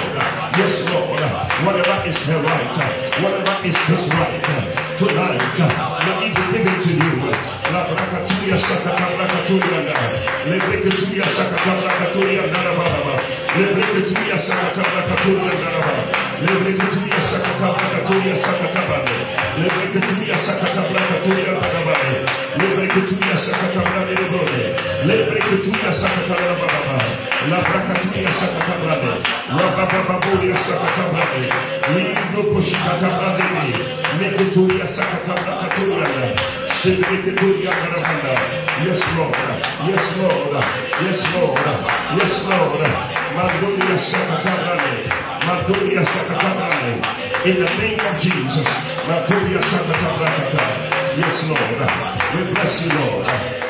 Yes, 0.58 0.76
Lord. 0.92 1.22
Whatever 1.66 1.98
is 2.08 2.20
her 2.28 2.42
right, 2.44 2.78
whatever 3.24 3.56
is 3.66 3.76
his 3.88 4.04
right, 4.14 4.89
tonight, 5.00 5.56
let 5.56 6.20
it 6.28 6.36
be 6.36 6.43
given 6.52 6.78
to 6.84 6.91
you. 6.91 7.16
La 7.72 7.86
brakaturia 7.88 8.58
sakata 8.58 9.08
brakaturia 9.16 9.80
na. 9.88 9.95
Le 10.50 10.58
brakaturia 10.60 11.26
sakata 11.32 11.72
brakaturia 11.80 12.43
na 12.52 12.60
na 12.66 12.72
baba. 12.76 13.14
Le 13.56 13.66
brakaturia 13.74 14.38
sakata 14.43 14.84
brakaturia 14.84 15.54
na 15.56 15.70
na 15.70 15.80
baba. 15.80 16.04
Le 16.43 16.54
brakaturia 16.60 17.22
sakata 17.32 17.68
brakaturia 17.78 18.36
sakata 18.43 18.82
baba. 18.89 19.16
Le 19.62 19.68
brakaturia 19.70 20.38
sakata 20.43 20.82
brakaturia 20.91 21.52
na 21.56 21.68
na 21.74 21.82
baba. 21.86 21.95
Le 22.58 22.68
brakaturia 22.76 23.38
sakata 23.38 23.82
brakaturia. 23.88 24.70
Le 25.08 25.16
brakaturia 25.30 25.91
sakata 25.93 26.36
baba. 26.60 27.09
Lord. 39.16 39.40
Lord. 40.20 40.52
Lord. 42.44 42.76
Lord. 42.76 42.84
In 47.48 47.56
the 47.64 47.72
name 47.80 48.04
of 48.04 48.20
Jesus. 48.20 48.68
Yes, 51.16 51.40
Lord. 51.48 51.80
We 52.36 52.52
bless 52.52 52.84
you, 52.84 52.92
Lord. 53.00 53.24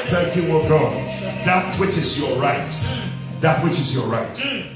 Thank 0.10 0.34
you, 0.42 0.50
O 0.58 0.66
God. 0.66 0.98
That 1.46 1.78
which 1.80 1.94
is 1.94 2.18
your 2.18 2.42
right. 2.42 3.19
That 3.42 3.64
which 3.64 3.80
is 3.80 3.92
your 3.96 4.10
right. 4.12 4.36
Mm. 4.36 4.76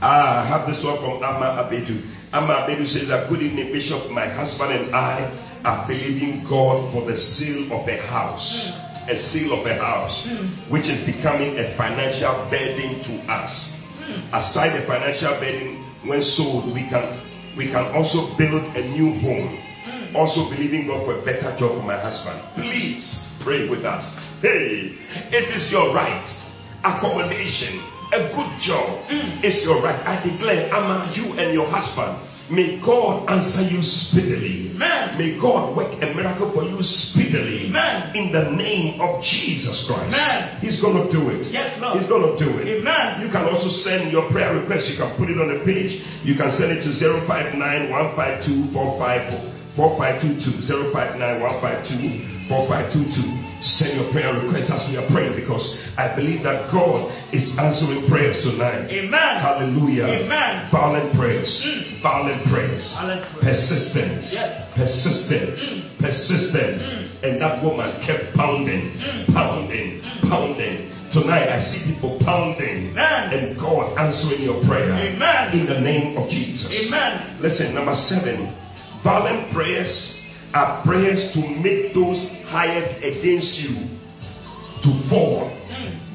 Ah, 0.00 0.42
I 0.42 0.48
have 0.48 0.66
this 0.66 0.82
one 0.82 0.98
from 0.98 1.22
Amma 1.22 1.62
Abedu. 1.62 2.00
Amma 2.32 2.64
Abedu 2.66 2.88
says 2.88 3.08
that 3.08 3.28
good 3.28 3.42
evening, 3.42 3.72
Bishop. 3.72 4.10
My 4.10 4.26
husband 4.26 4.72
and 4.72 4.94
I 4.94 5.28
are 5.62 5.86
believing 5.86 6.42
God 6.48 6.90
for 6.92 7.04
the 7.08 7.16
seal 7.16 7.70
of 7.70 7.86
a 7.86 7.98
house. 8.08 8.42
Mm. 8.42 9.14
A 9.14 9.16
seal 9.18 9.50
of 9.58 9.66
a 9.66 9.74
house, 9.74 10.14
mm. 10.30 10.70
which 10.70 10.86
is 10.86 11.02
becoming 11.04 11.58
a 11.58 11.76
financial 11.76 12.46
burden 12.50 13.02
to 13.02 13.14
us. 13.30 13.52
Aside 14.32 14.80
the 14.80 14.86
financial 14.86 15.34
burden, 15.38 15.82
when 16.06 16.22
sold, 16.22 16.72
we 16.74 16.88
can 16.88 17.04
we 17.56 17.66
can 17.66 17.84
also 17.94 18.34
build 18.38 18.62
a 18.74 18.82
new 18.96 19.12
home. 19.20 19.58
Also 20.14 20.50
believing 20.50 20.86
God 20.86 21.04
for 21.04 21.18
a 21.20 21.24
better 21.24 21.54
job 21.58 21.78
for 21.80 21.86
my 21.86 21.98
husband. 21.98 22.40
Please 22.56 23.04
pray 23.42 23.68
with 23.68 23.84
us. 23.84 24.04
Hey, 24.40 24.92
it 25.32 25.46
is 25.54 25.70
your 25.72 25.94
right. 25.94 26.26
Accommodation, 26.82 27.78
a 28.10 28.28
good 28.34 28.52
job 28.60 29.06
mm. 29.06 29.40
is 29.46 29.62
your 29.64 29.80
right. 29.82 29.96
I 30.02 30.18
declare, 30.18 30.66
Amma, 30.74 31.14
you 31.14 31.38
and 31.38 31.54
your 31.54 31.70
husband, 31.70 32.18
may 32.50 32.82
God 32.82 33.24
answer 33.30 33.62
you 33.62 33.80
speedily. 33.80 34.74
Amen. 34.74 35.14
May 35.14 35.38
God 35.38 35.76
work 35.78 35.94
a 36.02 36.10
miracle 36.10 36.50
for 36.50 36.66
you 36.66 36.82
speedily. 36.82 37.70
Amen. 37.70 38.10
In 38.18 38.34
the 38.34 38.50
name 38.50 39.00
of 39.00 39.22
Jesus 39.22 39.86
Christ. 39.86 40.10
Amen. 40.10 40.58
He's 40.58 40.82
going 40.82 40.98
to 40.98 41.06
do 41.08 41.30
it. 41.30 41.46
Yes, 41.54 41.78
Lord. 41.78 42.02
He's 42.02 42.10
going 42.10 42.26
to 42.26 42.34
do 42.34 42.50
it. 42.58 42.82
Amen. 42.82 43.22
You 43.22 43.30
can 43.30 43.46
also 43.46 43.70
send 43.86 44.10
your 44.10 44.26
prayer 44.34 44.58
request. 44.58 44.90
You 44.90 44.98
can 44.98 45.14
put 45.14 45.30
it 45.30 45.38
on 45.38 45.54
the 45.54 45.62
page. 45.62 46.02
You 46.26 46.34
can 46.34 46.50
send 46.58 46.74
it 46.74 46.82
to 46.82 46.90
059 46.92 47.56
152 47.94 48.74
4522 48.74 50.66
059 50.66 51.14
152 51.46 52.50
4522. 52.50 53.51
Send 53.62 53.94
your 53.94 54.10
prayer 54.10 54.34
request 54.34 54.74
as 54.74 54.82
we 54.90 54.98
are 54.98 55.06
praying 55.06 55.38
because 55.38 55.62
I 55.94 56.10
believe 56.10 56.42
that 56.42 56.66
God 56.66 57.06
is 57.30 57.46
answering 57.62 58.10
prayers 58.10 58.42
tonight. 58.42 58.90
Amen. 58.90 59.38
Hallelujah. 59.38 60.26
Amen. 60.26 60.66
Violent 60.66 61.14
prayers. 61.14 61.46
Mm. 61.62 62.02
Violent 62.02 62.42
prayers. 62.50 62.82
Violent 62.98 63.22
prayers. 63.30 63.46
Persistence. 63.54 64.34
Yes. 64.34 64.50
Persistence. 64.74 65.62
Mm. 65.62 66.02
Persistence. 66.02 66.82
Mm. 66.82 67.22
And 67.22 67.34
that 67.38 67.62
woman 67.62 67.94
kept 68.02 68.34
pounding, 68.34 68.98
mm. 68.98 69.30
pounding, 69.30 70.02
pounding. 70.26 70.90
Tonight 71.14 71.46
I 71.46 71.62
see 71.62 71.94
people 71.94 72.18
pounding 72.18 72.98
Amen. 72.98 73.30
and 73.30 73.60
God 73.60 73.94
answering 73.94 74.42
your 74.42 74.58
prayer 74.66 74.90
Amen. 74.90 75.54
in 75.54 75.70
the 75.70 75.78
name 75.78 76.18
of 76.18 76.26
Jesus. 76.30 76.66
Amen. 76.66 77.38
Listen, 77.38 77.74
number 77.74 77.94
seven, 77.94 78.50
violent 79.04 79.54
prayers 79.54 80.18
are 80.54 80.84
prayers 80.84 81.32
to 81.34 81.40
make 81.40 81.94
those 81.94 82.20
hired 82.46 83.02
against 83.02 83.58
you 83.58 83.88
to 84.84 84.90
fall. 85.08 85.48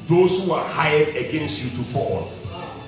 Those 0.08 0.40
who 0.40 0.52
are 0.52 0.64
hired 0.64 1.12
against 1.16 1.60
you 1.60 1.68
to 1.76 1.84
fall. 1.92 2.32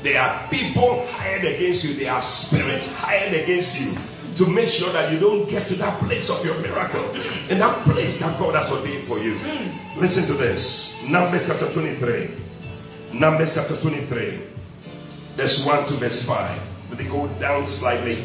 There 0.02 0.16
are 0.16 0.48
people 0.48 1.04
hired 1.12 1.44
against 1.44 1.84
you, 1.84 1.98
there 2.00 2.12
are 2.12 2.24
spirits 2.24 2.88
hired 2.96 3.36
against 3.36 3.76
you 3.76 3.92
to 4.40 4.48
make 4.48 4.72
sure 4.72 4.92
that 4.94 5.12
you 5.12 5.20
don't 5.20 5.44
get 5.50 5.68
to 5.68 5.76
that 5.76 6.00
place 6.00 6.32
of 6.32 6.46
your 6.46 6.56
miracle, 6.62 7.04
in 7.52 7.58
that 7.60 7.84
place 7.84 8.16
that 8.24 8.40
God 8.40 8.56
has 8.56 8.72
ordained 8.72 9.04
for 9.04 9.18
you. 9.20 9.36
Listen 10.00 10.24
to 10.32 10.40
this 10.40 10.64
Numbers 11.04 11.44
chapter 11.44 11.68
23. 11.74 13.12
Numbers 13.12 13.52
chapter 13.52 13.76
23. 13.76 15.36
Verse 15.36 15.60
1 15.66 15.92
to 15.92 16.00
verse 16.00 16.24
5. 16.24 16.88
Let 16.88 16.98
me 16.98 17.04
go 17.04 17.28
down 17.36 17.68
slightly. 17.68 18.24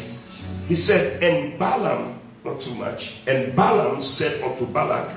He 0.66 0.76
said, 0.76 1.22
And 1.22 1.58
Balaam, 1.58 2.15
not 2.46 2.62
too 2.62 2.74
much, 2.74 3.02
and 3.26 3.54
Balaam 3.56 4.00
said 4.00 4.40
unto 4.42 4.72
Balak, 4.72 5.10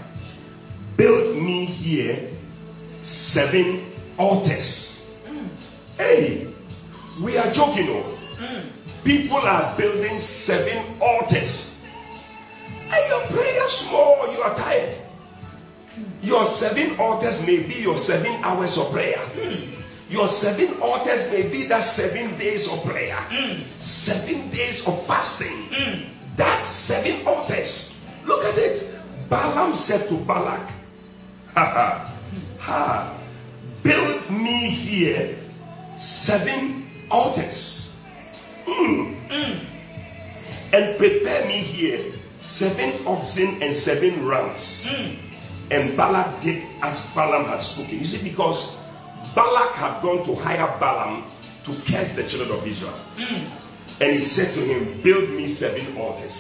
Build 0.98 1.38
me 1.38 1.66
here 1.66 2.36
seven 3.06 3.94
altars. 4.18 4.68
Mm. 5.24 5.48
Hey, 5.96 6.54
we 7.24 7.38
are 7.38 7.54
joking. 7.54 7.88
Oh. 7.88 8.18
Mm. 8.42 9.06
People 9.06 9.38
are 9.38 9.78
building 9.78 10.20
seven 10.44 11.00
altars. 11.00 11.80
And 12.92 13.02
your 13.08 13.32
prayer 13.32 13.64
small, 13.88 14.28
you 14.34 14.42
are 14.42 14.56
tired. 14.58 14.92
Mm. 15.96 16.26
Your 16.26 16.46
seven 16.60 16.98
altars 17.00 17.40
may 17.46 17.64
be 17.64 17.80
your 17.80 17.98
seven 17.98 18.42
hours 18.44 18.76
of 18.76 18.92
prayer. 18.92 19.24
Your 20.10 20.28
seven 20.42 20.82
altars 20.82 21.32
may 21.32 21.48
be 21.48 21.68
that 21.70 21.86
seven 21.96 22.36
days 22.38 22.68
of 22.68 22.84
prayer, 22.84 23.14
seven 23.80 24.50
days 24.50 24.82
of 24.88 25.06
fasting. 25.06 26.18
That 26.38 26.66
seven 26.88 27.26
altars. 27.26 27.94
Look 28.26 28.44
at 28.44 28.58
it. 28.58 29.00
Balaam 29.30 29.74
said 29.74 30.10
to 30.10 30.26
Balak, 30.26 30.70
ha 31.54 31.66
ha, 31.66 31.88
ha, 32.60 33.20
build 33.84 34.32
me 34.32 34.70
here 34.70 35.38
seven 36.26 36.90
altars. 37.12 37.94
Mm. 38.68 39.30
mm. 39.30 39.66
And 40.72 40.98
prepare 40.98 41.46
me 41.48 41.62
here 41.62 42.14
seven 42.42 43.06
oxen 43.06 43.62
and 43.62 43.76
seven 43.78 44.26
rams. 44.26 44.86
Mm. 44.88 45.30
And 45.72 45.98
Balak 45.98 46.44
did 46.44 46.64
as 46.82 46.98
Balaam 47.14 47.46
had 47.46 47.62
spoken. 47.62 48.00
You 48.00 48.06
see, 48.06 48.24
because 48.24 48.58
Balak 49.36 49.76
had 49.76 50.02
gone 50.02 50.26
to 50.26 50.34
hire 50.34 50.80
Balaam 50.80 51.30
to 51.66 51.72
curse 51.86 52.16
the 52.16 52.26
children 52.26 52.58
of 52.58 52.66
Israel. 52.66 52.98
Mm. 53.18 53.59
And 54.00 54.16
he 54.16 54.22
said 54.32 54.56
to 54.56 54.62
him, 54.64 55.04
Build 55.04 55.30
me 55.36 55.56
seven 55.56 55.96
altars. 55.98 56.36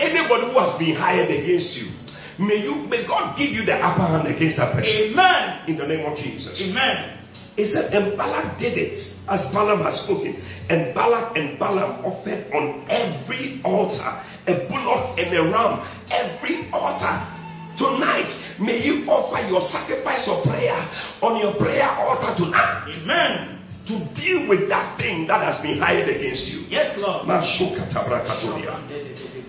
Anybody 0.00 0.50
who 0.50 0.58
has 0.58 0.78
been 0.78 0.96
hired 0.96 1.30
against 1.30 1.78
you, 1.78 1.94
may 2.42 2.58
you 2.58 2.74
may 2.90 3.06
God 3.06 3.38
give 3.38 3.50
you 3.54 3.64
the 3.64 3.78
upper 3.78 4.02
hand 4.02 4.26
against 4.26 4.58
that 4.58 4.74
person. 4.74 5.14
Amen. 5.14 5.68
In 5.68 5.78
the 5.78 5.86
name 5.86 6.04
of 6.06 6.18
Jesus. 6.18 6.58
Amen. 6.58 7.22
He 7.54 7.66
said, 7.66 7.92
and 7.92 8.16
Balak 8.16 8.58
did 8.58 8.78
it 8.78 8.96
as 9.28 9.44
Balaam 9.52 9.84
has 9.84 10.00
spoken. 10.08 10.40
And 10.70 10.94
Balak 10.94 11.36
and 11.36 11.58
Balaam 11.58 12.00
offered 12.02 12.48
on 12.50 12.88
every 12.88 13.60
altar 13.62 14.24
a 14.48 14.66
bullock 14.66 15.18
and 15.18 15.30
a 15.36 15.42
ram. 15.52 15.84
Every 16.10 16.70
altar. 16.72 17.38
Tonight, 17.78 18.28
may 18.60 18.84
you 18.84 19.08
offer 19.08 19.46
your 19.48 19.60
sacrifice 19.62 20.28
of 20.28 20.44
prayer 20.44 20.76
on 21.22 21.40
your 21.40 21.56
prayer 21.56 21.88
altar 21.88 22.36
tonight 22.36 22.84
Amen. 22.84 23.61
To 23.88 23.94
deal 24.14 24.48
with 24.48 24.68
that 24.68 24.96
thing 24.96 25.26
that 25.26 25.42
has 25.42 25.60
been 25.62 25.78
hired 25.78 26.08
against 26.08 26.46
you. 26.46 26.66
Yes, 26.70 26.94
Lord. 26.98 27.26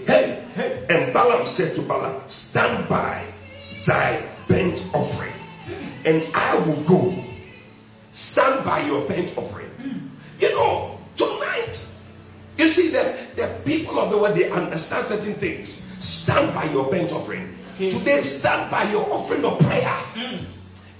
Hey, 0.08 0.42
hey. 0.56 0.86
And 0.90 1.14
Balaam 1.14 1.46
said 1.48 1.76
to 1.76 1.88
Balak, 1.88 2.30
Stand 2.30 2.90
by 2.90 3.30
thy 3.86 4.26
burnt 4.50 4.80
offering, 4.94 5.38
and 6.06 6.34
I 6.34 6.56
will 6.66 6.82
go. 6.88 7.14
Stand 8.14 8.66
by 8.66 8.86
your 8.86 9.08
burnt 9.08 9.38
offering. 9.38 9.70
You 10.40 10.50
know, 10.50 11.00
tonight, 11.18 11.78
you 12.58 12.68
see, 12.70 12.92
the, 12.92 13.34
the 13.36 13.62
people 13.66 14.00
of 14.00 14.12
the 14.12 14.18
world, 14.18 14.38
they 14.38 14.50
understand 14.50 15.08
certain 15.10 15.40
things. 15.40 15.70
Stand 16.00 16.54
by 16.54 16.72
your 16.72 16.90
burnt 16.90 17.12
offering. 17.12 17.58
Okay. 17.76 17.90
Today, 17.90 18.22
stand 18.40 18.70
by 18.70 18.92
your 18.92 19.06
offering 19.10 19.44
of 19.46 19.58
prayer. 19.60 19.90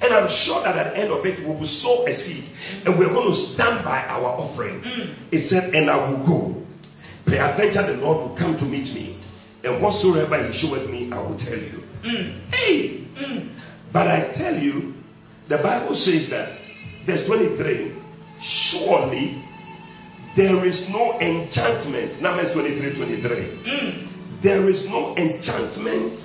And 0.04 0.14
I'm 0.14 0.28
sure 0.44 0.62
that 0.64 0.76
at 0.76 0.92
the 0.92 1.00
end 1.00 1.12
of 1.12 1.26
it, 1.26 1.40
we 1.40 1.48
will 1.48 1.66
sow 1.80 2.06
a 2.06 2.14
seed 2.14 2.44
and 2.84 3.00
we're 3.00 3.08
going 3.08 3.32
to 3.32 3.40
stand 3.56 3.86
by 3.86 4.04
our 4.04 4.36
offering. 4.36 4.84
Mm. 4.84 5.32
He 5.32 5.48
said, 5.48 5.74
And 5.74 5.90
I 5.90 5.96
will 5.96 6.20
go. 6.28 6.68
Peradventure 7.26 7.88
the 7.88 8.04
Lord 8.04 8.30
will 8.30 8.38
come 8.38 8.58
to 8.60 8.66
meet 8.66 8.92
me. 8.92 9.16
And 9.64 9.82
whatsoever 9.82 10.36
he 10.44 10.60
showeth 10.60 10.90
me, 10.90 11.10
I 11.12 11.22
will 11.24 11.40
tell 11.40 11.56
you. 11.56 11.80
Mm. 12.04 12.52
Hey! 12.52 13.08
Mm. 13.16 13.48
But 13.94 14.08
I 14.08 14.34
tell 14.36 14.60
you, 14.60 14.94
the 15.48 15.58
Bible 15.64 15.96
says 15.96 16.30
that, 16.32 16.60
verse 17.06 17.26
23, 17.26 17.96
surely 18.72 19.40
there 20.36 20.66
is 20.66 20.88
no 20.92 21.20
enchantment. 21.22 22.22
Numbers 22.22 22.52
23 22.54 22.96
23. 22.96 24.42
There 24.44 24.68
is 24.68 24.84
no 24.90 25.16
enchantment 25.16 26.20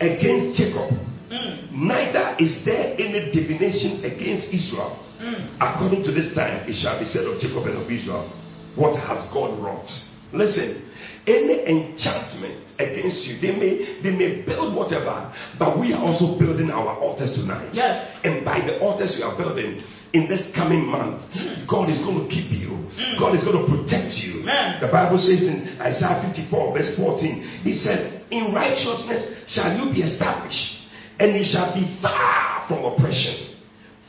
against 0.00 0.58
Jacob, 0.58 0.98
Mm. 1.32 1.72
neither 1.72 2.36
is 2.38 2.60
there 2.64 2.92
any 3.00 3.32
divination 3.32 4.04
against 4.04 4.52
Israel. 4.52 5.00
Mm. 5.16 5.56
According 5.56 6.04
to 6.04 6.12
this 6.12 6.34
time, 6.34 6.68
it 6.68 6.76
shall 6.76 7.00
be 7.00 7.06
said 7.06 7.24
of 7.24 7.40
Jacob 7.40 7.64
and 7.64 7.80
of 7.80 7.88
Israel, 7.88 8.28
What 8.76 9.00
has 9.00 9.24
God 9.32 9.56
wrought? 9.56 9.88
Listen, 10.32 10.92
any 11.24 11.64
enchantment 11.64 12.68
against 12.76 13.24
you, 13.24 13.40
they 13.40 13.56
may 13.56 14.02
they 14.02 14.12
may 14.12 14.42
build 14.44 14.76
whatever, 14.76 15.32
but 15.58 15.78
we 15.80 15.92
are 15.96 16.04
also 16.04 16.36
building 16.36 16.68
our 16.68 17.00
altars 17.00 17.32
tonight. 17.32 17.70
Yes. 17.72 18.18
And 18.24 18.44
by 18.44 18.60
the 18.66 18.80
altars 18.80 19.14
we 19.16 19.22
are 19.22 19.36
building 19.36 19.80
in 20.12 20.28
this 20.28 20.44
coming 20.54 20.84
month, 20.84 21.22
mm. 21.32 21.64
God 21.64 21.88
is 21.88 21.98
going 22.04 22.20
to 22.20 22.28
keep 22.28 22.52
you. 22.52 22.72
God 23.18 23.32
is 23.34 23.44
going 23.44 23.56
to 23.56 23.64
protect 23.64 24.12
you. 24.20 24.44
Amen. 24.44 24.82
The 24.82 24.92
Bible 24.92 25.16
says 25.16 25.48
in 25.48 25.80
Isaiah 25.80 26.20
54, 26.28 26.76
verse 26.76 26.92
14, 26.96 27.62
He 27.64 27.72
said, 27.72 28.26
In 28.30 28.52
righteousness 28.52 29.32
shall 29.48 29.72
you 29.72 29.94
be 29.94 30.02
established, 30.02 30.81
and 31.18 31.36
you 31.36 31.44
shall 31.44 31.74
be 31.74 31.98
far 32.00 32.66
from 32.68 32.84
oppression, 32.84 33.58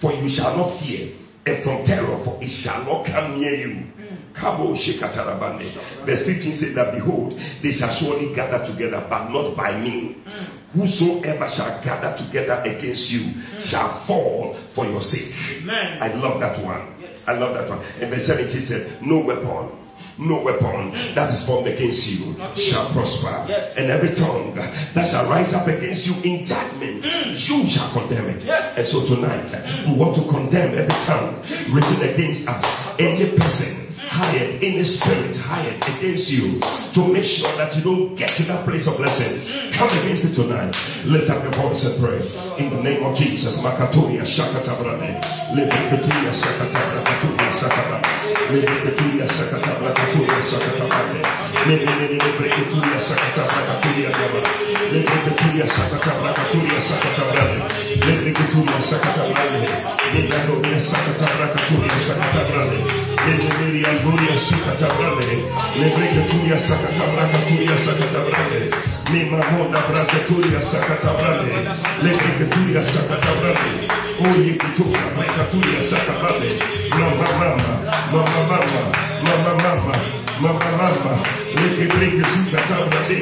for 0.01 0.11
you 0.13 0.29
shall 0.29 0.55
not 0.57 0.79
fear, 0.79 1.15
and 1.45 1.63
from 1.63 1.85
terror, 1.85 2.21
for 2.23 2.39
it 2.41 2.49
shall 2.63 2.85
not 2.85 3.05
come 3.05 3.39
near 3.39 3.55
you. 3.55 3.73
Hmm. 3.93 4.33
Kabo 4.33 4.75
shekatarabande. 4.75 5.67
Hmm. 5.73 6.05
Verse 6.05 6.23
15 6.25 6.57
says 6.57 6.75
that 6.75 6.95
behold, 6.95 7.35
they 7.61 7.73
shall 7.73 7.93
surely 7.99 8.33
gather 8.33 8.63
together, 8.65 9.05
but 9.09 9.29
not 9.29 9.55
by 9.55 9.75
me. 9.79 10.23
Hmm. 10.23 10.79
Whosoever 10.79 11.47
shall 11.53 11.83
gather 11.83 12.17
together 12.17 12.63
against 12.65 13.11
you 13.11 13.43
shall 13.69 14.07
fall 14.07 14.57
for 14.73 14.85
your 14.85 15.01
sake. 15.01 15.29
Amen. 15.61 16.01
I 16.01 16.15
love 16.15 16.39
that 16.39 16.63
one. 16.65 16.97
Yes. 16.99 17.13
I 17.27 17.33
love 17.33 17.53
that 17.53 17.69
one. 17.69 17.85
And 18.01 18.09
verse 18.09 18.25
17 18.25 18.65
said, 18.65 18.99
No 19.03 19.21
weapon, 19.21 19.82
no 20.19 20.43
weapon 20.43 20.93
that 21.15 21.33
is 21.33 21.41
formed 21.45 21.67
against 21.67 22.05
you 22.07 22.33
Okay. 22.37 22.69
shall 22.69 22.93
prosper. 22.93 23.45
Yes. 23.49 23.73
And 23.77 23.89
every 23.89 24.13
tongue 24.15 24.53
that 24.55 25.05
shall 25.09 25.29
rise 25.29 25.53
up 25.53 25.67
against 25.67 26.05
you 26.05 26.13
in 26.21 26.45
judgment, 26.45 27.01
mm. 27.01 27.33
you 27.33 27.57
shall 27.69 27.89
condemn 27.93 28.29
it. 28.29 28.43
Yes. 28.45 28.77
And 28.77 28.85
so 28.89 29.05
tonight, 29.09 29.49
we 29.89 29.97
want 29.97 30.13
to 30.17 30.23
condemn 30.29 30.73
every 30.77 30.97
tongue 31.07 31.41
written 31.73 31.99
against 32.03 32.45
us, 32.47 32.63
any 32.99 33.33
person 33.37 33.92
hired, 34.09 34.59
any 34.63 34.83
spirit 34.83 35.35
hired 35.37 35.79
against 35.83 36.27
you 36.29 36.59
to 36.93 37.01
make 37.09 37.25
sure 37.25 37.51
that 37.57 37.73
you 37.75 37.81
don't 37.83 38.15
get 38.15 38.35
to 38.37 38.43
that 38.49 38.65
place 38.67 38.85
of 38.87 38.97
blessing. 38.97 39.39
Come 39.77 39.91
against 39.97 40.25
it 40.27 40.33
tonight. 40.35 40.73
Lift 41.05 41.29
up 41.29 41.41
your 41.43 41.55
voice 41.55 41.83
and 41.85 41.95
pray. 41.99 42.19
In 42.59 42.69
the 42.69 42.81
name 42.81 43.01
of 43.03 43.15
Jesus. 43.15 43.57
Makatoria 43.63 44.25
Shakatabrane. 44.25 45.17
Lebekaturia 45.55 46.31
Shakatabraturia 46.31 47.51
Sakata. 47.57 47.97
Lebekaturia 48.53 49.25
Sakatabraturia 49.27 50.39
Sakatabrane. 50.47 51.21
Lebekaturia 51.67 52.99
Sakatabraturia 52.99 54.09
Gaba. 54.13 54.41
Lebekaturia 54.91 55.65
Sakatabraturia 55.67 56.79
Sakatabrane. 56.81 57.57
Lebekaturia 58.03 58.79
Sakatabrane. 58.85 59.61
Lebekaturia 60.13 60.83
Sakatabraturia 63.23 64.35
Sakatabrane. 64.49 65.47
Lebekaturia 65.79 66.57
Gloria 66.59 66.59
Sakatabrane. 66.59 66.59
Lebekaturia 66.59 66.59
Sakatabraturia 66.59 67.77
Sakatabrane. 67.85 68.69
Mimamona 69.11 69.79
Brakaturia 69.87 70.61
Sakatabrane. 70.61 71.55
Lebekaturia 72.03 72.83
Sakatabrane. 72.83 73.87
Oye 74.19 74.53
Kituka 74.59 75.01
Brakaturia 75.15 75.81
Sakatabrane. 75.89 76.51
Mama 76.89 77.27
Mama. 77.39 77.73
Mama 78.11 78.41
Mama. 78.43 78.81
Mama 79.23 79.53
Mama. 79.55 79.95
Mama 79.95 80.22
Mama. 80.41 81.23
Lebreke 81.53 82.23
Sakatabrane. 82.53 83.17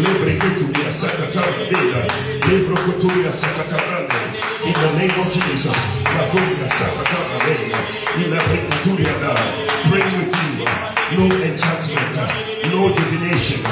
Lebrekaturia 0.00 0.90
Sakatabrane. 0.96 2.08
Lebrokoturia 2.48 3.32
Sakatabrane. 3.36 4.20
In 4.64 4.72
the 4.72 4.90
name 4.96 5.16
of 5.20 5.28
Jesus. 5.32 5.78
In 8.16 8.30
the 8.30 8.40
Brekaturia 8.48 9.14
da. 9.20 9.34
Pray 9.90 10.04
with 10.04 10.34
you. 10.34 10.48
No 11.08 11.24
enchantment, 11.24 12.16
no 12.68 12.92
divination, 12.92 13.64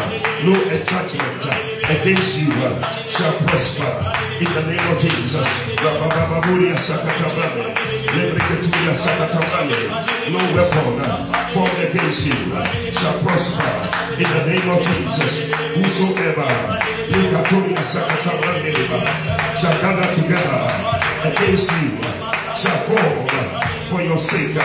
no 0.49 0.57
enchantment 0.73 1.45
against 1.85 2.33
you 2.41 2.49
shall 3.13 3.37
prosper. 3.45 3.93
In 4.41 4.49
the 4.55 4.63
name 4.73 4.87
of 4.89 4.99
Jesus. 4.99 5.49
Rabababuria 5.85 6.77
Sakatabrane. 6.81 8.06
No 10.27 10.41
weapon 10.57 10.97
formed 11.53 11.79
against 11.85 12.25
you 12.25 12.49
shall 12.97 13.21
prosper. 13.21 13.69
In 14.17 14.25
the 14.25 14.43
name 14.49 14.69
of 14.73 14.81
Jesus. 14.81 15.53
Whosoever 15.77 16.49
shall 19.61 19.77
gather 19.85 20.09
together 20.17 20.65
against 21.29 21.69
you 21.69 22.01
shall 22.57 22.81
fall 22.89 23.29
for 23.93 24.01
your 24.01 24.17
sake. 24.19 24.57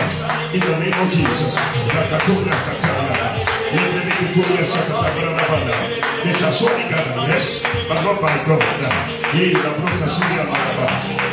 In 0.56 0.60
the 0.64 0.76
name 0.80 0.96
of 0.96 1.08
Jesus. 1.12 1.52
They 6.24 6.32
shall 6.38 6.54
surely 6.56 6.88
gather, 6.88 7.20
yes, 7.28 7.60
but 7.88 8.00
not 8.00 8.16
by 8.22 8.40
God. 8.46 8.62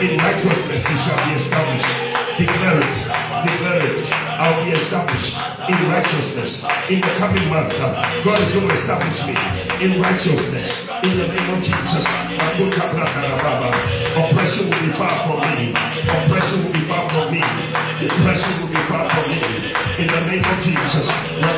In 0.02 0.18
righteousness 0.18 0.84
he 0.88 0.96
shall 1.00 1.20
be 1.26 1.32
established. 1.36 2.09
Declare 2.40 2.80
it. 2.80 2.96
Declare 3.44 3.84
it. 3.84 4.00
I'll 4.40 4.64
be 4.64 4.72
established 4.72 5.36
in 5.68 5.92
righteousness. 5.92 6.64
In 6.88 7.04
the 7.04 7.12
coming 7.20 7.52
month, 7.52 7.76
God 7.76 8.40
is 8.40 8.56
going 8.56 8.72
to 8.72 8.76
establish 8.80 9.20
me 9.28 9.36
in 9.84 10.00
righteousness. 10.00 10.88
In 11.04 11.20
the 11.20 11.28
name 11.28 11.52
of 11.52 11.60
Jesus. 11.60 12.06
Oppression 14.16 14.72
will 14.72 14.80
be 14.80 14.96
far 14.96 15.28
from 15.28 15.44
me. 15.52 15.76
Oppression 15.76 16.64
will 16.64 16.72
be 16.72 16.84
far 16.88 17.12
from 17.12 17.28
me. 17.36 17.44
Depression 18.08 18.64
will 18.64 18.72
be 18.72 18.80
far 18.88 19.04
from 19.12 19.28
me. 19.28 19.44
In 20.00 20.08
the 20.08 20.24
name 20.24 20.48
of 20.48 20.64
Jesus. 20.64 21.08
I 21.12 21.52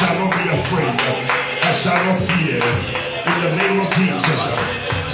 shall 0.00 0.16
not 0.16 0.32
be 0.32 0.48
afraid. 0.48 0.96
I 0.96 1.76
shall 1.84 2.00
not 2.08 2.24
fear. 2.24 3.09
In 3.40 3.48
the 3.48 3.56
name 3.56 3.80
of 3.80 3.88
Jesus. 3.96 4.42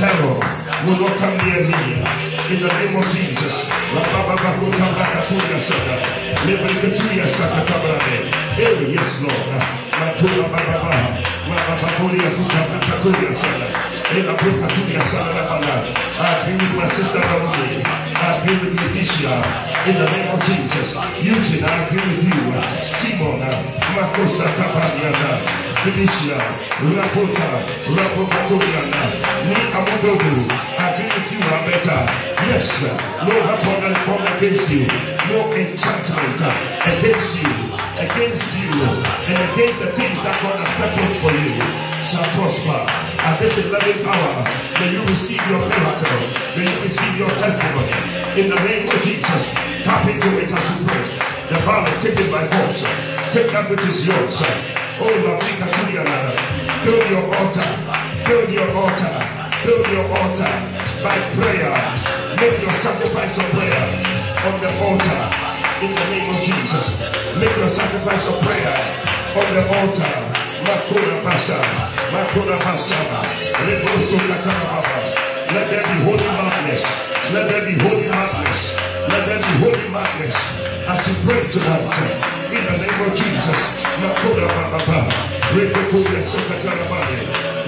Terror 0.02 0.34
will 0.82 0.98
not 0.98 1.14
come 1.22 1.38
near 1.46 1.62
me. 1.62 2.02
In 2.50 2.58
the 2.58 2.66
name 2.74 2.98
of 2.98 3.06
Jesus. 3.14 3.54
Yes, 8.58 9.22
Lord. 9.22 9.46
I 9.86 10.10
with 16.50 16.74
my 16.74 16.90
sister. 16.90 17.22
I 17.22 17.38
with. 17.46 17.86
In 19.86 19.94
the 20.02 20.08
name 20.10 20.34
of 20.34 20.40
Jesus. 20.42 20.98
Eugene, 21.22 21.62
I 21.62 21.86
agree 21.86 22.02
with 22.02 22.26
you. 22.26 22.42
Simon, 22.82 23.38
Makosa 23.94 24.50
Tabariana, 24.58 25.65
Felicia, 25.86 26.34
Rapota, 26.82 27.62
Rapopaturiana, 27.94 29.06
me 29.46 29.54
Amododu. 29.70 30.34
I 30.50 30.98
agree 30.98 31.14
with 31.14 31.30
you, 31.30 31.38
Roberta. 31.46 31.98
Yes, 32.50 32.66
no 33.22 33.30
weapon 33.30 33.86
that 33.86 33.94
formed 34.02 34.26
against 34.34 34.66
you, 34.66 34.82
no 35.30 35.46
enchantment 35.54 36.42
against 36.42 37.38
you, 37.38 37.54
against 38.02 38.50
you, 38.58 38.74
and 38.82 39.38
against 39.54 39.78
the 39.78 39.94
things 39.94 40.18
that 40.26 40.34
God 40.42 40.58
has 40.58 40.74
purposed 40.74 41.22
for 41.22 41.30
you 41.30 41.54
shall 42.10 42.34
prosper. 42.34 42.82
At 43.22 43.38
this 43.38 43.54
11th 43.54 44.10
hour, 44.10 44.42
may 44.82 44.90
you 44.90 45.06
receive 45.06 45.42
your 45.46 45.70
miracle, 45.70 46.22
may 46.58 46.66
you 46.66 46.78
receive 46.82 47.14
your 47.14 47.30
testimony. 47.38 47.94
In 48.42 48.50
the 48.50 48.58
name 48.58 48.90
of 48.90 48.98
Jesus, 49.06 49.42
tap 49.86 50.02
into 50.10 50.34
it 50.34 50.50
as 50.50 50.66
you 50.66 50.82
pray. 50.82 51.06
The 51.46 51.62
Father, 51.62 51.94
take 52.02 52.18
it 52.18 52.26
by 52.26 52.42
force. 52.50 52.82
Take 53.30 53.54
that 53.54 53.70
which 53.70 53.86
is 53.86 54.02
yours. 54.02 54.34
Oh, 54.98 55.12
build 56.84 57.04
your 57.10 57.24
altar, 57.36 57.70
build 58.24 58.48
your 58.48 58.70
altar, 58.72 59.16
build 59.64 59.86
your 59.92 60.06
altar 60.08 60.52
by 61.04 61.16
prayer. 61.36 61.74
Make 62.40 62.56
your 62.64 62.72
sacrifice 62.80 63.36
of 63.36 63.48
prayer 63.52 63.84
on 64.48 64.56
the 64.60 64.70
altar 64.80 65.20
in 65.84 65.92
the 65.92 66.06
name 66.08 66.28
of 66.32 66.38
Jesus. 66.48 66.86
Make 67.36 67.52
your 67.60 67.68
sacrifice 67.76 68.24
of 68.24 68.40
prayer 68.40 68.72
on 69.36 69.46
the 69.52 69.68
altar. 69.68 70.12
Makura 70.64 71.20
Pasha, 71.22 71.60
Makura 72.10 72.56
Kakarababa. 74.32 74.96
Let 75.52 75.70
there 75.70 75.84
be 75.84 75.96
holy 76.08 76.24
madness. 76.24 76.84
Let 77.32 77.48
there 77.52 77.64
be 77.68 77.76
holy 77.84 78.08
madness. 78.08 78.45
Let 79.06 79.22
there 79.30 79.38
be 79.38 79.52
holy 79.62 79.86
madness. 79.94 80.34
As 80.86 81.02
you 81.06 81.14
pray 81.22 81.46
tonight, 81.50 82.36
in 82.50 82.62
the 82.62 82.76
name 82.78 83.00
of 83.06 83.14
Jesus. 83.14 83.60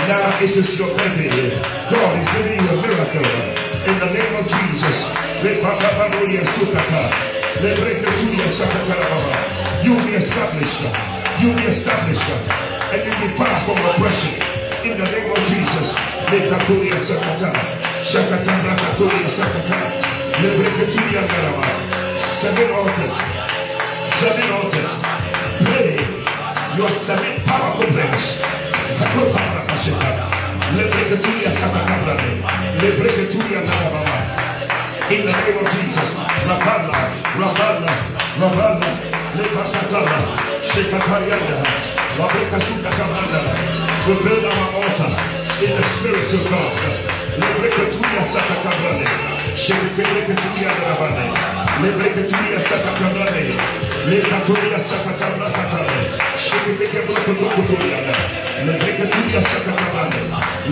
Now 0.09 0.43
it 0.43 0.51
is 0.51 0.71
your 0.79 0.91
birthday. 0.99 1.55
God 1.91 2.11
is 2.19 2.27
giving 2.35 2.59
you 2.59 2.71
a 2.75 2.77
miracle. 2.83 3.29
In 3.87 3.97
the 4.03 4.11
name 4.11 4.35
of 4.35 4.45
Jesus. 4.51 4.99
Repakababuya 5.47 6.43
Sukata. 6.59 7.07
Lebreketuya 7.63 8.47
Sakatarababa. 8.59 9.85
You 9.85 9.95
will 9.95 10.07
be 10.07 10.15
established. 10.19 10.83
You 11.39 11.55
will 11.55 11.59
be 11.63 11.67
established. 11.71 12.31
And 12.91 12.99
you 13.07 13.11
will 13.15 13.31
be 13.31 13.39
far 13.39 13.63
from 13.67 13.79
oppression. 13.79 14.58
In 14.85 14.95
the 14.97 15.05
name 15.11 15.31
of 15.31 15.41
Jesus. 15.51 15.89
Lekatuya 16.31 16.99
Sakata. 17.03 17.51
Shakata 18.07 18.53
Rakatuya 18.63 19.29
Sakata. 19.35 19.79
Lebreketuya 20.39 21.23
Garaba. 21.27 21.67
Seven 22.41 22.71
altars. 22.71 23.17
Seven 24.23 24.47
altars. 24.55 24.93
Pray 25.67 25.99
your 26.79 26.91
seven 27.07 27.43
powerful 27.45 27.91
prayers. 27.91 28.27
Lebreketuya 30.79 31.51
Sakata. 31.59 32.15
Lebreketuya 32.79 33.61
Garaba. 33.67 34.17
In 35.11 35.25
the 35.25 35.33
name 35.33 35.57
of 35.59 35.67
Jesus. 35.73 36.11
Rabana, 36.45 37.01
Rabana, 37.41 37.93
Rabana, 38.37 38.91
Lepakatana, 39.41 40.19
Shekatariana, 40.69 41.57
Wabrekasukatana. 42.21 43.68
We 44.09 44.15
build 44.25 44.41
our 44.41 44.73
altar 44.73 45.13
in 45.61 45.69
the 45.77 45.85
spirit 46.01 46.33
of 46.33 46.41
God. 46.49 46.73
Lebrekatuya 47.39 48.25
Sakatabrane, 48.33 49.05
Shekatariya 49.53 50.73
Rabane, 50.81 51.29
Lebrekatuya 51.85 52.59
Sakatabrane, 52.67 53.53
Lekatuya 54.09 54.81
Sakatabrane, 54.89 56.01
Shekatariya 56.41 57.05
Lebrekatuya 58.65 59.41
Sakatabrane, 59.45 60.21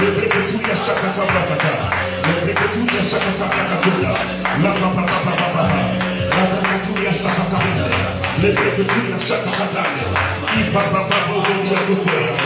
Lebrekatuya 0.00 0.74
Sakatabrane, 0.80 1.76
Lebrekatuya 2.24 3.02
Sakatabrane, 3.04 3.84
Rabakatuya 6.32 7.12
Sakatabrane, 7.20 7.84
Lebrekatuya 8.40 9.18
Sakatabrane, 9.28 10.02
Ipapapaboya 10.56 11.78
Kutoya, 11.84 12.32
Rapapaboya 12.32 12.44
Sakatabrane, 12.44 12.45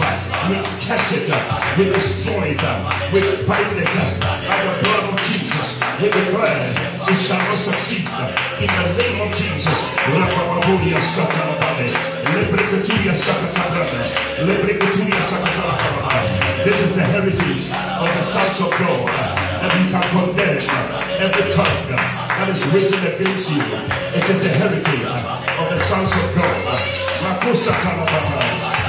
We 0.51 0.59
catch 0.83 1.15
it, 1.15 1.31
we 1.79 1.87
destroy 1.95 2.51
it, 2.51 2.59
we 3.15 3.23
bind 3.47 3.71
it 3.79 3.87
by 4.19 4.59
the 4.67 4.83
blood 4.83 5.07
of 5.07 5.17
Jesus. 5.23 5.79
We 6.03 6.11
declare 6.11 6.75
it 6.75 7.19
shall 7.23 7.39
not 7.39 7.55
succeed 7.55 8.03
in 8.59 8.67
the 8.67 8.85
name 8.99 9.23
of 9.23 9.31
Jesus. 9.31 9.79
Rapababuya 10.11 10.99
Satanabane, 11.15 11.87
Lebreketuya 12.35 13.15
Sakatabane, 13.15 14.11
Lebreketuya 14.43 15.23
Sakatabane. 15.23 16.67
This 16.67 16.75
is 16.83 16.91
the 16.99 17.05
heritage 17.07 17.71
of 17.71 18.11
the 18.11 18.23
sons 18.35 18.59
of 18.59 18.75
God. 18.75 19.07
And 19.07 19.71
you 19.71 19.87
can 19.87 20.03
condemn 20.11 20.67
every 21.15 21.47
tongue 21.55 21.95
that 21.95 22.51
is 22.51 22.59
written 22.75 22.99
against 23.07 23.47
you. 23.55 23.63
It 24.19 24.25
is 24.27 24.39
the 24.43 24.51
heritage 24.51 25.07
of 25.07 25.65
the 25.71 25.79
sons 25.87 26.11
of 26.11 26.27
God. 26.35 26.61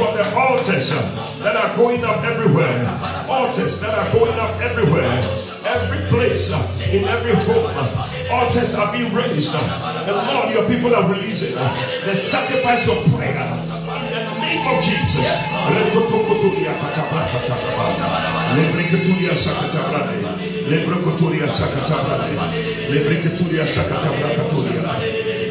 For 0.00 0.16
the 0.16 0.24
altars 0.32 0.88
that 1.44 1.56
are 1.60 1.76
going 1.76 2.00
up 2.08 2.24
everywhere. 2.24 2.72
Altars 3.28 3.76
that 3.84 3.92
are 3.92 4.08
going 4.16 4.32
up 4.40 4.56
everywhere. 4.64 5.20
Every 5.60 6.08
place, 6.08 6.48
in 6.88 7.04
every 7.04 7.36
home, 7.36 7.68
altars 8.32 8.72
are 8.80 8.96
being 8.96 9.12
raised. 9.12 9.52
And 9.52 10.16
Lord, 10.24 10.56
your 10.56 10.64
people 10.72 10.96
are 10.96 11.04
releasing 11.04 11.52
the 11.52 12.14
sacrifice 12.32 12.88
of 12.88 13.12
prayer 13.12 13.44
in 13.44 14.24
the 14.24 14.36
name 14.40 14.64
of 14.72 14.80
Jesus. 14.80 15.20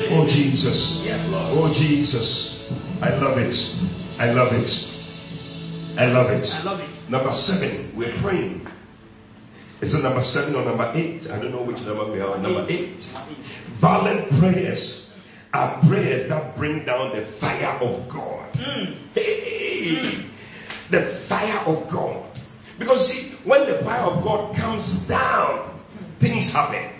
Oh 0.09 0.25
Jesus. 0.25 1.05
Oh 1.53 1.69
Jesus. 1.69 2.57
I 2.99 3.13
love 3.21 3.37
it. 3.37 3.53
I 4.19 4.31
love 4.31 4.51
it. 4.51 4.67
I 5.97 6.05
love 6.07 6.29
it. 6.29 6.43
I 6.43 6.61
love 6.63 6.79
it. 6.81 7.09
Number 7.09 7.31
seven, 7.31 7.93
we're 7.95 8.11
praying. 8.21 8.67
Is 9.81 9.93
it 9.95 10.03
number 10.03 10.21
seven 10.21 10.55
or 10.55 10.65
number 10.65 10.91
eight? 10.93 11.23
I 11.31 11.39
don't 11.39 11.51
know 11.51 11.63
which 11.63 11.79
number 11.87 12.11
we 12.11 12.19
are. 12.19 12.37
Number 12.37 12.67
eight. 12.67 12.99
Violent 13.79 14.27
prayers 14.41 15.15
are 15.53 15.79
prayers 15.87 16.27
that 16.27 16.57
bring 16.57 16.85
down 16.85 17.15
the 17.15 17.31
fire 17.39 17.79
of 17.79 18.11
God. 18.11 18.51
Mm. 18.55 19.13
Hey, 19.15 19.87
mm. 19.87 20.91
the 20.91 21.25
fire 21.29 21.63
of 21.63 21.89
God. 21.89 22.27
Because 22.77 23.07
see, 23.07 23.39
when 23.47 23.71
the 23.71 23.79
fire 23.85 24.03
of 24.03 24.21
God 24.21 24.53
comes 24.53 24.83
down, 25.07 25.79
things 26.19 26.51
happen. 26.51 26.91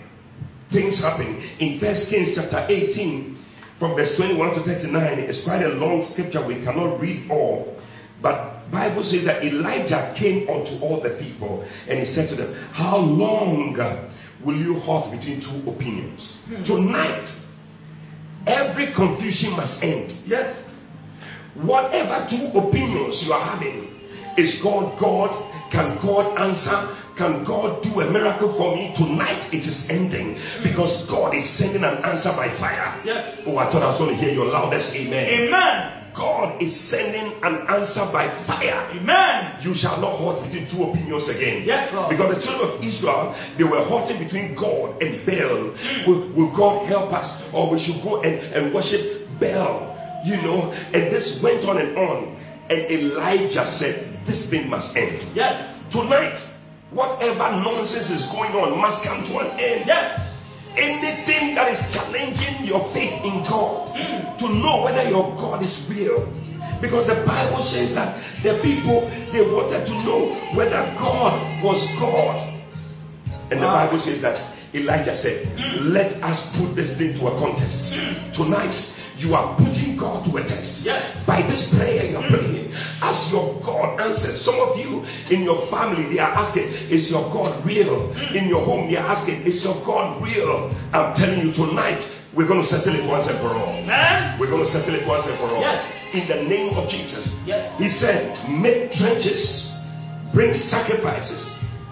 Things 0.72 1.02
happen. 1.02 1.36
In 1.60 1.78
First 1.80 2.08
Kings 2.08 2.32
chapter 2.34 2.64
18, 2.66 3.39
from 3.80 3.96
verse 3.96 4.12
21 4.16 4.54
to 4.54 4.60
39, 4.62 4.92
it's 5.20 5.42
quite 5.42 5.64
a 5.64 5.72
long 5.72 6.06
scripture. 6.12 6.46
We 6.46 6.62
cannot 6.62 7.00
read 7.00 7.30
all. 7.30 7.80
But 8.20 8.68
Bible 8.70 9.02
says 9.02 9.24
that 9.24 9.42
Elijah 9.42 10.14
came 10.20 10.46
unto 10.46 10.76
all 10.84 11.00
the 11.02 11.16
people 11.18 11.64
and 11.88 11.98
he 11.98 12.04
said 12.04 12.28
to 12.28 12.36
them, 12.36 12.52
How 12.76 12.98
long 12.98 13.72
will 14.44 14.54
you 14.54 14.78
halt 14.84 15.10
between 15.10 15.40
two 15.40 15.64
opinions? 15.64 16.44
Hmm. 16.46 16.62
Tonight, 16.62 17.26
every 18.46 18.92
confusion 18.92 19.56
must 19.56 19.82
end. 19.82 20.12
Yes. 20.28 20.52
Whatever 21.56 22.28
two 22.28 22.52
opinions 22.52 23.24
you 23.26 23.32
are 23.32 23.56
having, 23.56 23.96
is 24.36 24.60
God 24.62 25.00
God? 25.00 25.32
Can 25.72 25.96
God 26.04 26.36
answer? 26.36 26.99
Can 27.16 27.44
God 27.44 27.82
do 27.82 28.00
a 28.00 28.10
miracle 28.10 28.54
for 28.56 28.74
me? 28.74 28.94
Tonight 28.96 29.48
it 29.52 29.66
is 29.66 29.86
ending 29.90 30.38
because 30.62 31.06
God 31.08 31.34
is 31.34 31.46
sending 31.58 31.84
an 31.84 32.02
answer 32.04 32.32
by 32.36 32.48
fire. 32.58 33.00
Yes. 33.04 33.42
Oh, 33.46 33.56
I 33.58 33.70
thought 33.70 33.82
I 33.82 33.90
was 33.92 33.98
going 33.98 34.16
to 34.16 34.20
hear 34.20 34.32
your 34.32 34.46
loudest 34.46 34.94
amen. 34.94 35.48
Amen. 35.48 36.00
God 36.16 36.60
is 36.62 36.74
sending 36.90 37.38
an 37.42 37.66
answer 37.70 38.02
by 38.10 38.26
fire. 38.46 38.90
Amen. 38.90 39.62
You 39.62 39.74
shall 39.78 40.00
not 40.00 40.18
halt 40.18 40.42
between 40.42 40.66
two 40.66 40.82
opinions 40.82 41.30
again. 41.30 41.62
Yes, 41.64 41.94
Lord. 41.94 42.10
Because 42.10 42.34
the 42.34 42.42
children 42.42 42.66
of 42.66 42.82
Israel, 42.82 43.30
they 43.58 43.64
were 43.64 43.84
halting 43.86 44.18
between 44.18 44.54
God 44.58 44.98
and 45.02 45.22
Baal. 45.22 45.70
Hmm. 45.70 46.10
Will, 46.10 46.20
will 46.34 46.52
God 46.56 46.86
help 46.90 47.12
us? 47.14 47.28
Or 47.54 47.70
we 47.70 47.78
should 47.78 48.02
go 48.02 48.22
and, 48.22 48.34
and 48.52 48.74
worship 48.74 49.28
Baal? 49.38 49.94
You 50.26 50.42
know, 50.42 50.74
and 50.74 51.14
this 51.14 51.38
went 51.42 51.64
on 51.64 51.78
and 51.78 51.96
on. 51.96 52.36
And 52.68 52.86
Elijah 52.90 53.66
said, 53.78 54.26
This 54.26 54.46
thing 54.50 54.68
must 54.68 54.94
end. 54.96 55.22
Yes. 55.34 55.58
Tonight, 55.90 56.38
whatever 56.92 57.54
nonsense 57.62 58.10
is 58.10 58.26
going 58.34 58.50
on 58.54 58.74
must 58.78 59.02
come 59.06 59.22
to 59.30 59.34
an 59.38 59.50
end. 59.58 59.86
Yes. 59.86 60.18
Anything 60.74 61.54
that 61.58 61.66
is 61.70 61.80
challenging 61.90 62.62
your 62.66 62.86
faith 62.94 63.22
in 63.26 63.42
God 63.42 63.90
hmm. 63.90 64.38
to 64.38 64.46
know 64.54 64.86
whether 64.86 65.02
your 65.06 65.34
God 65.34 65.62
is 65.62 65.74
real. 65.90 66.26
Because 66.78 67.10
the 67.10 67.26
Bible 67.26 67.60
says 67.66 67.92
that 67.98 68.16
the 68.46 68.62
people 68.62 69.04
they 69.34 69.42
wanted 69.42 69.84
to 69.86 69.94
know 70.06 70.30
whether 70.54 70.80
God 70.94 71.62
was 71.62 71.82
God. 71.98 72.38
And 73.50 73.58
the 73.58 73.66
Wow. 73.66 73.86
Bible 73.86 73.98
says 73.98 74.22
that 74.22 74.38
Elijah 74.70 75.14
said, 75.18 75.50
hmm. 75.58 75.90
Let 75.90 76.22
us 76.22 76.38
put 76.54 76.78
this 76.78 76.94
thing 76.98 77.18
to 77.18 77.26
a 77.26 77.34
contest. 77.34 77.78
Hmm. 77.90 78.46
Tonight, 78.46 78.74
you 79.20 79.36
are 79.36 79.52
putting 79.60 80.00
God 80.00 80.24
to 80.24 80.32
a 80.40 80.42
test. 80.48 80.80
Yes. 80.80 81.12
By 81.28 81.44
this 81.44 81.68
prayer 81.76 82.08
you're 82.08 82.24
mm. 82.24 82.32
praying, 82.32 82.72
as 83.04 83.28
your 83.28 83.60
God 83.60 84.00
answers. 84.00 84.40
Some 84.40 84.56
of 84.56 84.80
you 84.80 85.04
in 85.28 85.44
your 85.44 85.68
family, 85.68 86.08
they 86.08 86.18
are 86.24 86.32
asking, 86.32 86.72
Is 86.88 87.12
your 87.12 87.28
God 87.28 87.60
real? 87.60 88.08
Mm. 88.16 88.32
In 88.32 88.44
your 88.48 88.64
home, 88.64 88.88
they 88.88 88.96
are 88.96 89.12
asking, 89.12 89.44
Is 89.44 89.60
your 89.60 89.76
God 89.84 90.24
real? 90.24 90.72
I'm 90.96 91.12
telling 91.12 91.44
you 91.44 91.52
tonight, 91.52 92.00
we're 92.32 92.48
going 92.48 92.64
to 92.64 92.70
settle 92.70 92.96
it 92.96 93.04
once 93.04 93.28
and 93.28 93.36
for 93.44 93.52
all. 93.52 93.76
Amen. 93.76 94.40
We're 94.40 94.48
going 94.48 94.64
to 94.64 94.72
settle 94.72 94.96
it 94.96 95.04
once 95.04 95.28
and 95.28 95.36
for 95.36 95.52
all. 95.52 95.60
Yes. 95.60 95.84
In 96.16 96.24
the 96.24 96.40
name 96.48 96.72
of 96.80 96.88
Jesus. 96.88 97.28
Yes. 97.44 97.76
He 97.76 97.92
said, 97.92 98.32
Make 98.48 98.96
trenches, 98.96 99.44
bring 100.32 100.56
sacrifices, 100.56 101.44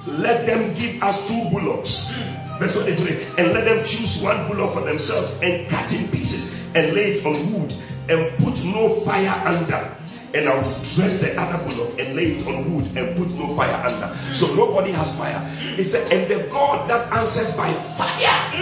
let 0.08 0.48
them 0.48 0.72
give 0.72 0.96
us 1.04 1.20
two 1.28 1.52
bullocks. 1.52 1.92
Mm. 1.92 2.48
Verse 2.58 2.74
23. 2.74 3.38
And 3.38 3.54
let 3.54 3.68
them 3.68 3.84
choose 3.86 4.18
one 4.24 4.48
bullock 4.50 4.74
for 4.74 4.82
themselves 4.82 5.30
and 5.44 5.68
cut 5.70 5.92
in 5.94 6.10
pieces 6.10 6.50
and 6.74 6.92
lay 6.92 7.18
it 7.18 7.22
on 7.24 7.36
wood 7.52 7.72
and 8.08 8.18
put 8.40 8.56
no 8.64 9.04
fire 9.04 9.32
under. 9.44 9.94
And 10.28 10.44
I 10.44 10.60
will 10.60 10.76
dress 10.92 11.20
the 11.24 11.32
other 11.40 11.64
bullock 11.64 11.96
and 11.96 12.12
lay 12.12 12.36
it 12.36 12.44
on 12.44 12.68
wood 12.68 12.92
and 12.92 13.16
put 13.16 13.32
no 13.32 13.56
fire 13.56 13.80
under. 13.80 14.12
So 14.36 14.52
nobody 14.52 14.92
has 14.92 15.08
fire. 15.16 15.40
He 15.76 15.88
said, 15.88 16.12
And 16.12 16.28
the 16.28 16.52
God 16.52 16.84
that 16.92 17.08
answers 17.08 17.56
by 17.56 17.72
fire, 17.96 18.52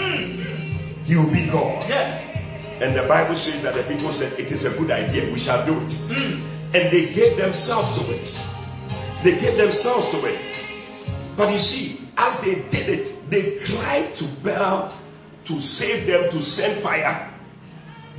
he 1.02 1.18
will 1.18 1.30
be 1.30 1.50
God. 1.50 1.82
Yes. 1.90 2.26
And 2.78 2.94
the 2.94 3.08
Bible 3.08 3.34
says 3.34 3.64
that 3.66 3.74
the 3.74 3.82
people 3.88 4.14
said, 4.14 4.38
It 4.38 4.52
is 4.52 4.62
a 4.62 4.78
good 4.78 4.94
idea, 4.94 5.26
we 5.32 5.42
shall 5.42 5.66
do 5.66 5.74
it. 5.74 5.94
Mm. 6.06 6.56
And 6.70 6.84
they 6.92 7.10
gave 7.14 7.34
themselves 7.34 7.98
to 7.98 8.04
it. 8.14 8.30
They 9.26 9.34
gave 9.42 9.58
themselves 9.58 10.12
to 10.14 10.22
it. 10.22 10.38
But 11.34 11.50
you 11.50 11.58
see, 11.58 12.06
as 12.16 12.38
they 12.46 12.62
did 12.70 12.86
it, 12.86 13.04
they 13.30 13.58
cried 13.66 14.14
to 14.18 14.24
Baal 14.42 14.94
to 15.48 15.54
save 15.60 16.06
them, 16.06 16.30
to 16.30 16.42
send 16.42 16.82
fire. 16.82 17.32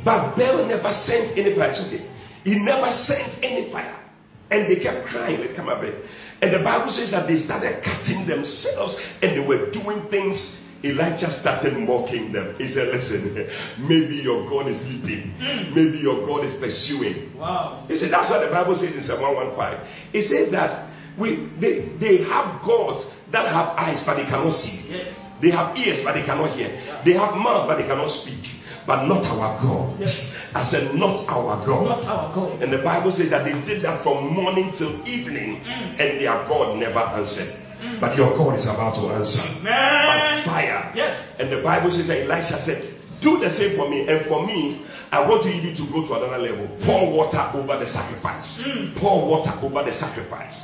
But 0.07 0.39
Baal 0.39 0.63
never 0.63 0.95
sent 1.03 1.35
any 1.35 1.51
fire. 1.51 1.75
Okay. 1.75 2.07
He 2.47 2.55
never 2.63 2.87
sent 3.03 3.43
any 3.43 3.67
fire. 3.75 4.07
And 4.47 4.71
they 4.71 4.79
kept 4.79 5.11
crying, 5.11 5.43
they 5.43 5.51
come 5.53 5.67
up. 5.67 5.83
And 5.83 6.47
the 6.47 6.63
Bible 6.63 6.95
says 6.95 7.11
that 7.11 7.27
they 7.27 7.43
started 7.43 7.83
cutting 7.83 8.23
themselves 8.23 8.95
and 9.19 9.35
they 9.35 9.43
were 9.43 9.67
doing 9.75 10.07
things. 10.07 10.39
Elijah 10.79 11.27
started 11.41 11.75
mocking 11.75 12.31
them. 12.31 12.55
He 12.55 12.71
said, 12.71 12.87
Listen, 12.87 13.35
maybe 13.83 14.23
your 14.23 14.47
God 14.47 14.71
is 14.71 14.79
sleeping. 14.87 15.35
Mm. 15.35 15.75
Maybe 15.75 15.99
your 15.99 16.23
God 16.23 16.45
is 16.47 16.55
pursuing. 16.55 17.35
Wow. 17.35 17.83
You 17.89 17.97
see, 17.97 18.07
that's 18.07 18.29
what 18.31 18.45
the 18.45 18.53
Bible 18.53 18.79
says 18.79 18.95
in 18.95 19.03
Psalm 19.03 19.19
115. 19.19 20.15
It 20.15 20.23
says 20.31 20.47
that 20.55 20.87
we 21.19 21.51
they, 21.59 21.91
they 21.99 22.23
have 22.29 22.63
gods 22.63 23.09
that 23.33 23.51
have 23.51 23.75
eyes 23.75 24.05
but 24.05 24.15
they 24.15 24.29
cannot 24.29 24.55
see. 24.55 24.87
Yes. 24.87 25.11
They 25.41 25.51
have 25.51 25.75
ears 25.75 25.99
but 26.05 26.13
they 26.13 26.23
cannot 26.23 26.55
hear. 26.55 26.71
They 27.03 27.17
have 27.17 27.35
mouth 27.35 27.67
but 27.67 27.81
they 27.81 27.89
cannot 27.89 28.13
speak. 28.23 28.56
But 28.87 29.03
not 29.03 29.27
our 29.27 29.59
God. 29.59 29.99
Yes. 29.99 30.15
I 30.55 30.63
said, 30.71 30.95
not 30.95 31.27
our 31.27 31.59
God. 31.67 31.99
Not 31.99 32.07
our 32.07 32.31
God. 32.31 32.63
And 32.63 32.71
the 32.71 32.79
Bible 32.79 33.11
says 33.11 33.29
that 33.35 33.43
they 33.43 33.51
did 33.67 33.83
that 33.83 33.99
from 34.01 34.31
morning 34.31 34.71
till 34.79 35.03
evening, 35.03 35.59
mm. 35.59 35.99
and 35.99 36.23
their 36.23 36.39
God 36.47 36.79
never 36.79 37.03
answered. 37.19 37.51
Mm. 37.83 37.99
But 37.99 38.15
your 38.15 38.31
God 38.39 38.55
is 38.55 38.63
about 38.63 38.95
to 38.95 39.11
answer 39.11 39.43
by 39.61 40.39
fire. 40.47 40.95
Yes. 40.95 41.19
And 41.35 41.51
the 41.51 41.59
Bible 41.59 41.91
says 41.91 42.07
that 42.07 42.23
Elisha 42.23 42.63
said, 42.63 42.79
Do 43.19 43.43
the 43.43 43.51
same 43.51 43.75
for 43.75 43.91
me. 43.91 44.07
And 44.07 44.23
for 44.31 44.47
me, 44.47 44.87
I 45.11 45.19
want 45.19 45.43
you 45.43 45.59
to 45.59 45.83
go 45.91 46.07
to 46.07 46.23
another 46.23 46.39
level. 46.39 46.71
Mm. 46.71 46.87
Pour 46.87 47.11
water 47.11 47.43
over 47.59 47.75
the 47.83 47.91
sacrifice. 47.91 48.63
Pour 48.95 49.27
water 49.27 49.51
over 49.59 49.83
the 49.83 49.91
sacrifice. 49.99 50.55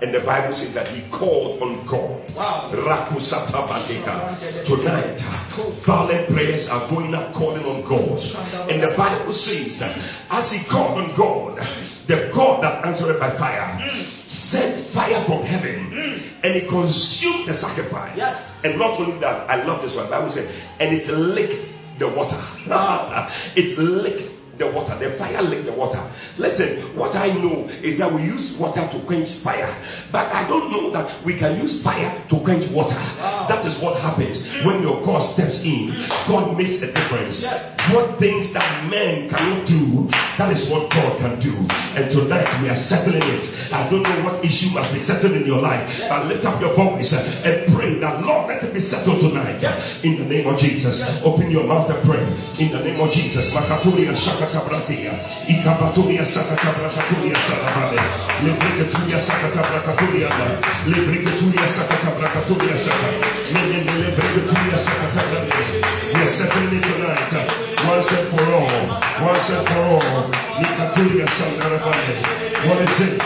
And 0.00 0.14
the 0.14 0.24
Bible 0.24 0.56
says 0.56 0.72
that 0.74 0.88
he 0.96 1.04
called 1.12 1.60
on 1.60 1.84
God. 1.84 2.24
Wow. 2.32 2.72
Tonight, 4.64 5.20
violent 5.84 6.32
prayers 6.32 6.68
are 6.72 6.88
going 6.88 7.12
up 7.12 7.34
calling 7.36 7.64
on 7.68 7.84
God. 7.84 8.16
And 8.72 8.80
the 8.80 8.96
Bible 8.96 9.36
says 9.36 9.76
that 9.80 9.92
as 10.32 10.48
he 10.48 10.64
called 10.72 11.04
on 11.04 11.12
God, 11.16 11.60
the 12.08 12.32
God 12.32 12.64
that 12.64 12.80
answered 12.84 13.20
by 13.20 13.36
fire 13.36 13.76
sent 14.48 14.88
fire 14.94 15.20
from 15.28 15.44
heaven 15.44 15.92
and 16.42 16.56
it 16.56 16.64
consumed 16.68 17.48
the 17.48 17.54
sacrifice. 17.60 18.16
Yes. 18.16 18.40
And 18.64 18.78
not 18.78 18.98
only 18.98 19.20
that, 19.20 19.48
I 19.50 19.62
love 19.64 19.82
this 19.82 19.94
one. 19.94 20.06
The 20.06 20.16
Bible 20.16 20.32
said, 20.32 20.48
and 20.80 20.96
it 20.96 21.06
licked 21.12 22.00
the 22.00 22.08
water. 22.08 22.40
It 23.56 23.76
licked 23.78 24.29
the 24.60 24.68
water. 24.68 24.94
The 25.00 25.16
fire 25.16 25.40
licked 25.40 25.64
the 25.64 25.74
water. 25.74 26.04
Listen, 26.36 26.92
what 26.94 27.16
I 27.16 27.32
know 27.32 27.66
is 27.80 27.96
that 27.96 28.12
we 28.12 28.28
use 28.28 28.54
water 28.60 28.84
to 28.84 29.00
quench 29.08 29.32
fire, 29.40 29.72
but 30.12 30.28
I 30.28 30.44
don't 30.44 30.68
know 30.68 30.92
that 30.92 31.24
we 31.24 31.34
can 31.40 31.56
use 31.56 31.80
fire 31.82 32.12
to 32.28 32.36
quench 32.44 32.68
water. 32.70 32.94
Wow. 32.94 33.48
That 33.48 33.64
is 33.64 33.80
what 33.80 33.96
happens 33.96 34.44
when 34.68 34.84
your 34.84 35.00
God 35.00 35.24
steps 35.32 35.64
in. 35.64 35.96
God 36.28 36.52
makes 36.54 36.78
a 36.84 36.92
difference. 36.92 37.40
Yes. 37.40 37.80
What 37.90 38.20
things 38.20 38.52
that 38.54 38.86
men 38.86 39.26
cannot 39.32 39.64
do, 39.66 40.06
that 40.12 40.52
is 40.52 40.68
what 40.68 40.92
God 40.92 41.16
can 41.16 41.40
do. 41.40 41.56
And 41.96 42.12
tonight 42.12 42.46
we 42.60 42.68
are 42.68 42.76
settling 42.76 43.24
it. 43.24 43.42
I 43.72 43.88
don't 43.88 44.04
know 44.04 44.20
what 44.22 44.44
issue 44.44 44.70
must 44.76 44.92
be 44.92 45.00
settled 45.02 45.32
in 45.34 45.48
your 45.48 45.64
life, 45.64 45.88
but 46.06 46.28
lift 46.28 46.44
up 46.44 46.60
your 46.60 46.76
voice 46.76 47.10
and 47.16 47.72
pray 47.72 47.96
that 47.98 48.20
Lord 48.20 48.52
let 48.52 48.62
it 48.62 48.76
be 48.76 48.84
settled 48.84 49.24
tonight. 49.24 49.64
In 50.04 50.20
the 50.20 50.28
name 50.28 50.46
of 50.46 50.60
Jesus, 50.60 51.00
open 51.24 51.48
your 51.50 51.64
mouth 51.64 51.88
and 51.88 52.04
pray. 52.04 52.20
In 52.60 52.68
the 52.70 52.84
name 52.84 53.00
of 53.00 53.10
Jesus, 53.10 53.48
Makaturia 54.50 54.90
Shakatabratia, 54.90 55.12
Ikapaturia 55.48 56.24
Sakatabraturia 56.24 57.36
Sarabale, 57.46 58.02
Lebrikaturia 58.42 59.20
Sakatabraturia, 59.20 60.28
Lebrikaturia 60.86 61.68
Sakatabraturia 61.68 62.76
Shaka, 62.84 63.10
Lebrikaturia 63.52 64.78
Sakatabraturia. 64.78 66.14
We 66.14 66.20
are 66.20 66.32
settling 66.34 66.74
it 66.74 66.82
tonight, 66.82 67.69
once 67.90 68.06
and 68.14 68.30
for 68.30 68.46
all. 68.54 68.86
Once 69.26 69.50
and 69.50 69.66
for 69.66 69.82
all. 69.82 70.30
Nikaturia 70.62 71.26
Sandarabande. 71.26 72.14
What 72.70 72.78
is 72.86 72.98
it? 73.02 73.18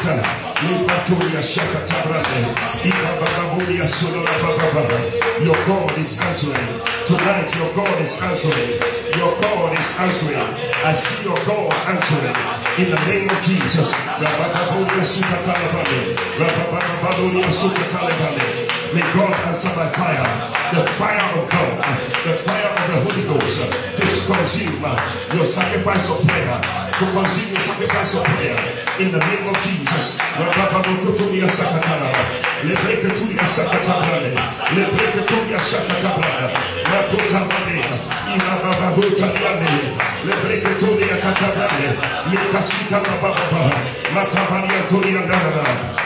Nikaturia 0.64 1.42
Shakatabrande. 1.52 2.40
Ikabababuria 2.88 3.86
Solarababa. 4.00 4.98
Your 5.44 5.58
God 5.68 5.92
is 6.00 6.12
answering. 6.16 6.70
Tonight, 7.04 7.52
your 7.60 7.76
God 7.76 7.98
is 8.00 8.14
answering. 8.24 8.72
Your 9.20 9.32
God 9.36 9.76
is 9.76 9.90
answering. 10.00 10.40
I 10.40 10.92
see 10.96 11.28
your 11.28 11.40
God 11.44 11.68
answering. 11.84 12.36
In 12.80 12.88
the 12.88 13.00
name 13.12 13.28
of 13.28 13.40
Jesus. 13.44 13.88
Rabababuria 14.16 15.04
Sukatalabande. 15.12 16.16
Rabababuria 16.40 17.52
Sukatalabande. 17.52 18.48
May 18.96 19.04
God 19.12 19.34
answer 19.44 19.74
by 19.76 19.92
fire. 19.92 20.24
The 20.72 20.82
fire 20.96 21.28
of 21.36 21.50
God. 21.52 21.76
The 22.24 22.34
fire 22.46 22.72
of 22.72 22.84
the 22.88 22.98
Holy 23.04 23.24
Ghost. 23.28 24.03
To 24.24 24.32
consume 24.32 24.80
uh, 24.80 24.96
your 25.36 25.44
sacrifice 25.52 26.08
of 26.08 26.24
prayer. 26.24 26.56
To 26.56 27.04
consume 27.12 27.52
your 27.52 27.64
sacrifice 27.68 28.08
of 28.16 28.24
prayer. 28.24 28.56
In 29.04 29.12
the 29.12 29.20
name 29.20 29.44
of 29.44 29.56
Jesus. 29.60 30.16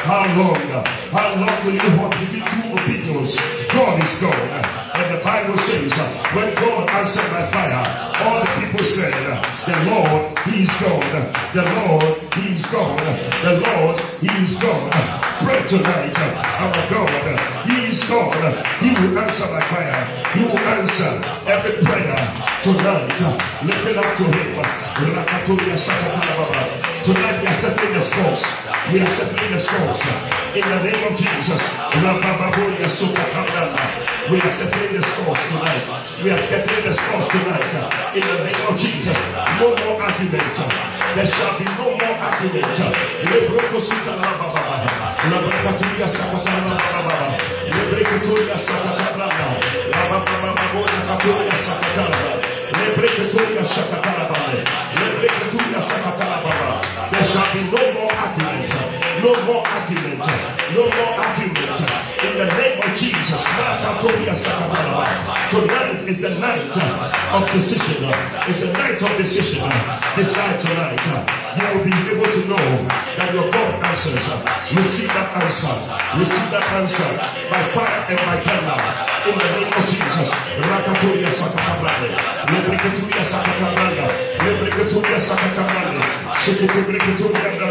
How 0.08 0.24
long? 0.34 0.58
How 1.12 1.36
long 1.36 1.64
will 1.64 1.74
you 1.76 1.90
walk 2.00 2.18
between 2.18 2.42
two 2.42 2.72
opinions? 2.74 3.38
God 3.70 4.00
is 4.02 4.14
God. 4.20 4.88
And 4.98 5.14
the 5.14 5.22
Bible 5.22 5.56
says, 5.68 5.92
uh, 5.94 6.34
when 6.34 6.54
God 6.56 6.88
answered 6.88 7.30
by 7.30 7.46
fire, 7.52 8.07
all 8.16 8.40
the 8.40 8.48
people 8.58 8.84
said, 8.96 9.12
The 9.68 9.76
Lord, 9.88 10.32
He 10.48 10.64
is 10.64 10.72
God. 10.80 11.04
The 11.54 11.64
Lord, 11.76 12.06
He 12.34 12.44
is 12.56 12.64
God. 12.72 12.98
The 13.44 13.54
Lord, 13.60 13.96
He 14.20 14.30
is 14.44 14.54
God. 14.60 14.90
Pray 15.44 15.62
tonight, 15.70 16.16
our 16.16 16.74
God, 16.90 17.08
He 17.68 17.76
is 17.92 18.00
God. 18.10 18.40
He 18.82 18.90
will 18.90 19.18
answer 19.18 19.46
by 19.52 19.62
fire. 19.70 20.02
He 20.34 20.42
will 20.42 20.58
answer 20.58 21.12
every 21.46 21.78
prayer 21.84 22.18
tonight. 22.64 23.18
Lift 23.62 23.86
it 23.86 23.96
up 23.96 24.16
to 24.18 24.24
Him. 24.26 24.58
Tonight 27.06 27.38
we 27.40 27.46
are 27.46 27.60
settling 27.62 27.94
the 27.94 28.02
scores. 28.02 28.42
We 28.92 28.98
are 29.00 29.12
settling 29.14 29.52
the 29.54 29.60
scores. 29.62 30.00
In 30.58 30.64
the 30.66 30.80
name 30.82 31.02
of 31.06 31.14
Jesus. 31.16 31.62
We 31.92 32.02
are 34.42 34.52
settling 34.58 34.92
the 34.92 35.02
scores 35.06 35.42
tonight. 35.48 35.86
We 36.24 36.30
are 36.30 36.42
settling 36.50 36.82
the 36.82 36.92
scores 36.98 37.28
tonight. 37.30 37.97
In 38.14 38.24
the 38.24 38.36
name 38.44 38.62
of 38.66 38.74
Jesus. 38.78 39.18
No 39.60 39.74
more 39.76 40.00
argument. 40.02 40.56
There 41.14 41.28
shall 41.28 41.54
be 41.58 41.64
no 41.76 41.92
more 41.98 42.16
argument. 42.18 42.78
Lebroko 43.28 43.78
Sutalababa. 43.84 44.64
Rabakaturia 45.28 46.08
Sakatalababa. 46.08 47.36
Lebrekoturia 47.68 48.56
Sakatalababa. 48.58 49.48
Rabababoria 49.92 51.00
Katuria 51.08 51.56
Sakatalababa. 51.58 52.32
Lebrekoturia 52.78 53.64
Sakatalababa. 53.66 54.48
Lebrekoturia 54.98 55.80
Sakatalababa. 55.82 56.70
There 57.12 57.26
shall 57.32 57.48
be 57.52 57.60
no 57.72 57.82
more 57.96 58.12
argument. 58.12 58.72
No 59.22 59.32
more 59.46 59.64
argument. 59.66 60.22
No 60.74 60.82
more 60.86 61.12
argument. 61.18 61.37
Jesus. 62.98 63.42
Tonight 65.54 66.02
is 66.10 66.18
the 66.18 66.34
night 66.34 66.66
of 67.30 67.42
decision. 67.54 68.10
It's 68.50 68.60
the 68.60 68.72
night 68.74 68.98
of 68.98 69.12
decision. 69.16 69.70
Decide 70.18 70.58
tonight. 70.58 70.98
You 71.58 71.66
will 71.78 71.84
be 71.86 71.94
able 72.10 72.26
to 72.26 72.42
know 72.50 72.66
that 73.18 73.30
your 73.34 73.46
God 73.54 73.78
answers. 73.86 74.26
Receive 74.74 75.10
that 75.14 75.30
answer. 75.38 75.74
Receive 76.18 76.50
that 76.50 76.66
answer 76.74 77.10
by 77.50 77.62
fire 77.70 78.02
and 78.10 78.18
by 78.18 78.36
thunder. 78.42 78.78
In 79.30 79.34
the 79.38 79.48
name 79.58 79.72
of 79.72 79.84
Jesus. 79.86 80.28
Rakatoria 80.58 81.30
Sakatabrande. 81.38 82.10
Lebreketuria 82.50 83.24
Sakatabranda. 83.26 84.06
Lebreketuria 84.42 85.18
Sakatabrande. 85.22 86.02
Sheketebreketuria 86.42 87.48
Darabale. 87.62 87.67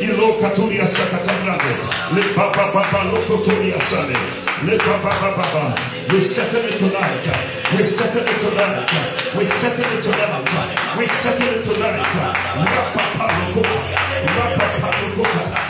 Ilo 0.00 0.38
Katuria 0.40 0.86
Sakatabrande. 0.86 1.74
Le 2.14 2.34
Baba 2.34 2.70
Baba 2.72 3.04
Lokoturia 3.10 3.78
Sale. 3.90 4.18
Le 4.64 4.76
Baba 4.78 5.34
Baba. 5.36 5.74
We 6.12 6.20
settle 6.24 6.64
it 6.64 6.78
tonight. 6.78 7.26
We 7.76 7.82
settle 7.84 8.26
it 8.26 8.40
tonight. 8.40 8.90
We 9.36 9.46
settle 9.46 9.84
it 9.86 10.02
tonight. 10.02 10.98
We 10.98 11.06
settle 11.22 11.48
it 11.54 11.64
tonight. 11.64 12.02
Rapapa 12.58 13.26
Lokota. 13.38 13.78
Rapapa 14.36 14.90
Lokota. 15.02 15.69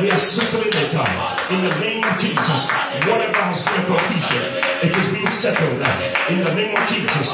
we 0.00 0.10
are 0.12 0.20
settling 0.20 0.72
it 0.76 0.92
in 0.92 1.60
the 1.64 1.72
name 1.80 2.04
of 2.04 2.20
Jesus. 2.20 2.62
Whatever 3.08 3.40
has 3.48 3.64
been 3.64 3.84
confusion, 3.88 4.44
it 4.84 4.92
is 4.92 5.08
being 5.08 5.32
settled 5.40 5.80
in 6.28 6.44
the 6.44 6.52
name 6.52 6.76
of 6.76 6.84
Jesus. 6.84 7.28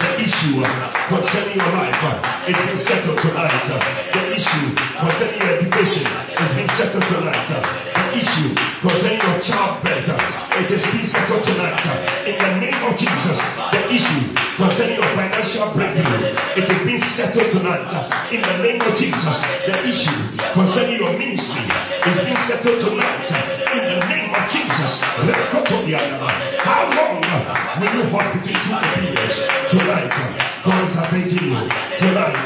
The 0.00 0.10
issue 0.20 0.62
concerning 1.08 1.56
your 1.56 1.72
life 1.74 2.02
is 2.46 2.56
being 2.60 2.82
settled 2.86 3.18
tonight. 3.18 3.66
The 4.12 4.22
issue 4.30 4.66
concerning 5.00 5.40
your 5.40 5.50
education 5.58 6.06
is 6.06 6.50
being 6.54 6.72
settled 6.76 7.06
tonight. 7.08 7.50
The 7.50 8.04
issue 8.20 8.54
concerning 8.82 9.20
your 9.22 9.40
childbirth, 9.40 10.09
Jesus, 13.00 13.40
the 13.72 13.80
issue 13.88 14.24
concerning 14.60 15.00
your 15.00 15.08
financial 15.16 15.72
breakthrough, 15.72 16.36
it 16.60 16.68
is 16.68 16.80
being 16.84 17.00
settled 17.16 17.48
tonight. 17.48 17.88
In 18.28 18.44
the 18.44 18.56
name 18.60 18.80
of 18.84 18.92
Jesus, 19.00 19.36
the 19.64 19.76
issue 19.88 20.20
concerning 20.52 21.00
your 21.00 21.16
ministry 21.16 21.64
is 22.12 22.18
being 22.20 22.42
settled 22.44 22.76
tonight. 22.84 23.24
In 23.72 23.82
the 23.88 24.00
name 24.04 24.28
of 24.36 24.44
Jesus, 24.52 24.92
how 26.60 26.92
long 26.92 27.24
will 27.80 27.92
you 27.96 28.04
hold 28.12 28.28
between 28.36 28.60
two 28.68 28.76
opinions? 28.76 29.36
Tonight, 29.72 30.12
God 30.60 30.84
is 30.84 30.92
avenging 30.92 31.56
you. 31.56 31.64
Tonight, 32.04 32.44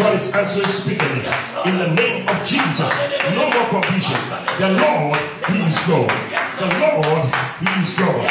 God 0.00 0.16
is 0.16 0.26
answering 0.32 0.72
speedily. 0.80 1.28
In 1.68 1.76
the 1.76 1.92
name 1.92 2.24
of 2.24 2.40
Jesus, 2.48 2.94
no 3.36 3.52
more 3.52 3.68
confusion. 3.68 4.16
The 4.64 4.72
Lord, 4.80 5.20
He 5.52 5.60
is 5.60 5.76
God. 5.84 6.08
The 6.56 6.72
Lord, 6.80 7.28
He 7.60 7.68
is 7.84 7.92
God. 8.00 8.24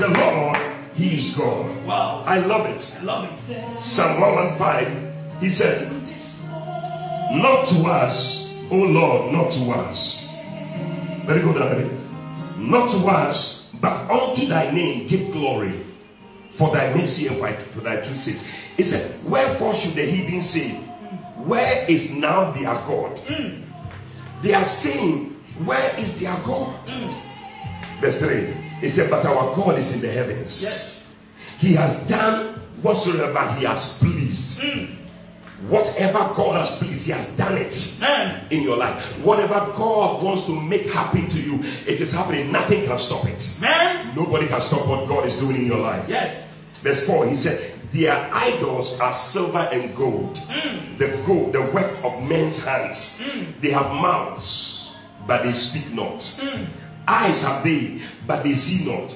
The 0.00 0.08
Lord, 0.08 0.79
He 0.94 1.16
is 1.18 1.36
God. 1.36 1.86
Wow. 1.86 2.24
I 2.26 2.38
love 2.38 2.66
it. 2.66 2.82
I 2.82 3.02
Love 3.02 3.24
it. 3.30 3.82
Psalm 3.82 4.20
115, 4.20 5.40
He 5.40 5.48
said, 5.48 5.88
Not 7.38 7.70
to 7.70 7.78
us, 7.88 8.16
O 8.70 8.76
Lord, 8.76 9.32
not 9.32 9.50
to 9.54 9.62
us. 9.70 9.98
Very 11.26 11.42
good, 11.42 11.58
David. 11.58 11.90
Not 12.58 12.90
to 12.92 13.06
us, 13.08 13.70
but 13.80 14.10
unto 14.10 14.46
thy 14.46 14.70
name 14.72 15.08
give 15.08 15.32
glory. 15.32 15.86
For 16.58 16.74
thy 16.74 16.92
mercy 16.94 17.28
and 17.28 17.38
for 17.74 17.80
thy 17.80 18.04
true 18.04 18.16
sake. 18.16 18.36
He 18.76 18.82
said, 18.82 19.24
Wherefore 19.30 19.74
should 19.80 19.96
the 19.96 20.04
heathen 20.04 20.42
say, 20.42 20.74
Where 21.46 21.88
is 21.88 22.10
now 22.12 22.52
their 22.52 22.74
God? 22.84 23.16
Mm. 23.30 23.64
They 24.42 24.52
are 24.52 24.68
saying, 24.82 25.36
Where 25.64 25.96
is 25.98 26.18
their 26.20 26.36
God? 26.44 26.86
Mm. 26.88 28.00
Verse 28.02 28.18
3. 28.18 28.69
He 28.80 28.88
said, 28.88 29.10
But 29.10 29.24
our 29.26 29.54
God 29.56 29.78
is 29.78 29.92
in 29.92 30.00
the 30.00 30.12
heavens. 30.12 30.58
Yes. 30.60 31.04
He 31.60 31.76
has 31.76 32.08
done 32.08 32.56
whatsoever 32.82 33.56
he 33.58 33.64
has 33.66 33.98
pleased. 34.00 34.60
Hmm. 34.60 35.00
Whatever 35.68 36.32
God 36.32 36.56
has 36.56 36.80
pleased, 36.80 37.04
He 37.04 37.12
has 37.12 37.28
done 37.36 37.60
it 37.60 37.76
Man. 38.00 38.48
in 38.48 38.62
your 38.62 38.80
life. 38.80 38.96
Whatever 39.20 39.76
God 39.76 40.24
wants 40.24 40.48
to 40.48 40.56
make 40.56 40.88
happen 40.88 41.28
to 41.28 41.36
you, 41.36 41.60
it 41.84 42.00
is 42.00 42.08
happening. 42.16 42.48
Nothing 42.48 42.88
can 42.88 42.96
stop 42.96 43.28
it. 43.28 43.44
Man. 43.60 44.16
Nobody 44.16 44.48
can 44.48 44.64
stop 44.64 44.88
what 44.88 45.04
God 45.04 45.28
is 45.28 45.36
doing 45.36 45.60
in 45.60 45.66
your 45.68 45.84
life. 45.84 46.08
Yes. 46.08 46.32
Verse 46.80 47.04
4, 47.04 47.28
he 47.28 47.36
said, 47.36 47.76
Their 47.92 48.16
idols 48.32 48.96
are 49.04 49.12
silver 49.36 49.68
and 49.68 49.92
gold, 49.92 50.32
hmm. 50.48 50.96
the 50.96 51.20
gold, 51.28 51.52
the 51.52 51.68
work 51.76 51.92
of 52.08 52.24
men's 52.24 52.56
hands. 52.64 52.96
Hmm. 53.20 53.60
They 53.60 53.68
have 53.76 53.92
mouths, 53.92 54.48
but 55.28 55.44
they 55.44 55.52
speak 55.52 55.92
not. 55.92 56.24
Eyes 57.06 57.40
have 57.42 57.64
they, 57.64 58.00
but 58.26 58.42
they 58.42 58.54
see 58.54 58.84
not. 58.86 59.10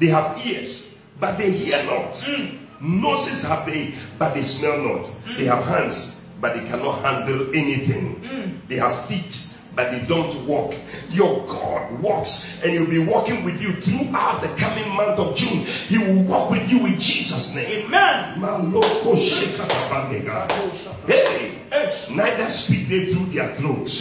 They 0.00 0.08
have 0.08 0.36
ears, 0.44 0.94
but 1.20 1.38
they 1.38 1.50
hear 1.50 1.82
not. 1.84 2.12
Hmm. 2.20 2.66
Noses 3.00 3.42
have 3.42 3.66
they, 3.66 3.96
but 4.18 4.34
they 4.34 4.42
smell 4.42 4.78
not. 4.78 5.06
Hmm. 5.24 5.36
They 5.38 5.46
have 5.46 5.64
hands, 5.64 5.96
but 6.40 6.54
they 6.54 6.68
cannot 6.68 7.00
handle 7.00 7.48
anything. 7.50 8.20
Hmm. 8.20 8.68
They 8.68 8.76
have 8.76 9.08
feet, 9.08 9.32
but 9.76 9.92
they 9.92 10.04
don't 10.08 10.48
walk. 10.48 10.72
Your 11.08 11.46
God 11.46 12.02
walks, 12.02 12.32
and 12.62 12.72
He'll 12.72 12.88
be 12.90 13.00
walking 13.00 13.44
with 13.44 13.60
you 13.60 13.72
throughout 13.84 14.40
the 14.44 14.52
coming 14.60 14.88
month 14.92 15.20
of 15.20 15.36
June. 15.36 15.64
He 15.88 15.96
will 15.96 16.28
walk 16.28 16.50
with 16.50 16.68
you 16.68 16.84
in 16.84 16.96
Jesus' 17.00 17.52
name. 17.54 17.86
Amen. 17.86 18.40
Hey, 21.06 21.62
neither 22.12 22.48
speak 22.48 22.88
they 22.88 23.12
through 23.12 23.32
their 23.32 23.56
throats. 23.56 23.92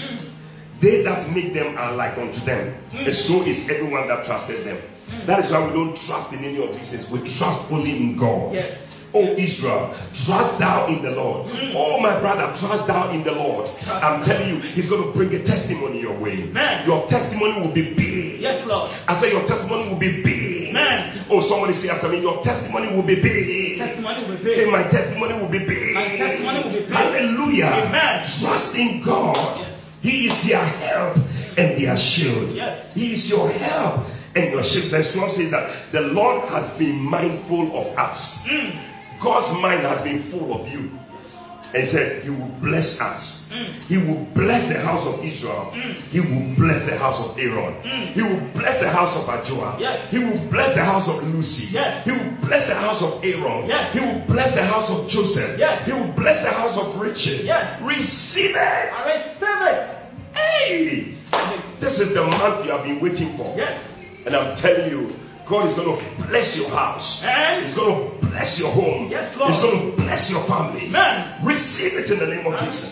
They 0.81 1.03
that 1.07 1.31
make 1.31 1.55
them 1.55 1.79
are 1.79 1.95
like 1.95 2.19
unto 2.19 2.43
them, 2.43 2.75
hmm. 2.91 3.07
and 3.07 3.15
so 3.15 3.47
is 3.47 3.63
everyone 3.71 4.11
that 4.11 4.27
trusted 4.27 4.67
them. 4.67 4.75
Hmm. 5.07 5.23
That 5.23 5.45
is 5.45 5.51
why 5.51 5.63
we 5.63 5.71
don't 5.71 5.95
trust 6.03 6.35
in 6.35 6.43
any 6.43 6.59
of 6.59 6.75
these 6.75 6.91
things. 6.91 7.07
We 7.07 7.23
trust 7.39 7.71
only 7.71 7.95
in 7.95 8.19
God. 8.19 8.51
Yes. 8.51 8.85
Oh 9.15 9.31
Israel, 9.39 9.95
trust 10.27 10.59
thou 10.59 10.91
in 10.91 10.99
the 10.99 11.15
Lord. 11.15 11.47
Hmm. 11.47 11.71
Oh 11.71 12.03
my 12.03 12.19
brother, 12.19 12.51
trust 12.59 12.83
thou 12.91 13.15
in 13.15 13.23
the 13.23 13.31
Lord. 13.31 13.71
I'm 13.87 14.27
telling 14.27 14.51
you, 14.51 14.59
He's 14.75 14.91
going 14.91 15.07
to 15.07 15.15
bring 15.15 15.31
a 15.31 15.39
testimony 15.47 16.03
your 16.03 16.19
way. 16.19 16.51
Amen. 16.51 16.83
Your 16.83 17.07
testimony 17.07 17.63
will 17.63 17.71
be 17.71 17.95
big. 17.95 18.43
Yes, 18.43 18.67
Lord. 18.67 18.91
I 18.91 19.15
say 19.23 19.31
your 19.31 19.47
testimony 19.47 19.87
will 19.87 20.01
be 20.01 20.19
big. 20.19 20.75
Man. 20.75 21.23
Oh, 21.31 21.39
somebody 21.47 21.79
say 21.79 21.87
after 21.87 22.11
me, 22.11 22.19
your 22.19 22.43
testimony 22.43 22.91
will 22.91 23.07
be 23.07 23.15
big. 23.23 23.79
Testimony 23.79 24.27
will 24.27 24.35
be 24.35 24.43
big. 24.43 24.55
Say, 24.59 24.67
my 24.67 24.83
testimony 24.91 25.33
will 25.39 25.51
be 25.51 25.63
big. 25.63 25.95
My 25.95 26.11
testimony 26.19 26.59
will 26.67 26.75
be 26.75 26.83
big. 26.83 26.91
Hallelujah. 26.91 27.87
Amen. 27.87 28.15
Trust 28.43 28.75
in 28.75 28.99
God. 28.99 29.63
Yes. 29.63 29.74
He 30.05 30.29
is 30.29 30.37
their 30.45 30.61
help 30.61 31.17
and 31.57 31.81
their 31.81 31.97
shield. 31.97 32.53
Yes. 32.53 32.93
He 32.93 33.17
is 33.17 33.25
your 33.25 33.49
help 33.49 34.05
and 34.37 34.53
your 34.53 34.61
shield. 34.61 34.93
Verse 34.93 35.09
12 35.17 35.31
says 35.33 35.49
that 35.49 35.89
the 35.91 36.13
Lord 36.13 36.45
has 36.53 36.77
been 36.77 37.01
mindful 37.01 37.73
of 37.73 37.97
us. 37.97 38.21
Mm. 38.45 38.69
God's 39.17 39.49
mind 39.57 39.81
has 39.81 40.05
been 40.05 40.29
full 40.29 40.61
of 40.61 40.69
you. 40.69 40.93
And 41.75 41.83
he 41.83 41.91
said, 41.91 42.23
He 42.23 42.31
will 42.31 42.55
bless 42.63 42.87
us. 43.03 43.51
Mm. 43.51 43.67
He 43.91 43.99
will 43.99 44.23
bless 44.31 44.71
the 44.71 44.79
house 44.79 45.03
of 45.03 45.19
Israel. 45.19 45.75
He 46.07 46.23
will 46.23 46.55
bless 46.55 46.87
the 46.87 46.95
house 46.95 47.19
of 47.19 47.35
Aaron. 47.35 47.83
He 48.15 48.23
will 48.23 48.39
bless 48.55 48.79
the 48.79 48.87
house 48.87 49.11
of 49.19 49.27
Ajua. 49.27 49.75
Yes. 49.75 50.07
He 50.07 50.23
will 50.23 50.39
bless 50.47 50.71
the 50.71 50.87
house 50.87 51.03
of 51.11 51.27
Lucy. 51.27 51.75
Yes. 51.75 52.07
He 52.07 52.15
will 52.15 52.31
bless 52.47 52.63
the 52.71 52.79
house 52.79 53.03
of 53.03 53.19
Aaron. 53.19 53.67
Yes. 53.67 53.91
He 53.91 53.99
will 53.99 54.23
bless 54.23 54.55
the 54.55 54.63
house 54.63 54.87
of 54.87 55.11
Joseph. 55.11 55.59
Yes. 55.59 55.83
He 55.83 55.91
will 55.91 56.15
bless 56.15 56.39
the 56.47 56.53
house 56.55 56.79
of 56.79 56.95
Richard. 56.95 57.43
Yes. 57.43 57.75
Receive 57.83 58.55
it. 58.55 58.85
I 58.95 58.99
receive 59.11 59.59
it. 59.67 59.79
Hey! 60.31 61.11
This 61.83 61.99
is 61.99 62.15
the 62.15 62.23
month 62.23 62.63
you 62.63 62.71
have 62.71 62.87
been 62.87 63.03
waiting 63.03 63.35
for. 63.35 63.51
Yes. 63.59 63.75
And 64.23 64.31
I'm 64.31 64.55
telling 64.63 64.87
you, 64.87 65.11
God 65.45 65.69
is 65.69 65.77
going 65.77 65.93
to 65.93 66.01
bless 66.25 66.57
your 66.57 66.73
house. 66.73 67.21
And 67.21 67.69
He's 67.69 67.77
going 67.77 67.93
to 67.93 68.17
bless 68.33 68.57
your 68.57 68.73
home. 68.73 69.13
Yes, 69.13 69.29
Lord. 69.37 69.53
He's 69.53 69.61
going 69.61 69.77
to 69.77 69.89
bless 69.93 70.25
your 70.33 70.41
family. 70.49 70.89
Amen. 70.89 71.45
Receive 71.45 71.93
it 72.01 72.09
in 72.09 72.17
the 72.17 72.25
name 72.25 72.49
of 72.49 72.57
I 72.57 72.65
Jesus. 72.65 72.89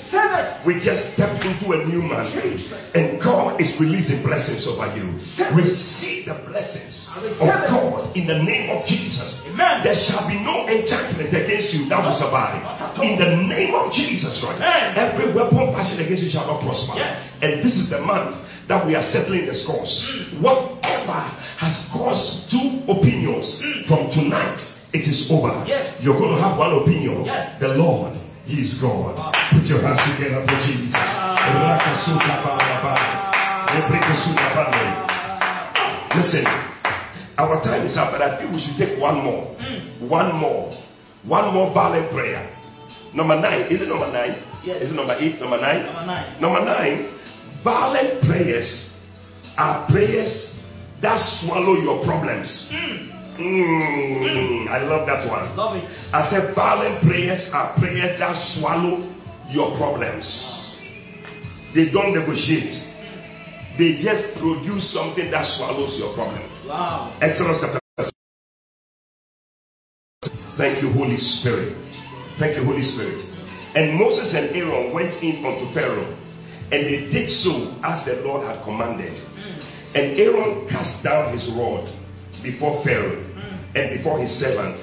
We 0.62 0.78
just 0.78 1.18
stepped 1.18 1.42
into 1.42 1.74
a 1.74 1.82
new 1.84 2.06
month. 2.06 2.30
Jesus. 2.38 2.78
And 2.94 3.18
God 3.18 3.58
is 3.58 3.74
releasing 3.82 4.22
blessings 4.22 4.70
over 4.70 4.86
you. 4.94 5.18
Receive 5.58 6.30
the 6.30 6.38
blessings 6.46 6.94
of. 7.42 7.50
God 7.50 8.14
in 8.16 8.30
the 8.30 8.38
name 8.38 8.70
of 8.70 8.86
Jesus. 8.86 9.42
Amen. 9.50 9.82
There 9.82 9.98
shall 9.98 10.30
be 10.30 10.38
no 10.38 10.70
enchantment 10.70 11.34
against 11.34 11.74
you 11.74 11.90
that 11.90 12.06
will 12.06 12.14
survive. 12.14 12.62
In 13.02 13.18
the 13.18 13.34
name 13.50 13.74
of 13.74 13.90
Jesus 13.92 14.38
Christ. 14.38 14.62
Amen. 14.62 14.94
Every 14.94 15.34
weapon 15.34 15.74
fashioned 15.74 16.06
against 16.06 16.22
you 16.22 16.30
shall 16.30 16.46
not 16.46 16.62
prosper. 16.62 17.02
Yes. 17.02 17.18
And 17.42 17.66
this 17.66 17.74
is 17.76 17.90
the 17.90 18.00
month 18.00 18.38
that 18.68 18.86
we 18.88 18.96
are 18.96 19.04
settling 19.12 19.46
the 19.46 19.56
scores. 19.56 19.92
Whatever 20.40 21.20
has 21.60 21.76
caused 21.92 22.48
two 22.52 22.84
opinions 22.88 23.60
from 23.88 24.10
tonight, 24.12 24.60
it 24.94 25.04
is 25.08 25.28
over. 25.32 25.64
Yes. 25.68 26.00
You're 26.02 26.18
going 26.18 26.36
to 26.38 26.42
have 26.42 26.58
one 26.58 26.72
opinion. 26.82 27.26
Yes. 27.26 27.60
The 27.60 27.76
Lord, 27.76 28.16
He 28.46 28.62
is 28.64 28.80
God. 28.80 29.18
Put 29.52 29.66
your 29.68 29.82
hands 29.84 30.00
together 30.16 30.46
for 30.48 30.58
Jesus. 30.64 30.96
Listen, 36.14 36.46
our 37.38 37.58
time 37.64 37.86
is 37.90 37.98
up, 37.98 38.14
but 38.14 38.22
I 38.22 38.38
think 38.38 38.52
we 38.54 38.62
should 38.62 38.78
take 38.78 39.02
one 39.02 39.24
more. 39.24 39.56
Hmm. 39.58 40.08
One 40.08 40.36
more. 40.36 40.70
One 41.26 41.54
more 41.54 41.74
violent 41.74 42.12
prayer. 42.12 42.46
Number 43.16 43.40
nine. 43.40 43.72
Is 43.72 43.82
it 43.82 43.88
number 43.90 44.12
nine? 44.12 44.38
Yes. 44.64 44.84
Is 44.84 44.92
it 44.92 44.96
number 44.96 45.16
eight? 45.20 45.40
Number 45.42 45.60
nine? 45.60 45.86
Number 45.86 46.06
nine. 46.06 46.42
Number 46.42 46.62
nine. 46.66 46.98
Violent 47.64 48.22
prayers 48.28 48.94
are 49.58 49.88
prayers 49.90 50.54
that 51.02 51.18
swallow 51.40 51.76
your 51.80 52.04
problems. 52.06 52.70
Mm, 53.40 54.68
I 54.68 54.84
love 54.84 55.08
that 55.08 55.28
one. 55.28 55.56
Love 55.56 55.78
it. 55.78 55.86
I 56.14 56.30
said, 56.30 56.54
violent 56.54 57.02
prayers 57.02 57.50
are 57.54 57.74
prayers 57.80 58.20
that 58.20 58.36
swallow 58.56 59.02
your 59.50 59.76
problems. 59.78 60.28
They 61.74 61.90
don't 61.92 62.14
negotiate. 62.14 62.72
They 63.78 63.98
just 63.98 64.38
produce 64.38 64.94
something 64.94 65.32
that 65.32 65.46
swallows 65.58 65.98
your 65.98 66.14
problem. 66.14 66.46
Wow. 66.68 67.18
Exodus 67.22 67.58
chapter. 67.62 67.80
Thank 70.58 70.84
you, 70.84 70.94
Holy 70.94 71.18
Spirit. 71.18 71.74
Thank 72.38 72.58
you, 72.58 72.64
Holy 72.64 72.84
Spirit. 72.84 73.26
And 73.74 73.98
Moses 73.98 74.30
and 74.38 74.54
Aaron 74.56 74.94
went 74.94 75.18
in 75.24 75.42
unto 75.44 75.74
Pharaoh, 75.74 76.14
and 76.74 76.90
they 76.90 77.06
did 77.14 77.30
so 77.30 77.70
as 77.86 78.02
the 78.10 78.26
Lord 78.26 78.50
had 78.50 78.66
commanded. 78.66 79.14
Hmm. 79.14 79.62
And 79.94 80.18
Aaron 80.18 80.66
cast 80.66 81.06
down 81.06 81.30
his 81.30 81.46
rod 81.54 81.86
before 82.42 82.82
Pharaoh 82.82 83.14
hmm. 83.14 83.78
and 83.78 83.94
before 83.94 84.18
his 84.18 84.34
servants, 84.42 84.82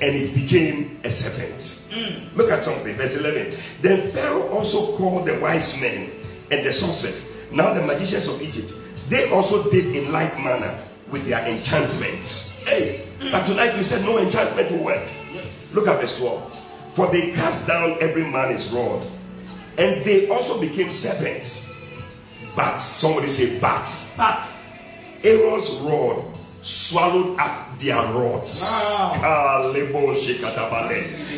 and 0.00 0.16
it 0.16 0.32
became 0.32 0.96
a 1.04 1.12
serpent. 1.12 1.60
Hmm. 1.92 2.40
Look 2.40 2.48
at 2.48 2.64
something, 2.64 2.96
verse 2.96 3.12
11. 3.12 3.84
Then 3.84 4.16
Pharaoh 4.16 4.48
also 4.48 4.96
called 4.96 5.28
the 5.28 5.36
wise 5.36 5.76
men 5.76 6.08
and 6.48 6.64
the 6.64 6.72
sorcerers, 6.72 7.20
now 7.52 7.76
the 7.76 7.84
magicians 7.84 8.24
of 8.32 8.40
Egypt. 8.40 8.72
They 9.12 9.28
also 9.28 9.68
did 9.68 9.92
in 9.92 10.08
like 10.08 10.32
manner 10.40 10.72
with 11.12 11.28
their 11.28 11.44
enchantments. 11.44 12.32
Hey, 12.64 13.04
but 13.30 13.44
tonight 13.44 13.76
we 13.76 13.84
said 13.84 14.00
no 14.00 14.18
enchantment 14.18 14.72
will 14.72 14.88
work. 14.88 15.04
Look 15.76 15.86
at 15.86 16.00
verse 16.00 16.16
12. 16.18 16.96
For 16.96 17.12
they 17.12 17.36
cast 17.36 17.68
down 17.68 18.00
every 18.00 18.24
man 18.24 18.56
his 18.56 18.66
rod, 18.72 19.04
and 19.78 20.04
they 20.04 20.28
also 20.28 20.60
became 20.60 20.90
serpents. 20.92 21.48
But 22.56 22.80
somebody 22.96 23.28
say, 23.28 23.60
but 23.60 23.84
But 24.16 24.48
Aaron's 25.22 25.68
rod 25.84 26.32
swallowed 26.64 27.38
up 27.38 27.78
their 27.78 27.96
rods. 27.96 28.58
Wow. 28.60 29.20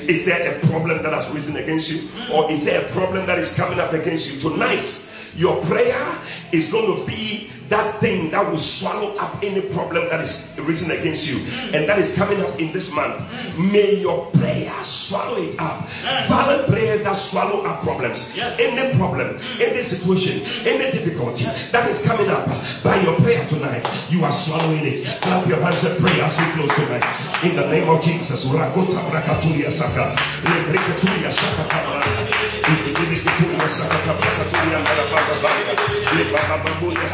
Is 0.08 0.24
there 0.24 0.56
a 0.56 0.60
problem 0.70 1.02
that 1.02 1.12
has 1.12 1.26
risen 1.34 1.56
against 1.56 1.90
you? 1.90 2.08
Hmm. 2.08 2.32
Or 2.32 2.50
is 2.50 2.64
there 2.64 2.86
a 2.86 2.92
problem 2.94 3.26
that 3.26 3.38
is 3.38 3.50
coming 3.56 3.78
up 3.78 3.92
against 3.92 4.24
you? 4.30 4.40
Tonight, 4.40 4.88
your 5.34 5.60
prayer 5.66 6.22
is 6.52 6.70
going 6.70 6.96
to 6.96 7.06
be 7.06 7.50
that 7.70 8.00
thing 8.00 8.32
that 8.32 8.44
will 8.44 8.60
swallow 8.80 9.16
up 9.20 9.40
any 9.44 9.60
problem 9.72 10.08
that 10.08 10.24
is 10.24 10.32
risen 10.64 10.90
against 10.90 11.24
you 11.28 11.44
mm. 11.44 11.76
and 11.76 11.88
that 11.88 12.00
is 12.00 12.12
coming 12.16 12.40
up 12.40 12.56
in 12.56 12.72
this 12.72 12.88
month. 12.92 13.20
Mm. 13.20 13.72
May 13.72 14.00
your 14.00 14.32
prayer 14.36 14.72
swallow 15.08 15.36
it 15.36 15.54
up. 15.60 15.84
Mm. 15.84 16.28
Violent 16.28 16.64
prayers 16.68 17.04
that 17.04 17.16
swallow 17.28 17.64
up 17.68 17.84
problems. 17.84 18.18
Any 18.36 18.96
problem, 18.96 19.36
any 19.60 19.84
situation, 19.84 20.44
any 20.64 20.92
difficulty 20.92 21.44
that 21.44 21.88
is 21.92 22.00
coming 22.08 22.32
up 22.32 22.48
by 22.80 23.04
your 23.04 23.20
prayer 23.20 23.44
tonight, 23.48 23.84
you 24.08 24.24
are 24.24 24.34
swallowing 24.48 24.84
it. 24.84 25.04
Clap 25.20 25.44
your 25.46 25.60
hands 25.60 25.84
and 25.84 26.00
pray 26.00 26.18
as 26.24 26.32
we 26.36 26.46
close 26.56 26.72
tonight. 26.76 27.04
In 27.44 27.54
the 27.56 27.66
name 27.68 27.88
of 27.88 28.00
Jesus. 28.00 28.44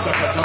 Saka. 0.05 0.44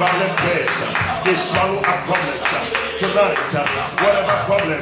Violent 0.00 0.32
prayers. 0.40 0.78
They 1.28 1.36
swallow 1.52 1.80
up 1.84 2.08
problems. 2.08 2.40
Tonight, 3.00 3.52
whatever 4.00 4.36
problem 4.48 4.80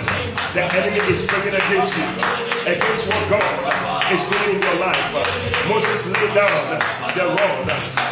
the 0.54 0.62
enemy 0.62 1.02
is 1.10 1.22
bringing 1.26 1.54
against 1.54 1.94
you, 1.94 2.08
against 2.66 3.06
what 3.10 3.26
God 3.30 3.46
is 4.14 4.22
doing 4.30 4.58
in 4.58 4.62
your 4.62 4.78
life. 4.78 5.10
Moses 5.70 6.02
laid 6.06 6.34
down 6.34 6.82
the 7.14 7.26
rod, 7.34 7.66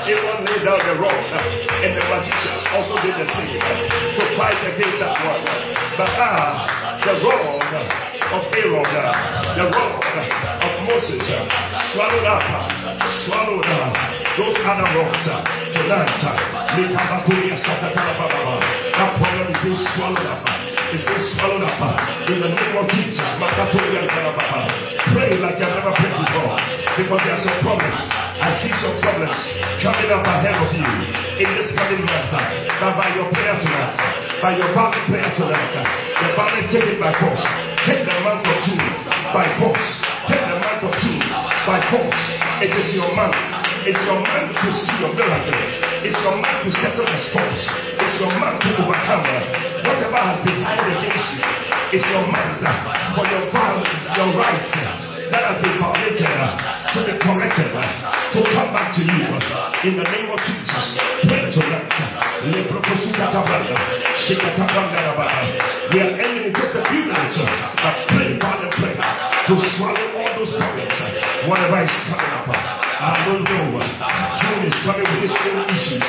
Aaron 0.06 0.38
laid 0.46 0.62
down 0.66 0.82
the 0.82 0.96
rod, 0.98 1.26
and 1.82 1.90
the 1.94 2.04
magicians 2.06 2.62
also 2.74 2.94
did 3.02 3.14
the 3.18 3.28
same 3.34 3.58
to 3.58 4.24
fight 4.38 4.58
against 4.66 4.98
that 5.02 5.16
one. 5.26 5.42
But 5.98 6.10
ah, 6.22 6.85
the 7.06 7.14
rod 7.22 7.62
of 8.34 8.42
Aaron, 8.50 8.82
the 9.54 9.64
rod 9.70 10.02
of 10.58 10.74
Moses, 10.90 11.22
swallowed 11.94 12.26
up, 12.26 12.42
swallowed 13.22 13.62
up 13.62 13.94
those 14.34 14.58
other 14.66 14.90
rods 14.90 15.22
tonight. 15.70 16.18
That 18.90 19.10
problem 19.22 19.46
is 19.54 19.58
being 19.62 19.78
swallowed 19.94 20.26
up. 20.26 20.42
is 20.90 21.06
being 21.06 21.22
swallowed 21.38 21.62
up 21.62 21.78
in 22.26 22.42
the 22.42 22.50
name 22.50 22.74
of 22.74 22.90
Jesus. 22.90 23.28
Pray 25.14 25.38
like 25.38 25.62
you've 25.62 25.78
never 25.78 25.94
prayed 25.94 26.10
before 26.26 26.58
because 26.98 27.22
there 27.22 27.38
are 27.38 27.44
some 27.46 27.58
problems. 27.62 28.02
I 28.10 28.50
see 28.58 28.74
some 28.82 28.98
problems 28.98 29.38
coming 29.78 30.10
up 30.10 30.26
ahead 30.26 30.58
of 30.58 30.74
you 30.74 30.90
in 31.38 31.54
this 31.54 31.70
coming 31.70 32.02
month. 32.02 32.34
But 32.82 32.98
by 32.98 33.14
your 33.14 33.30
prayer 33.30 33.54
tonight, 33.62 34.25
by 34.46 34.54
your 34.54 34.70
family 34.78 35.02
prayer 35.10 35.26
tonight, 35.34 35.74
the 35.74 36.28
family 36.38 36.62
take 36.70 36.86
it 36.86 37.02
by 37.02 37.10
force. 37.18 37.42
Take 37.82 38.06
the 38.06 38.14
month 38.22 38.46
of 38.46 38.58
June 38.62 38.78
by 39.34 39.42
force. 39.58 39.88
Take 40.30 40.38
the 40.38 40.58
month 40.62 40.86
of 40.86 40.94
June 41.02 41.26
by 41.66 41.82
force. 41.90 42.22
It 42.62 42.70
is 42.78 42.94
your 42.94 43.10
month. 43.18 43.34
It's 43.90 43.98
your 44.06 44.22
month 44.22 44.54
to 44.54 44.70
see 44.70 45.02
your 45.02 45.18
miracle. 45.18 45.58
It's 46.06 46.14
your 46.22 46.38
month 46.38 46.62
to 46.62 46.70
settle 46.78 47.10
the 47.10 47.18
scores. 47.26 47.62
It's 47.98 48.16
your 48.22 48.30
month 48.38 48.62
to 48.62 48.86
overcome 48.86 49.26
whatever 49.82 50.14
has 50.14 50.38
been 50.46 50.62
hiding 50.62 50.94
against 50.94 51.26
you. 51.34 51.98
It's 51.98 52.06
your 52.06 52.30
month 52.30 52.62
for 53.18 53.26
your 53.26 53.50
your 53.50 54.30
rights 54.30 54.70
that 55.26 55.42
has 55.42 55.58
been 55.58 55.74
violated 55.82 56.22
uh, 56.22 56.54
to 56.94 56.98
be 57.02 57.18
corrected, 57.18 57.74
uh, 57.74 57.82
to 58.30 58.38
come 58.54 58.70
back 58.70 58.94
to 58.94 59.02
you 59.02 59.26
uh, 59.26 59.90
in 59.90 59.98
the 59.98 60.06
name 60.06 60.30
of 60.30 60.38
Jesus. 60.38 60.86
Pray 61.26 61.50
tonight. 61.50 61.95
We 62.46 62.52
are 65.98 66.14
ending 66.14 66.54
just 66.54 66.78
a 66.78 66.82
few 66.86 67.02
minutes, 67.10 67.42
but 67.82 68.06
pray, 68.06 68.38
Father, 68.38 68.70
pray 68.78 68.94
to 68.94 69.54
swallow 69.74 70.06
all 70.14 70.30
those 70.38 70.54
problems, 70.54 70.94
whatever 71.50 71.82
is 71.82 71.90
coming 72.06 72.30
up. 72.38 72.46
I 72.46 73.26
don't 73.26 73.42
know. 73.42 73.82
June 73.82 74.62
is 74.62 74.78
coming 74.86 75.10
with 75.10 75.26
his 75.26 75.34
own 75.34 75.66
issues. 75.74 76.06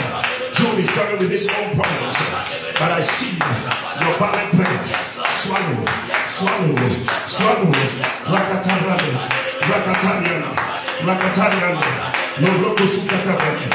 June 0.62 0.78
is 0.78 0.90
coming 0.94 1.18
with 1.26 1.34
his 1.34 1.50
own 1.50 1.74
problems. 1.74 2.18
But 2.78 2.94
I 2.94 3.02
see 3.18 3.34
your 4.06 4.14
violent 4.22 4.54
prayer. 4.54 4.86
Swallow, 5.42 5.90
swallow, 6.38 6.78
swallow. 7.34 7.74
Rakatarane, 8.30 9.10
Rakatariana, 9.66 10.54
Rakatariana. 11.02 12.14
No 12.46 12.50
loco 12.62 12.86
sukatabane. 12.86 13.66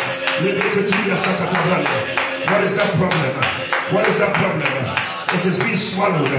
Lebeketuya 0.47 1.19
sakatabane. 1.27 2.22
What 2.43 2.65
is 2.67 2.75
that 2.75 2.99
problem? 2.99 3.35
What 3.95 4.05
is 4.11 4.19
that 4.19 4.33
problem? 4.35 4.67
It 5.33 5.43
is 5.47 5.57
being 5.63 5.79
swallowed 5.95 6.35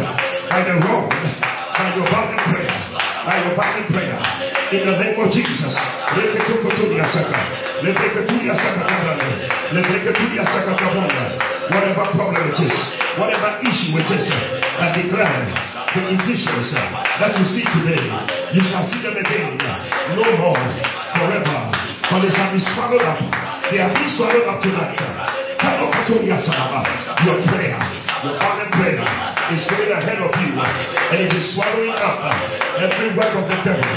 by 0.52 0.62
the 0.68 0.76
wrong, 0.84 1.08
by 1.08 1.96
your 1.96 2.06
violent 2.12 2.44
prayer, 2.52 2.76
by 3.24 3.40
your 3.40 3.56
violent 3.56 3.88
prayer. 3.88 4.20
In 4.74 4.84
the 4.90 4.96
name 5.00 5.16
of 5.22 5.32
Jesus. 5.32 5.74
Whatever 11.72 12.06
problem 12.12 12.44
it 12.52 12.60
is, 12.60 12.78
whatever 13.16 13.50
issue 13.64 13.96
it 13.96 14.10
is, 14.12 14.28
I 14.28 14.92
declare 14.92 15.48
the 15.94 16.02
conditions 16.04 16.74
that 16.76 17.32
you 17.40 17.46
see 17.48 17.64
today, 17.80 18.04
you 18.52 18.62
shall 18.68 18.84
see 18.92 19.00
them 19.00 19.16
again. 19.16 19.56
No 20.20 20.26
more, 20.36 20.60
forever. 21.16 21.60
For 22.10 22.20
they 22.20 22.32
shall 22.36 22.52
be 22.52 22.60
swallowed 22.60 23.08
up. 23.08 23.20
They 23.72 23.80
are 23.80 23.94
being 23.94 24.12
swallowed 24.18 24.48
up 24.52 24.60
tonight. 24.62 25.00
Your 27.24 27.40
prayer, 27.48 27.80
your 28.24 28.36
violent 28.36 28.72
prayer 28.76 29.00
is 29.56 29.62
going 29.72 29.92
ahead 29.96 30.20
of 30.20 30.32
you 30.44 30.52
and 30.60 31.20
it 31.24 31.32
is 31.32 31.56
swallowing 31.56 31.96
up 31.96 32.20
every 32.84 33.16
work 33.16 33.32
of 33.36 33.46
the 33.48 33.58
devil. 33.64 33.88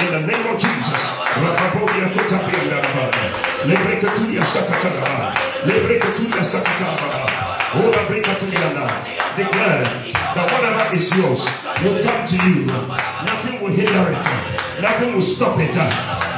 In 0.00 0.08
the 0.16 0.22
name 0.24 0.46
of 0.48 0.56
Jesus. 0.56 1.02
Declare 9.36 9.84
that 10.34 10.46
whatever 10.52 10.96
is 10.96 11.06
yours 11.16 11.42
will 11.84 11.98
come 12.02 12.22
to 12.26 12.36
you. 12.48 12.64
Nothing 12.66 13.60
will 13.62 13.74
hinder 13.76 14.10
it. 14.10 14.69
Nothing 14.80 15.12
will 15.12 15.28
stop 15.36 15.60
it. 15.60 15.76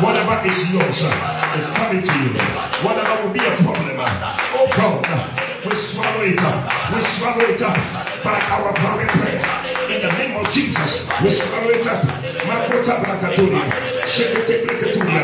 Whatever 0.03 0.43
is 0.43 0.59
yours 0.75 0.99
is 0.99 1.67
coming 1.79 2.03
to 2.03 2.15
you. 2.27 2.35
Whatever 2.83 3.23
will 3.23 3.35
be 3.35 3.39
a 3.39 3.55
problem. 3.63 3.95
Oh 4.59 4.67
God, 4.75 5.07
we 5.63 5.73
swallow 5.95 6.27
it 6.27 6.39
up. 6.43 6.59
We 6.91 6.99
swallow 7.19 7.47
it 7.47 7.63
up 7.63 7.79
by 8.27 8.39
our 8.51 8.75
private 8.75 9.15
prayer. 9.15 9.43
In 9.95 10.01
the 10.03 10.13
name 10.19 10.35
of 10.35 10.51
Jesus, 10.51 11.07
we 11.23 11.31
swallow 11.39 11.71
it 11.71 11.87
up. 11.87 12.03
Makota 12.43 12.99
brakaturia. 12.99 13.63
Shekete 14.11 14.67
brekaturia. 14.67 15.23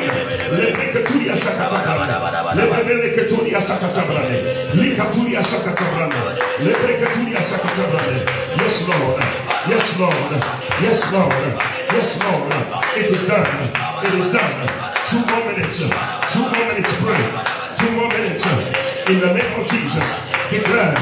Lebrekaturia 0.55 1.35
sakatabrane. 1.43 2.15
Lebrekaturia 2.55 3.61
sakatabrane. 3.67 4.39
Likaturia 4.79 5.43
sakatabrane. 5.43 6.39
Lebrekaturia 6.63 7.41
sakatabrane. 7.43 8.19
Yes, 8.63 8.77
Lord. 8.87 9.19
Yes, 9.67 9.89
Lord. 9.99 10.33
Yes, 10.83 11.01
Lord. 11.11 11.35
Yes, 11.91 12.11
Lord. 12.23 12.53
It 12.99 13.08
is 13.13 13.25
done. 13.29 13.49
It 14.05 14.15
is 14.21 14.29
done. 14.33 14.55
Two 15.09 15.23
more 15.25 15.45
minutes. 15.49 15.79
Two 16.33 16.45
more 16.45 16.65
minutes. 16.69 16.93
Pray. 17.01 17.23
Two 17.81 17.91
more 17.97 18.11
minutes. 18.13 18.45
In 19.09 19.21
the 19.25 19.33
name 19.33 19.53
of 19.57 19.65
Jesus, 19.69 20.09
declare 20.53 20.93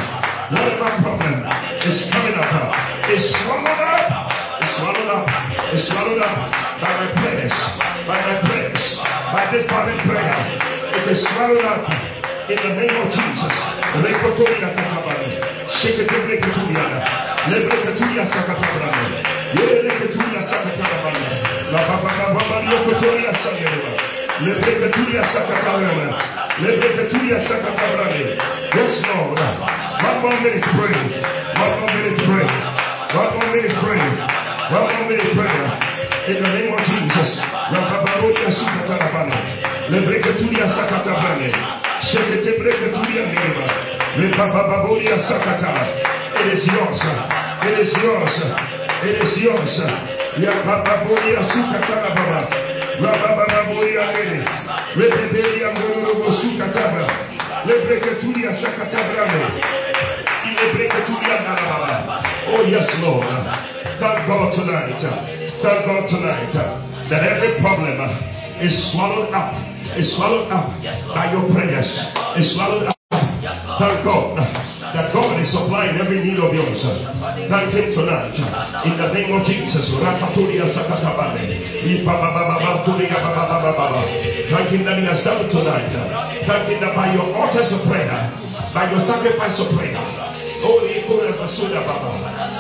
whatever 0.55 0.91
problem 1.03 1.43
is 1.83 1.99
coming 2.15 2.39
up 2.39 2.87
is 3.11 3.23
swallowed 3.43 3.83
up. 3.83 4.31
Is 4.63 4.71
swallowed 4.79 5.11
up. 5.11 5.27
Is 5.75 5.83
swallowed 5.91 6.23
up 6.23 6.39
by 6.83 6.91
my 7.03 7.09
prayers. 7.19 7.57
By 8.07 8.19
my 8.23 8.37
prayers. 8.47 8.83
By 9.35 9.43
this 9.51 9.67
body 9.67 9.95
prayer. 10.07 10.39
It 10.95 11.05
is 11.11 11.23
swallowed 11.23 11.65
up 11.67 11.83
in 12.51 12.59
the 12.63 12.73
name 12.79 12.97
of 13.03 13.09
Jesus. 13.11 13.57
Rekotoria 13.99 14.71
katabane. 14.75 15.35
Shekete 15.83 16.19
breketuria. 16.27 16.87
Lebreketuria 17.51 18.25
sakatabrane. 18.31 19.23
Yeleketuria 19.55 20.43
sakatabrane. 20.47 21.56
Sangereba. 21.56 21.56
Lebreketuria 21.56 21.56
sakatabrane. 21.56 21.56
Yes, 28.77 28.93
Lord. 29.09 29.41
One 29.41 30.19
more 30.23 30.37
minute 30.47 30.63
pray. 30.77 30.95
One 31.59 31.75
more 31.81 31.91
minute 31.91 32.21
pray. 32.23 32.47
One 33.17 33.31
more 33.35 33.49
minute 33.51 33.75
pray. 33.83 33.99
One 34.71 34.87
more 34.95 35.07
minute 35.11 35.33
prayer. 35.35 35.67
In 36.31 36.39
the 36.43 36.51
name 36.55 36.71
of 36.75 36.81
Jesus. 36.87 37.41
Rababarotia. 37.71 38.51
It 46.37 46.53
is 46.53 46.65
yours. 46.73 47.03
It 47.69 47.77
is 47.85 47.93
yours. 48.01 48.37
It 49.05 49.17
is 49.21 49.35
yours. 49.45 49.77
Yabababoria 50.41 51.43
sukatana 51.53 52.11
baba. 52.17 52.41
Rabababoria 53.01 54.05
nene. 54.13 54.41
Rebebelia 54.97 55.69
ngorobo 55.77 56.33
sukataba. 56.33 57.05
Lebreketuria 57.67 58.55
sakatabrane. 58.57 59.43
Lebreketuria 60.57 61.37
nana 61.45 62.23
Oh 62.49 62.63
yes, 62.65 62.89
Lord. 63.03 63.29
Thank 64.01 64.27
God 64.29 64.55
tonight. 64.57 65.03
Thank 65.63 65.85
God 65.85 66.09
tonight 66.09 66.53
that 67.11 67.23
every 67.23 67.61
problem 67.61 68.01
is 68.65 68.73
swallowed 68.93 69.33
up. 69.35 69.53
Is 69.99 70.17
swallowed 70.17 70.51
up 70.51 70.73
by 71.15 71.33
your 71.33 71.45
prayers. 71.53 71.91
Is 72.41 72.55
swallowed 72.57 72.89
up. 72.89 72.96
Thank 73.47 74.03
God 74.03 74.35
that 74.95 75.13
God 75.13 75.39
is 75.39 75.51
supplying 75.53 75.95
every 75.99 76.19
need 76.23 76.39
of 76.39 76.51
yours. 76.55 76.83
Thank 77.47 77.75
Him 77.75 77.95
tonight. 77.95 78.35
In 78.87 78.95
the 78.99 79.09
name 79.15 79.31
of 79.35 79.47
Jesus. 79.47 79.87
Thank 84.51 84.69
Him 84.71 84.83
that 84.83 84.99
He 84.99 85.07
has 85.07 85.23
done 85.23 85.47
tonight. 85.51 85.91
Thank 86.47 86.65
Him 86.71 86.81
that 86.81 86.95
by 86.97 87.15
your 87.15 87.29
altars 87.35 87.71
of 87.71 87.87
prayer, 87.87 88.31
by 88.75 88.91
your 88.91 89.01
sacrifice 89.07 89.59
of 89.63 89.71
prayer, 89.79 89.95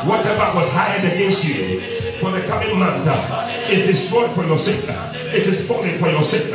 whatever 0.07 0.47
was 0.55 0.69
hired 0.71 1.03
against 1.03 1.43
you 1.43 1.81
for 2.21 2.31
the 2.31 2.47
coming 2.47 2.79
month 2.79 3.09
is 3.73 3.87
destroyed 3.91 4.31
for 4.37 4.45
your 4.45 4.59
sake. 4.59 4.85
It 5.35 5.49
is 5.49 5.67
falling 5.67 5.99
for 5.99 6.11
your 6.11 6.23
sake. 6.23 6.53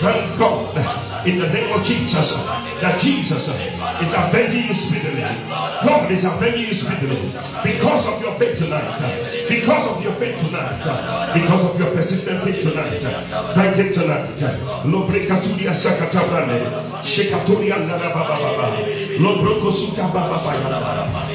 Thank 0.00 0.38
God 0.38 1.04
in 1.26 1.42
the 1.42 1.50
name 1.50 1.74
of 1.74 1.82
Jesus 1.82 2.30
that 2.78 3.02
Jesus 3.02 3.50
is 3.50 4.10
avenging 4.14 4.70
you 4.70 4.74
speedily. 4.74 5.26
God 5.82 6.06
is 6.10 6.22
avenging 6.22 6.70
you 6.70 6.76
speedily 6.78 7.34
because 7.66 8.06
of 8.06 8.22
your 8.22 8.38
faith 8.38 8.58
tonight. 8.62 9.02
Because 9.50 9.84
of 9.90 10.02
your 10.02 10.14
faith 10.22 10.38
tonight. 10.38 10.78
Because 11.34 11.62
of 11.66 11.74
your 11.80 11.90
persistent 11.90 12.46
faith 12.46 12.62
tonight. 12.62 13.02
Thank 13.58 13.74
Him 13.76 13.90
tonight. 13.90 14.38
Lobrikaturia 14.86 15.74
sakatabrane. 15.74 16.62
Shekaturia 17.02 17.76
narabababa. 17.82 18.78
Lobrokosuka 19.18 20.06
bababa. 20.14 20.54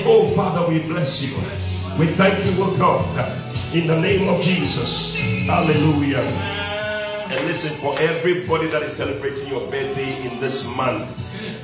Oh, 0.07 0.31
Father, 0.35 0.71
we 0.71 0.79
bless 0.87 1.21
you. 1.21 1.35
We 1.99 2.15
thank 2.15 2.45
you, 2.45 2.63
oh 2.63 2.71
God, 2.79 3.03
in 3.75 3.87
the 3.87 3.99
name 3.99 4.27
of 4.29 4.41
Jesus. 4.41 5.13
Hallelujah. 5.47 6.70
And 7.31 7.47
listen, 7.47 7.79
for 7.79 7.95
everybody 7.95 8.67
that 8.71 8.83
is 8.83 8.97
celebrating 8.97 9.47
your 9.47 9.71
birthday 9.71 10.27
in 10.27 10.39
this 10.43 10.59
month, 10.75 11.07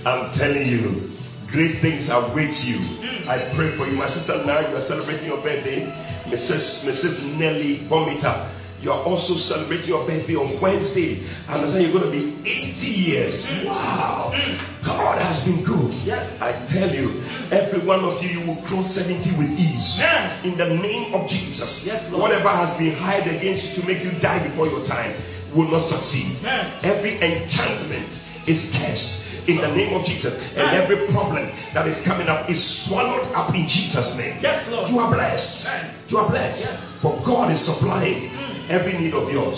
I'm 0.08 0.32
telling 0.40 0.64
you, 0.64 1.12
Great 1.52 1.80
things 1.80 2.12
await 2.12 2.52
you. 2.68 2.80
I 3.24 3.56
pray 3.56 3.72
for 3.80 3.88
you. 3.88 3.96
My 3.96 4.12
sister, 4.12 4.44
now 4.44 4.68
you 4.68 4.76
are 4.76 4.84
celebrating 4.84 5.28
your 5.32 5.40
birthday. 5.40 5.88
Mrs. 6.28 6.84
Mrs. 6.84 7.40
Nelly 7.40 7.88
Bomita, 7.88 8.52
you 8.84 8.92
are 8.92 9.00
also 9.08 9.40
celebrating 9.40 9.88
your 9.88 10.04
birthday 10.04 10.36
on 10.36 10.60
Wednesday. 10.60 11.24
And 11.48 11.72
I 11.72 11.80
you're 11.80 11.96
going 11.96 12.12
to 12.12 12.12
be 12.12 12.36
80 12.44 12.84
years. 12.84 13.36
Wow. 13.64 14.36
God 14.84 15.24
has 15.24 15.40
been 15.48 15.64
good. 15.64 15.96
Yes. 16.04 16.28
I 16.44 16.68
tell 16.68 16.92
you, 16.92 17.24
every 17.48 17.80
one 17.80 18.04
of 18.04 18.20
you, 18.20 18.28
you 18.28 18.42
will 18.44 18.60
cross 18.68 18.92
70 18.92 19.40
with 19.40 19.56
ease. 19.56 20.04
Amen. 20.04 20.52
In 20.52 20.54
the 20.60 20.68
name 20.68 21.16
of 21.16 21.32
Jesus. 21.32 21.80
Yes. 21.88 22.12
Whatever 22.12 22.52
has 22.52 22.76
been 22.76 22.92
hired 22.92 23.32
against 23.32 23.72
you 23.72 23.80
to 23.80 23.82
make 23.88 24.04
you 24.04 24.20
die 24.20 24.44
before 24.44 24.68
your 24.68 24.84
time 24.84 25.16
will 25.58 25.74
not 25.74 25.90
succeed. 25.90 26.38
Every 26.86 27.18
enchantment 27.18 28.06
is 28.46 28.70
cursed 28.72 29.26
in 29.50 29.58
the 29.58 29.72
name 29.74 29.98
of 29.98 30.06
Jesus. 30.06 30.38
And 30.56 30.78
every 30.78 31.10
problem 31.10 31.50
that 31.74 31.88
is 31.90 31.98
coming 32.06 32.30
up 32.30 32.48
is 32.50 32.62
swallowed 32.86 33.28
up 33.34 33.52
in 33.58 33.66
Jesus' 33.68 34.14
name. 34.16 34.40
Yes, 34.40 34.70
Lord. 34.70 34.88
You 34.94 35.00
are 35.02 35.10
blessed. 35.12 35.68
You 36.08 36.18
are 36.22 36.30
blessed. 36.30 36.64
Yes. 36.64 37.02
For 37.02 37.18
God 37.26 37.52
is 37.52 37.66
supplying 37.66 38.30
every 38.70 38.94
need 39.00 39.14
of 39.16 39.32
yours 39.32 39.58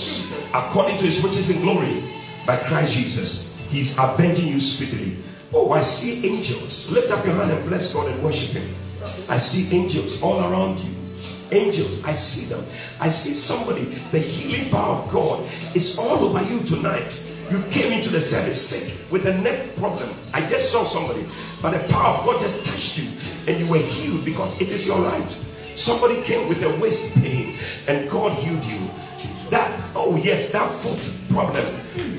according 0.53 0.97
to 1.01 1.05
his 1.05 1.21
riches 1.21 1.49
in 1.49 1.61
glory 1.61 2.01
by 2.45 2.57
Christ 2.65 2.93
Jesus. 2.97 3.53
He's 3.69 3.93
avenging 3.97 4.47
you 4.49 4.61
speedily. 4.61 5.21
Oh, 5.53 5.69
I 5.73 5.81
see 5.81 6.21
angels. 6.25 6.89
Lift 6.93 7.09
up 7.11 7.25
your 7.25 7.33
hand 7.35 7.51
and 7.51 7.65
bless 7.69 7.93
God 7.93 8.09
and 8.09 8.21
worship 8.23 8.53
Him. 8.53 8.69
I 9.29 9.37
see 9.37 9.69
angels 9.73 10.21
all 10.21 10.37
around 10.45 10.77
you. 10.81 10.93
Angels, 11.51 12.01
I 12.05 12.13
see 12.13 12.47
them. 12.49 12.61
I 13.01 13.09
see 13.09 13.33
somebody. 13.33 13.89
The 14.13 14.21
healing 14.21 14.69
power 14.69 15.01
of 15.01 15.11
God 15.11 15.45
is 15.75 15.97
all 15.97 16.21
over 16.29 16.45
you 16.45 16.61
tonight. 16.69 17.09
You 17.49 17.65
came 17.73 17.89
into 17.89 18.13
the 18.13 18.21
service 18.29 18.61
sick 18.69 19.09
with 19.11 19.25
a 19.25 19.33
neck 19.33 19.73
problem. 19.77 20.13
I 20.29 20.45
just 20.45 20.69
saw 20.69 20.85
somebody, 20.85 21.25
but 21.61 21.73
the 21.73 21.81
power 21.89 22.21
of 22.21 22.29
God 22.29 22.45
just 22.45 22.61
touched 22.61 22.93
you 23.01 23.09
and 23.49 23.57
you 23.57 23.65
were 23.65 23.81
healed 23.81 24.21
because 24.21 24.53
it 24.61 24.69
is 24.69 24.85
your 24.85 25.01
right. 25.01 25.29
Somebody 25.73 26.21
came 26.29 26.45
with 26.45 26.61
a 26.61 26.77
waist 26.77 27.17
pain 27.17 27.57
and 27.89 28.05
God 28.11 28.37
healed 28.37 28.61
you. 28.69 29.08
That, 29.49 29.93
oh 29.97 30.13
yes, 30.13 30.53
that 30.53 30.69
foot 30.85 31.01
problem. 31.33 31.65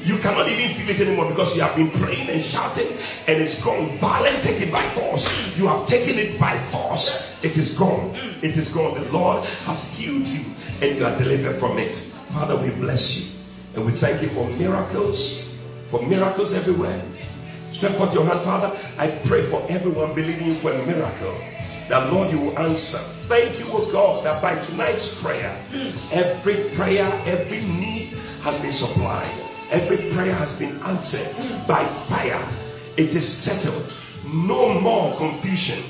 You 0.03 0.19
cannot 0.19 0.51
even 0.51 0.75
feel 0.75 0.91
it 0.91 0.99
anymore 0.99 1.31
because 1.31 1.55
you 1.55 1.63
have 1.63 1.79
been 1.79 1.95
praying 2.03 2.27
and 2.27 2.43
shouting 2.43 2.91
and 2.91 3.39
it's 3.39 3.63
gone. 3.63 3.99
Violent, 4.03 4.43
take 4.43 4.59
it 4.59 4.71
by 4.75 4.91
force. 4.99 5.23
You 5.55 5.71
have 5.71 5.87
taken 5.87 6.19
it 6.19 6.41
by 6.43 6.59
force. 6.75 7.07
It 7.47 7.55
is 7.55 7.79
gone. 7.79 8.19
It 8.43 8.59
is 8.59 8.67
gone. 8.75 8.99
The 8.99 9.07
Lord 9.15 9.47
has 9.47 9.79
healed 9.95 10.27
you 10.27 10.43
and 10.83 10.99
you 10.99 11.07
are 11.07 11.15
delivered 11.15 11.63
from 11.63 11.79
it. 11.79 11.95
Father, 12.35 12.59
we 12.59 12.75
bless 12.83 13.03
you 13.15 13.31
and 13.79 13.87
we 13.87 13.95
thank 14.03 14.23
you 14.23 14.35
for 14.35 14.51
miracles, 14.51 15.19
for 15.95 16.03
miracles 16.03 16.51
everywhere. 16.51 16.99
Stretch 17.79 17.95
out 18.03 18.11
your 18.11 18.27
hand, 18.27 18.43
Father. 18.43 18.75
I 18.99 19.23
pray 19.31 19.47
for 19.47 19.63
everyone 19.71 20.15
believing 20.19 20.59
for 20.59 20.75
a 20.75 20.83
miracle. 20.83 21.60
That 21.91 22.07
Lord, 22.15 22.31
you 22.31 22.39
will 22.39 22.55
answer. 22.55 23.03
Thank 23.27 23.59
you, 23.59 23.67
O 23.67 23.91
God, 23.91 24.23
that 24.23 24.39
by 24.39 24.55
tonight's 24.71 25.11
prayer, 25.19 25.51
every 26.15 26.71
prayer, 26.79 27.11
every 27.27 27.67
need 27.67 28.15
has 28.47 28.63
been 28.63 28.71
supplied. 28.71 29.35
Every 29.75 30.15
prayer 30.15 30.35
has 30.35 30.55
been 30.59 30.79
answered 30.87 31.35
by 31.67 31.83
fire. 32.07 32.43
It 32.95 33.11
is 33.11 33.27
settled. 33.43 33.91
No 34.23 34.79
more 34.79 35.19
confusion. 35.19 35.83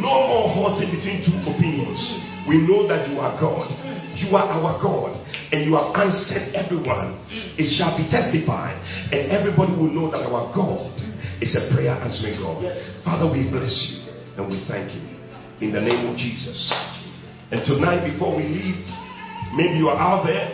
No 0.00 0.24
more 0.24 0.48
halting 0.56 0.88
between 0.88 1.20
two 1.24 1.36
opinions. 1.48 2.00
We 2.48 2.64
know 2.64 2.88
that 2.88 3.08
you 3.08 3.20
are 3.20 3.36
God. 3.36 3.68
You 4.16 4.36
are 4.36 4.48
our 4.48 4.80
God. 4.80 5.20
And 5.52 5.68
you 5.68 5.76
have 5.76 5.92
answered 5.96 6.56
everyone. 6.56 7.20
It 7.60 7.68
shall 7.76 7.92
be 7.96 8.08
testified. 8.08 8.76
And 9.12 9.32
everybody 9.32 9.72
will 9.72 9.92
know 9.92 10.10
that 10.12 10.24
our 10.24 10.48
God 10.52 10.96
is 11.40 11.56
a 11.56 11.72
prayer 11.72 11.92
answering 11.92 12.40
God. 12.40 12.64
Father, 13.04 13.28
we 13.28 13.48
bless 13.48 13.76
you 13.92 14.12
and 14.40 14.48
we 14.48 14.64
thank 14.68 14.92
you. 14.92 15.15
In 15.60 15.72
the 15.72 15.80
name 15.80 16.12
of 16.12 16.16
Jesus. 16.20 16.68
And 17.48 17.64
tonight, 17.64 18.04
before 18.04 18.36
we 18.36 18.44
leave, 18.44 18.76
maybe 19.56 19.80
you 19.80 19.88
are 19.88 19.96
out 19.96 20.28
there, 20.28 20.52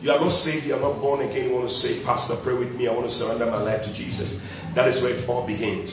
you 0.00 0.08
are 0.08 0.20
not 0.20 0.32
saved, 0.32 0.64
you 0.64 0.72
are 0.72 0.80
not 0.80 0.96
born 0.96 1.20
again, 1.28 1.48
you 1.48 1.52
want 1.52 1.68
to 1.68 1.76
say, 1.76 2.00
Pastor, 2.08 2.40
pray 2.40 2.56
with 2.56 2.72
me, 2.72 2.88
I 2.88 2.92
want 2.96 3.04
to 3.04 3.12
surrender 3.12 3.44
my 3.44 3.60
life 3.60 3.84
to 3.84 3.92
Jesus. 3.92 4.40
That 4.72 4.88
is 4.88 5.02
where 5.04 5.12
it 5.12 5.28
all 5.28 5.44
begins. 5.44 5.92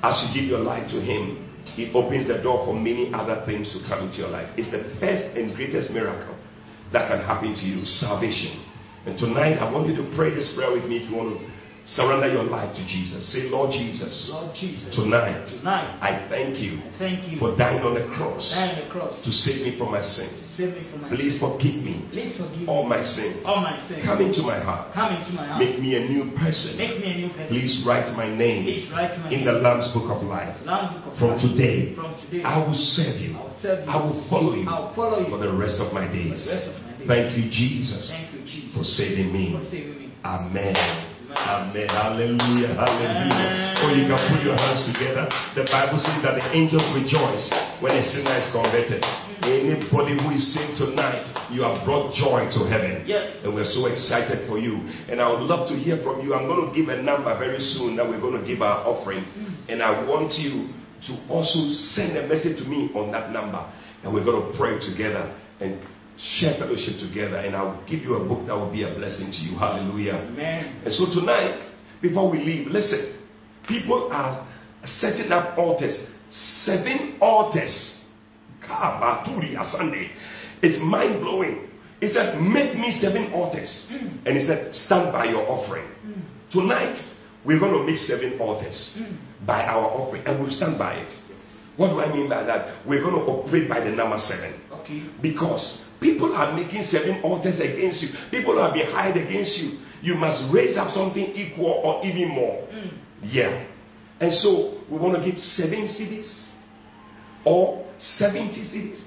As 0.00 0.24
you 0.24 0.40
give 0.40 0.48
your 0.48 0.64
life 0.64 0.88
to 0.96 1.00
Him, 1.04 1.44
He 1.76 1.92
opens 1.92 2.32
the 2.32 2.40
door 2.40 2.64
for 2.64 2.72
many 2.72 3.12
other 3.12 3.44
things 3.44 3.68
to 3.76 3.84
come 3.92 4.08
into 4.08 4.24
your 4.24 4.32
life. 4.32 4.48
It's 4.56 4.72
the 4.72 4.80
first 4.96 5.36
and 5.36 5.52
greatest 5.52 5.92
miracle 5.92 6.40
that 6.96 7.12
can 7.12 7.20
happen 7.20 7.52
to 7.52 7.64
you 7.68 7.84
salvation. 7.84 8.56
And 9.04 9.20
tonight, 9.20 9.60
I 9.60 9.68
want 9.68 9.84
you 9.92 9.96
to 10.00 10.06
pray 10.16 10.32
this 10.32 10.48
prayer 10.56 10.72
with 10.72 10.88
me 10.88 11.04
if 11.04 11.12
you 11.12 11.16
want 11.16 11.36
to 11.36 11.44
surrender 11.86 12.32
your 12.32 12.44
life 12.48 12.72
to 12.74 12.82
Jesus. 12.88 13.20
Say, 13.32 13.52
Lord 13.52 13.68
Jesus, 13.70 14.30
Lord 14.32 14.56
Jesus. 14.56 14.88
tonight, 14.96 15.44
Tonight, 15.60 16.00
I 16.00 16.24
thank 16.32 16.56
you 16.56 16.80
thank 16.98 17.28
you 17.28 17.36
for 17.38 17.52
dying 17.60 17.84
on 17.84 17.92
the 17.92 18.08
cross 18.16 18.40
dying 18.48 18.80
on 18.80 18.88
the 18.88 18.90
cross 18.90 19.12
to 19.20 19.30
save 19.30 19.68
me 19.68 19.76
from 19.76 19.92
my 19.92 20.00
sins. 20.00 20.32
save 20.56 20.72
me 20.72 20.80
from 20.88 21.02
my 21.04 21.08
Please 21.12 21.36
forgive 21.36 21.76
me 21.84 22.08
Please 22.08 22.40
forgive 22.40 22.64
all 22.72 22.88
me 22.88 22.96
my 22.96 23.02
sins. 23.04 23.44
all 23.44 23.60
my 23.60 23.76
sins. 23.84 24.00
Come 24.00 24.24
into 24.24 24.40
my 24.48 24.56
heart. 24.64 24.96
Come 24.96 25.12
into 25.12 25.36
my 25.36 25.44
heart. 25.44 25.60
Make 25.60 25.76
me 25.76 25.92
a 26.00 26.08
new 26.08 26.32
person. 26.40 26.80
Make 26.80 27.04
me 27.04 27.08
a 27.12 27.16
new 27.20 27.30
person. 27.36 27.52
Please 27.52 27.84
write 27.84 28.08
my 28.16 28.32
name 28.32 28.64
Please 28.64 28.88
write 28.88 29.12
my 29.20 29.28
in 29.28 29.44
name 29.44 29.52
the 29.52 29.60
Lamb's 29.60 29.92
Book 29.92 30.08
of 30.08 30.24
Life. 30.24 30.56
Lamb 30.64 31.04
book 31.04 31.12
of 31.12 31.18
From 31.20 31.36
life. 31.36 31.44
today, 31.52 31.92
From 31.94 32.16
today, 32.24 32.42
I 32.48 32.64
will 32.64 32.72
serve 32.80 33.20
you. 33.20 33.36
I 33.36 33.44
will 33.44 33.56
serve 33.60 33.84
you. 33.84 33.90
I 33.92 33.96
will 34.00 34.20
follow 34.32 34.54
you 34.56 34.64
I 34.64 34.80
will 34.80 34.94
follow 34.96 35.20
you 35.20 35.28
for 35.28 35.38
the 35.44 35.52
rest 35.52 35.84
of 35.84 35.92
my 35.92 36.08
for 36.08 36.16
days. 36.16 36.48
the 36.48 36.48
rest 36.48 36.64
of 36.72 36.74
my 36.80 36.92
days. 36.96 37.08
Thank 37.12 37.28
you, 37.36 37.44
Jesus, 37.52 38.08
Thank 38.08 38.32
you, 38.32 38.40
Jesus, 38.48 38.72
for 38.72 38.84
saving 38.88 39.28
me. 39.36 39.52
for 39.52 39.68
saving 39.68 39.98
me. 40.00 40.08
Amen. 40.24 41.12
Amen. 41.34 41.88
Hallelujah. 41.90 42.72
Hallelujah. 42.78 43.74
Oh, 43.82 43.90
you 43.90 44.06
can 44.06 44.18
put 44.30 44.40
your 44.46 44.56
hands 44.56 44.86
together. 44.86 45.26
The 45.58 45.66
Bible 45.66 45.98
says 46.00 46.22
that 46.22 46.38
the 46.38 46.46
angels 46.54 46.86
rejoice 46.94 47.50
when 47.82 47.98
a 47.98 48.02
sinner 48.02 48.38
is 48.38 48.48
converted. 48.54 49.02
Anybody 49.42 50.16
who 50.16 50.30
is 50.32 50.46
saved 50.54 50.78
tonight, 50.78 51.26
you 51.50 51.66
have 51.66 51.84
brought 51.84 52.14
joy 52.14 52.46
to 52.48 52.60
heaven. 52.70 53.04
Yes. 53.04 53.44
And 53.44 53.52
we're 53.52 53.68
so 53.68 53.90
excited 53.90 54.46
for 54.48 54.58
you. 54.58 54.78
And 55.10 55.20
I 55.20 55.28
would 55.28 55.42
love 55.42 55.68
to 55.68 55.76
hear 55.76 56.00
from 56.00 56.22
you. 56.24 56.32
I'm 56.32 56.46
going 56.46 56.70
to 56.70 56.72
give 56.72 56.88
a 56.88 57.02
number 57.02 57.34
very 57.36 57.60
soon 57.60 57.96
that 57.96 58.06
we're 58.08 58.22
going 58.22 58.40
to 58.40 58.46
give 58.46 58.62
our 58.62 58.86
offering. 58.86 59.26
And 59.68 59.82
I 59.82 59.90
want 60.06 60.32
you 60.38 60.70
to 61.10 61.12
also 61.28 61.60
send 61.92 62.16
a 62.16 62.26
message 62.26 62.56
to 62.62 62.64
me 62.64 62.88
on 62.94 63.12
that 63.12 63.32
number. 63.32 63.60
And 64.02 64.14
we're 64.14 64.24
going 64.24 64.52
to 64.52 64.56
pray 64.56 64.78
together 64.80 65.28
and 65.60 65.80
share 66.18 66.54
fellowship 66.58 67.00
together. 67.00 67.38
And 67.38 67.56
I'll 67.56 67.84
give 67.86 68.00
you 68.00 68.14
a 68.14 68.24
book 68.26 68.46
that 68.46 68.54
will 68.54 68.72
be 68.72 68.82
a 68.82 68.94
blessing 68.94 69.30
to 69.30 69.38
you. 69.38 69.58
Hallelujah. 69.58 70.14
Amen. 70.14 70.82
And 70.84 70.92
so 70.94 71.06
tonight, 71.18 71.70
before 72.00 72.30
we 72.30 72.38
leave, 72.38 72.68
listen. 72.68 73.20
People 73.66 74.10
are 74.12 74.46
setting 74.84 75.32
up 75.32 75.56
altars. 75.58 75.96
Seven 76.64 77.16
altars. 77.20 78.02
Sunday. 79.64 80.10
It's 80.62 80.78
mind 80.82 81.20
blowing. 81.20 81.68
He 82.00 82.08
said, 82.08 82.40
Make 82.40 82.76
me 82.76 82.90
seven 82.90 83.32
altars. 83.32 83.86
Hmm. 83.88 84.26
And 84.26 84.38
he 84.38 84.46
said, 84.46 84.74
Stand 84.74 85.12
by 85.12 85.26
your 85.26 85.48
offering. 85.48 85.86
Hmm. 86.02 86.20
Tonight, 86.50 86.98
we're 87.44 87.58
going 87.58 87.72
to 87.72 87.84
make 87.84 87.98
seven 87.98 88.38
altars 88.40 88.98
hmm. 88.98 89.46
by 89.46 89.64
our 89.64 89.84
offering, 89.84 90.24
and 90.26 90.42
we'll 90.42 90.50
stand 90.50 90.78
by 90.78 90.94
it. 90.94 91.12
What 91.76 91.88
do 91.88 92.00
I 92.00 92.12
mean 92.12 92.28
by 92.28 92.44
that? 92.44 92.86
We're 92.86 93.02
going 93.02 93.14
to 93.14 93.22
operate 93.22 93.68
by 93.68 93.80
the 93.80 93.90
number 93.90 94.18
seven. 94.18 94.60
Okay. 94.70 95.10
Because 95.20 95.83
people 96.04 96.36
are 96.36 96.52
making 96.52 96.84
seven 96.92 97.24
altars 97.24 97.56
against 97.58 98.04
you. 98.04 98.12
People 98.30 98.60
are 98.60 98.72
behind 98.76 99.16
against 99.16 99.56
you. 99.56 99.80
You 100.02 100.14
must 100.20 100.52
raise 100.52 100.76
up 100.76 100.92
something 100.92 101.24
equal 101.32 101.80
or 101.80 102.04
even 102.04 102.28
more. 102.28 102.68
Mm. 102.68 102.92
Yeah. 103.24 103.66
And 104.20 104.30
so 104.34 104.84
we 104.92 104.98
want 104.98 105.16
to 105.16 105.24
give 105.24 105.40
seven 105.40 105.88
cities 105.88 106.28
or 107.46 107.88
70 107.98 108.52
cities 108.68 109.00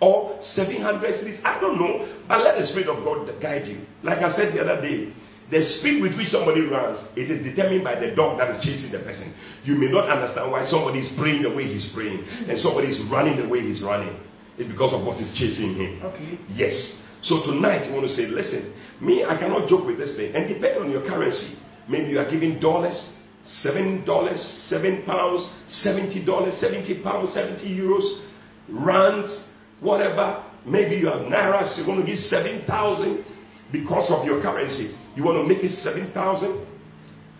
or 0.00 0.38
700 0.40 1.18
cities. 1.18 1.40
I 1.42 1.58
don't 1.60 1.76
know. 1.76 2.06
But 2.28 2.46
let 2.46 2.56
the 2.56 2.66
Spirit 2.70 2.86
of 2.86 3.02
God 3.02 3.26
guide 3.42 3.66
you. 3.66 3.82
Like 4.04 4.22
I 4.22 4.30
said 4.36 4.54
the 4.54 4.62
other 4.62 4.80
day, 4.80 5.12
the 5.50 5.60
speed 5.62 6.02
with 6.02 6.14
which 6.14 6.28
somebody 6.28 6.60
runs, 6.60 7.02
it 7.16 7.32
is 7.32 7.42
determined 7.42 7.82
by 7.82 7.98
the 7.98 8.14
dog 8.14 8.38
that 8.38 8.54
is 8.54 8.62
chasing 8.62 8.92
the 8.92 9.02
person. 9.02 9.34
You 9.64 9.74
may 9.74 9.90
not 9.90 10.06
understand 10.06 10.52
why 10.52 10.68
somebody 10.70 11.00
is 11.00 11.10
praying 11.18 11.42
the 11.42 11.50
way 11.50 11.64
he's 11.66 11.90
praying 11.96 12.22
and 12.46 12.54
somebody 12.60 12.94
is 12.94 13.00
running 13.10 13.42
the 13.42 13.48
way 13.48 13.60
he's 13.60 13.82
running. 13.82 14.14
It's 14.58 14.68
because 14.68 14.92
of 14.92 15.06
what 15.06 15.22
is 15.22 15.30
chasing 15.38 15.74
him. 15.78 16.02
Okay. 16.02 16.38
Yes. 16.50 16.74
So 17.22 17.42
tonight 17.46 17.86
you 17.86 17.94
want 17.94 18.06
to 18.06 18.12
say, 18.12 18.26
listen, 18.26 18.74
me, 19.00 19.24
I 19.24 19.38
cannot 19.38 19.68
joke 19.68 19.86
with 19.86 19.98
this 19.98 20.16
thing. 20.16 20.34
And 20.34 20.48
depending 20.48 20.82
on 20.82 20.90
your 20.90 21.06
currency, 21.06 21.62
maybe 21.88 22.10
you 22.10 22.18
are 22.18 22.30
giving 22.30 22.58
dollars, 22.58 22.98
seven 23.44 24.04
dollars, 24.04 24.42
seven 24.68 25.02
pounds, 25.06 25.46
seventy 25.68 26.24
dollars, 26.24 26.58
seventy 26.60 27.00
pounds, 27.02 27.32
seventy 27.32 27.70
euros, 27.70 28.26
rands, 28.68 29.46
whatever. 29.80 30.44
Maybe 30.66 30.96
you 30.96 31.06
have 31.06 31.22
nairas, 31.30 31.78
you 31.78 31.86
want 31.86 32.04
to 32.04 32.06
give 32.06 32.18
seven 32.18 32.66
thousand 32.66 33.24
because 33.70 34.10
of 34.10 34.26
your 34.26 34.42
currency. 34.42 34.98
You 35.14 35.22
want 35.24 35.38
to 35.38 35.46
make 35.46 35.62
it 35.62 35.70
seven 35.70 36.10
thousand, 36.12 36.66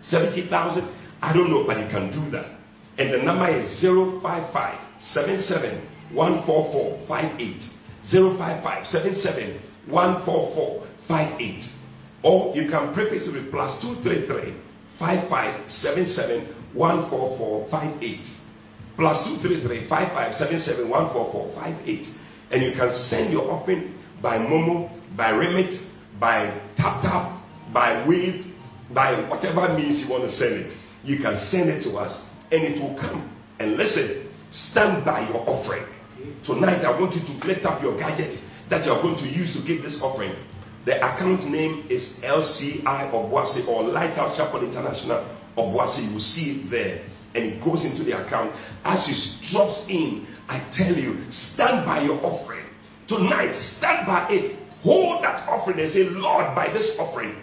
seventy 0.03 0.47
thousand. 0.49 0.87
I 1.21 1.33
don't 1.33 1.51
know, 1.51 1.67
but 1.67 1.77
you 1.79 1.87
can 1.91 2.11
do 2.15 2.31
that. 2.31 2.47
And 2.97 3.13
the 3.13 3.23
number 3.23 3.47
is 3.47 3.79
055 3.81 4.87
77 4.99 5.98
144 6.13 7.07
58. 7.07 7.79
055 8.09 8.87
77 8.87 9.61
144 9.87 10.87
58. 11.07 11.63
Or 12.23 12.55
you 12.55 12.69
can 12.69 12.93
preface 12.93 13.27
it 13.27 13.33
with 13.33 13.51
plus 13.51 13.81
233 13.81 14.53
5577 14.99 16.73
14458. 16.75 18.27
Plus 18.95 19.17
233 19.41 19.87
5577 19.87 20.89
14458. 20.89 22.07
And 22.51 22.63
you 22.63 22.71
can 22.75 22.91
send 23.07 23.31
your 23.31 23.51
offering 23.51 23.95
by 24.21 24.37
Momo, 24.37 24.89
by 25.15 25.31
Remit, 25.31 25.73
by 26.19 26.49
Tap 26.75 27.01
Tap, 27.01 27.39
by 27.73 28.05
Wave, 28.07 28.45
by 28.93 29.27
whatever 29.29 29.71
means 29.73 30.03
you 30.03 30.09
want 30.11 30.23
to 30.23 30.31
send 30.31 30.65
it. 30.65 30.73
You 31.03 31.17
can 31.17 31.39
send 31.47 31.69
it 31.69 31.83
to 31.83 31.95
us 31.95 32.25
and 32.51 32.63
it 32.63 32.81
will 32.81 32.99
come. 32.99 33.23
And 33.59 33.77
listen, 33.77 34.27
stand 34.51 35.05
by 35.05 35.29
your 35.29 35.47
offering. 35.47 35.85
Tonight, 36.45 36.83
I 36.83 36.99
want 36.99 37.15
you 37.15 37.21
to 37.21 37.33
lift 37.47 37.65
up 37.65 37.81
your 37.81 37.97
gadget 37.97 38.35
that 38.69 38.85
you 38.85 38.91
are 38.91 39.01
going 39.01 39.17
to 39.17 39.27
use 39.27 39.53
to 39.55 39.61
give 39.65 39.83
this 39.83 39.99
offering. 40.01 40.35
The 40.85 40.95
account 40.97 41.43
name 41.49 41.85
is 41.89 42.17
LCI 42.23 43.11
Obuasi 43.11 43.67
or 43.67 43.83
Lighthouse 43.83 44.37
Chapel 44.37 44.63
International 44.63 45.27
Obuasi. 45.57 46.07
You 46.07 46.13
will 46.15 46.23
see 46.23 46.63
it 46.65 46.71
there. 46.71 47.05
And 47.35 47.53
it 47.53 47.63
goes 47.63 47.85
into 47.85 48.03
the 48.03 48.17
account. 48.17 48.55
As 48.83 49.05
it 49.07 49.19
drops 49.51 49.85
in, 49.87 50.25
I 50.47 50.65
tell 50.75 50.95
you, 50.95 51.29
stand 51.29 51.85
by 51.85 52.01
your 52.03 52.17
offering. 52.25 52.65
Tonight, 53.07 53.53
stand 53.77 54.07
by 54.07 54.27
it. 54.31 54.57
Hold 54.81 55.23
that 55.23 55.47
offering 55.47 55.79
and 55.79 55.91
say, 55.91 56.03
Lord, 56.09 56.55
by 56.55 56.71
this 56.73 56.95
offering, 56.97 57.35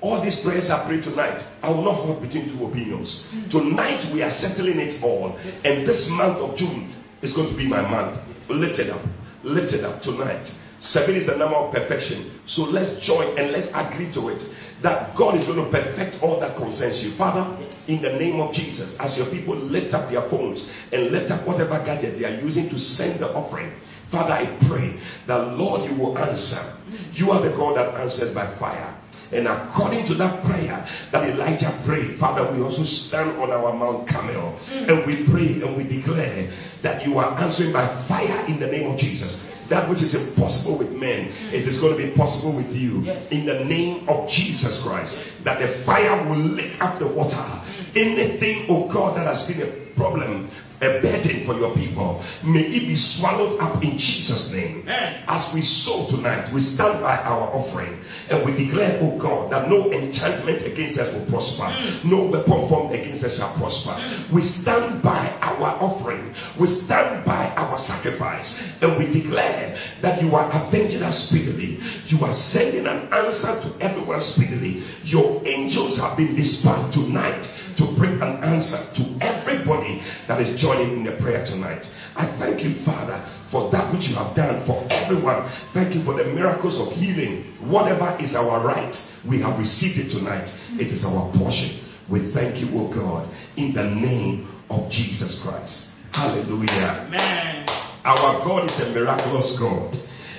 all 0.00 0.22
these 0.22 0.40
prayers 0.44 0.70
I 0.70 0.86
pray 0.86 1.00
tonight, 1.00 1.40
I 1.62 1.70
will 1.70 1.84
not 1.84 2.04
hold 2.04 2.22
between 2.22 2.48
two 2.48 2.64
opinions. 2.64 3.26
Mm. 3.34 3.50
Tonight 3.50 4.08
we 4.14 4.22
are 4.22 4.30
settling 4.30 4.78
it 4.78 5.02
all. 5.02 5.36
And 5.36 5.86
this 5.86 6.06
month 6.12 6.38
of 6.38 6.56
June 6.56 6.95
is 7.22 7.32
going 7.34 7.50
to 7.50 7.56
be 7.56 7.68
my 7.68 7.82
month. 7.82 8.18
Lift 8.48 8.78
it 8.78 8.90
up. 8.90 9.04
Lift 9.44 9.74
it 9.74 9.84
up 9.84 10.02
tonight. 10.02 10.46
Seven 10.80 11.16
is 11.16 11.26
the 11.26 11.36
number 11.36 11.56
of 11.56 11.72
perfection. 11.72 12.40
So 12.46 12.62
let's 12.62 13.04
join 13.06 13.38
and 13.38 13.50
let's 13.50 13.68
agree 13.72 14.12
to 14.14 14.28
it 14.28 14.42
that 14.82 15.16
God 15.16 15.40
is 15.40 15.46
going 15.48 15.64
to 15.64 15.70
perfect 15.72 16.20
all 16.20 16.38
that 16.40 16.56
concerns 16.56 17.00
you. 17.00 17.16
Father, 17.16 17.48
in 17.88 18.02
the 18.02 18.12
name 18.12 18.40
of 18.40 18.52
Jesus, 18.52 18.94
as 19.00 19.16
your 19.16 19.30
people 19.32 19.56
lift 19.56 19.94
up 19.94 20.12
their 20.12 20.28
phones 20.28 20.60
and 20.92 21.08
lift 21.10 21.32
up 21.32 21.48
whatever 21.48 21.80
gadget 21.80 22.20
they 22.20 22.26
are 22.28 22.36
using 22.44 22.68
to 22.68 22.78
send 22.78 23.20
the 23.20 23.26
offering, 23.32 23.72
Father, 24.12 24.34
I 24.34 24.44
pray 24.68 25.00
that 25.26 25.56
Lord, 25.56 25.90
you 25.90 25.96
will 25.96 26.16
answer. 26.18 26.76
You 27.12 27.30
are 27.32 27.42
the 27.42 27.56
God 27.56 27.76
that 27.76 27.98
answers 27.98 28.34
by 28.34 28.52
fire. 28.58 28.92
And 29.32 29.48
according 29.50 30.06
to 30.06 30.14
that 30.22 30.44
prayer 30.46 30.78
that 31.10 31.26
Elijah 31.26 31.74
prayed, 31.82 32.18
Father, 32.18 32.46
we 32.54 32.62
also 32.62 32.86
stand 33.08 33.34
on 33.42 33.50
our 33.50 33.74
Mount 33.74 34.08
Carmel 34.08 34.54
hmm. 34.54 34.86
and 34.86 35.02
we 35.02 35.26
pray 35.26 35.58
and 35.66 35.74
we 35.74 35.82
declare 35.82 36.46
that 36.82 37.02
you 37.02 37.18
are 37.18 37.34
answering 37.34 37.72
by 37.72 37.86
fire 38.06 38.46
in 38.46 38.60
the 38.60 38.70
name 38.70 38.90
of 38.90 38.98
Jesus. 38.98 39.34
That 39.66 39.90
which 39.90 39.98
is 39.98 40.14
impossible 40.14 40.78
with 40.78 40.94
men 40.94 41.26
hmm. 41.26 41.58
is 41.58 41.66
going 41.82 41.98
to 41.98 42.00
be 42.00 42.14
possible 42.14 42.54
with 42.54 42.70
you. 42.70 43.02
Yes. 43.02 43.26
In 43.34 43.46
the 43.46 43.66
name 43.66 44.06
of 44.06 44.30
Jesus 44.30 44.78
Christ. 44.86 45.18
That 45.42 45.58
the 45.58 45.82
fire 45.82 46.22
will 46.22 46.38
lick 46.38 46.78
up 46.78 47.02
the 47.02 47.10
water. 47.10 47.34
Hmm. 47.34 47.98
Anything, 47.98 48.70
oh 48.70 48.86
God, 48.86 49.18
that 49.18 49.26
has 49.26 49.42
been 49.50 49.66
a 49.66 49.70
problem 49.98 50.50
a 50.80 51.00
burden 51.00 51.46
for 51.46 51.54
your 51.56 51.74
people. 51.74 52.20
May 52.44 52.64
it 52.68 52.84
be 52.88 52.96
swallowed 52.96 53.60
up 53.60 53.82
in 53.82 53.96
Jesus' 53.96 54.52
name. 54.52 54.84
As 54.88 55.48
we 55.54 55.62
sow 55.62 56.06
tonight, 56.10 56.52
we 56.52 56.60
stand 56.60 57.00
by 57.00 57.16
our 57.16 57.48
offering 57.52 57.96
and 58.28 58.44
we 58.44 58.52
declare, 58.54 58.98
oh 59.02 59.14
God, 59.18 59.50
that 59.52 59.68
no 59.68 59.90
enchantment 59.90 60.66
against 60.66 60.98
us 60.98 61.14
will 61.14 61.26
prosper, 61.30 61.70
mm. 61.70 62.04
no 62.04 62.26
weapon 62.26 62.66
formed 62.68 62.94
against 62.94 63.22
us 63.22 63.38
shall 63.38 63.54
prosper. 63.54 63.94
Mm. 63.94 64.34
We 64.34 64.42
stand 64.42 65.02
by 65.02 65.30
our 65.38 65.78
offering, 65.78 66.34
we 66.58 66.66
stand 66.86 67.24
by 67.24 67.54
our 67.54 67.78
sacrifice, 67.78 68.46
and 68.82 68.98
we 68.98 69.06
declare 69.10 69.78
that 70.02 70.22
you 70.22 70.34
are 70.34 70.50
avenging 70.50 71.02
us 71.02 71.30
speedily. 71.30 71.78
You 72.10 72.18
are 72.26 72.34
sending 72.50 72.86
an 72.86 73.06
answer 73.14 73.62
to 73.62 73.68
everyone 73.78 74.20
speedily. 74.34 74.82
Your 75.06 75.46
angels 75.46 75.98
have 76.02 76.16
been 76.18 76.34
dispatched 76.34 76.94
tonight 76.94 77.46
to 77.76 77.84
bring 77.96 78.16
an 78.20 78.40
answer 78.40 78.80
to 78.96 79.02
everybody 79.20 80.00
that 80.28 80.40
is 80.40 80.56
joining 80.60 81.00
in 81.00 81.04
the 81.04 81.16
prayer 81.20 81.44
tonight. 81.44 81.84
I 82.16 82.26
thank 82.40 82.64
you, 82.64 82.80
Father, 82.84 83.20
for 83.52 83.70
that 83.72 83.92
which 83.92 84.08
you 84.08 84.16
have 84.16 84.34
done 84.34 84.64
for 84.64 84.80
everyone. 84.88 85.48
Thank 85.72 85.94
you 85.94 86.04
for 86.04 86.16
the 86.16 86.24
miracles 86.32 86.80
of 86.80 86.92
healing. 86.96 87.56
Whatever 87.68 88.16
is 88.20 88.34
our 88.34 88.64
right, 88.64 88.94
we 89.28 89.40
have 89.42 89.58
received 89.58 90.00
it 90.00 90.08
tonight. 90.12 90.48
It 90.80 90.88
is 90.88 91.04
our 91.04 91.28
portion. 91.36 91.84
We 92.10 92.32
thank 92.32 92.56
you, 92.62 92.70
O 92.78 92.88
God, 92.88 93.28
in 93.56 93.74
the 93.74 93.84
name 93.84 94.48
of 94.70 94.90
Jesus 94.90 95.40
Christ. 95.42 95.92
Hallelujah. 96.12 97.04
Amen. 97.08 97.66
Our 98.06 98.44
God 98.46 98.70
is 98.70 98.78
a 98.80 98.94
miraculous 98.94 99.58
God, 99.58 99.92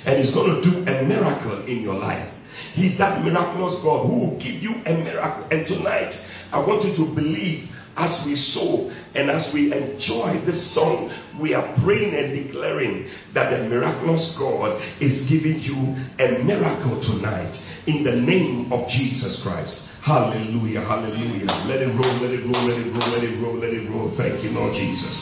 and 0.07 0.23
He's 0.23 0.33
going 0.33 0.55
to 0.55 0.61
do 0.63 0.89
a 0.89 1.03
miracle 1.03 1.67
in 1.67 1.83
your 1.83 1.95
life. 1.95 2.33
He's 2.73 2.97
that 2.97 3.21
miraculous 3.21 3.75
God 3.83 4.07
who 4.07 4.13
will 4.19 4.37
give 4.39 4.61
you 4.61 4.81
a 4.85 4.93
miracle. 4.97 5.45
And 5.51 5.67
tonight, 5.67 6.13
I 6.51 6.59
want 6.59 6.83
you 6.83 6.95
to 7.03 7.05
believe 7.13 7.69
as 7.97 8.13
we 8.25 8.37
sow 8.37 8.93
and 9.17 9.33
as 9.33 9.49
we 9.49 9.73
enjoy 9.73 10.37
this 10.45 10.61
song, 10.77 11.09
we 11.41 11.57
are 11.57 11.65
praying 11.81 12.13
and 12.13 12.29
declaring 12.29 13.09
that 13.33 13.49
the 13.49 13.65
miraculous 13.65 14.37
God 14.37 14.77
is 15.01 15.25
giving 15.25 15.57
you 15.57 15.97
a 16.21 16.37
miracle 16.45 17.01
tonight 17.01 17.57
in 17.89 18.05
the 18.05 18.13
name 18.13 18.69
of 18.71 18.85
Jesus 18.93 19.41
Christ. 19.41 19.89
Hallelujah, 20.05 20.85
hallelujah. 20.85 21.49
Let 21.65 21.81
it 21.81 21.89
roll, 21.97 22.21
let 22.21 22.31
it 22.37 22.45
roll, 22.45 22.63
let 22.69 22.77
it 22.77 22.93
roll, 22.93 23.09
let 23.09 23.23
it 23.25 23.35
roll, 23.41 23.57
let 23.57 23.73
it 23.73 23.89
roll. 23.89 24.13
Thank 24.13 24.45
you, 24.45 24.53
Lord 24.53 24.77
Jesus. 24.77 25.17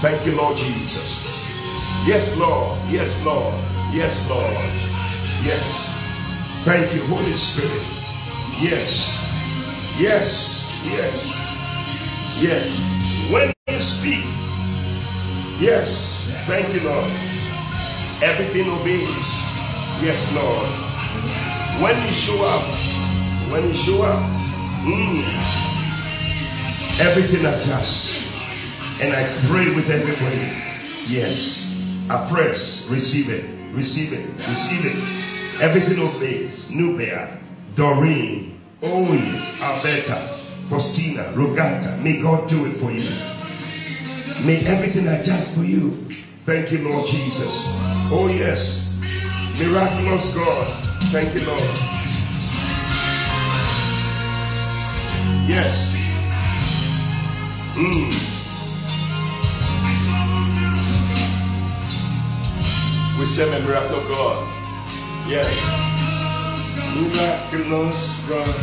Thank 0.00 0.26
you, 0.26 0.32
Lord 0.32 0.56
Jesus. 0.56 1.10
Yes, 2.06 2.22
Lord. 2.38 2.78
Yes, 2.90 3.10
Lord. 3.26 3.54
Yes, 3.94 4.14
Lord. 4.30 4.54
Yes. 5.42 6.07
Thank 6.64 6.92
you, 6.94 7.06
Holy 7.06 7.34
Spirit. 7.34 7.84
Yes. 8.60 8.90
Yes. 9.98 10.26
Yes. 10.84 11.14
Yes. 12.42 12.66
When 13.32 13.52
you 13.68 13.80
speak, 13.82 14.24
yes. 15.62 15.88
Thank 16.46 16.74
you, 16.74 16.82
Lord. 16.82 17.10
Everything 18.22 18.66
obeys. 18.70 19.26
Yes, 20.02 20.18
Lord. 20.34 20.68
When 21.82 21.94
you 22.02 22.12
show 22.26 22.42
up, 22.42 22.66
when 23.50 23.70
you 23.70 23.74
show 23.86 24.02
up, 24.02 24.18
mm, 24.82 25.22
everything 26.98 27.46
adjusts. 27.46 28.18
And 29.00 29.14
I 29.14 29.46
pray 29.46 29.70
with 29.74 29.86
everybody. 29.86 30.42
Yes. 31.06 31.38
I 32.10 32.26
press. 32.30 32.88
Receive 32.90 33.30
it. 33.30 33.46
Receive 33.74 34.12
it. 34.12 34.26
Receive 34.42 34.84
it. 34.90 34.98
Everything 35.60 35.98
obeys. 35.98 36.70
Nubia, 36.70 37.42
Doreen, 37.76 38.60
always 38.80 39.42
Alberta, 39.58 40.68
Faustina, 40.70 41.34
Rogata. 41.34 42.00
May 42.02 42.22
God 42.22 42.48
do 42.48 42.66
it 42.66 42.78
for 42.78 42.92
you. 42.92 43.10
May 44.46 44.62
everything 44.70 45.08
adjust 45.08 45.54
for 45.56 45.64
you. 45.64 45.90
Thank 46.46 46.70
you, 46.70 46.78
Lord 46.78 47.10
Jesus. 47.10 47.50
Oh, 48.14 48.30
yes. 48.30 48.60
Miraculous 49.58 50.30
God. 50.34 51.10
Thank 51.12 51.34
you, 51.34 51.42
Lord. 51.42 51.60
Yes. 55.50 55.74
Mm. 57.74 58.38
We 63.18 63.26
serve 63.26 63.54
a 63.54 63.66
miracle 63.66 64.06
God. 64.08 64.57
Yes. 65.28 65.44
Miraculous 66.96 68.24
God. 68.30 68.60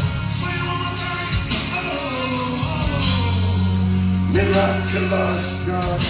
Miraculous 4.33 5.45
God. 5.69 6.01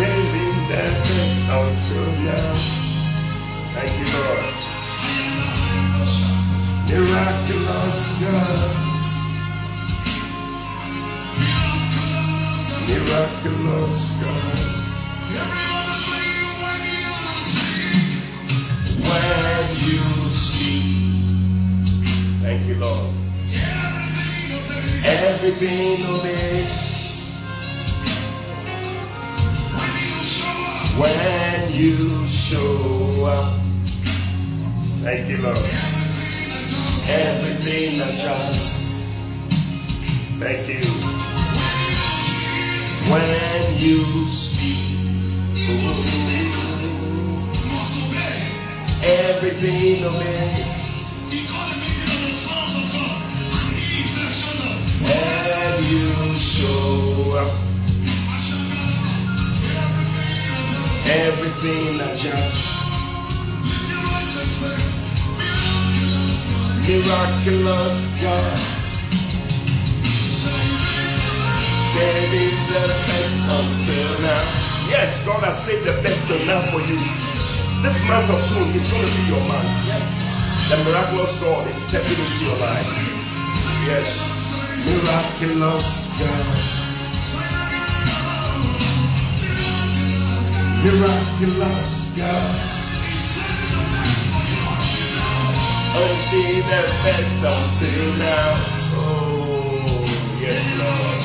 Saving 0.00 0.56
that 0.72 0.96
best 1.04 1.44
until 1.52 2.08
now. 2.24 2.56
Thank 3.76 3.92
you, 4.00 4.08
Lord. 4.16 4.48
Miraculous 6.88 8.00
God. 8.24 8.70
Miraculous 12.88 14.02
God. 14.22 15.79
When 19.10 19.66
you 19.90 20.02
speak. 20.46 20.86
Thank 22.42 22.66
you, 22.68 22.76
Lord. 22.78 23.10
Everything 25.04 26.04
obeys. 26.06 26.76
When 31.00 31.72
you 31.72 32.28
show 32.50 33.24
up. 33.26 33.58
Thank 35.02 35.28
you, 35.30 35.38
Lord. 35.38 35.56
Everything 37.08 38.00
adjusts. 38.00 38.68
Thank 40.38 40.68
you. 40.68 40.84
When 43.10 43.76
you 43.80 44.26
speak. 44.30 46.19
Every 49.02 49.50
everything 49.50 50.04
obeys. 50.04 50.80
Of 54.50 55.06
God, 55.06 55.80
you 55.88 56.06
show 56.54 57.32
up 57.38 57.52
everything 61.06 62.00
miraculous 66.90 67.98
God. 68.20 68.58
Saving 71.94 72.56
the 72.68 72.84
best 73.06 73.36
until 73.48 74.10
now. 74.20 74.44
Yes, 74.90 75.10
God 75.26 75.42
has 75.44 75.64
saved 75.66 75.86
the 75.86 76.02
best 76.02 76.20
till 76.28 76.44
now 76.46 76.70
for 76.72 76.80
you. 76.80 77.49
This 77.80 77.96
month 78.04 78.28
of 78.28 78.44
June 78.52 78.76
is 78.76 78.84
going 78.92 79.08
to 79.08 79.12
be 79.16 79.24
your 79.32 79.40
month. 79.40 79.64
The 80.68 80.84
miraculous 80.84 81.32
God 81.40 81.64
is 81.64 81.80
stepping 81.88 82.12
into 82.12 82.44
your 82.44 82.60
life. 82.60 82.84
Yes, 83.88 84.04
miraculous 84.84 85.88
God. 86.20 86.60
Miraculous 90.84 91.92
God. 92.20 92.52
Only 95.96 96.60
the 96.60 96.82
best 97.00 97.40
until 97.40 98.12
now. 98.20 98.60
Oh, 98.92 100.04
yes, 100.36 100.60
Lord. 100.76 101.24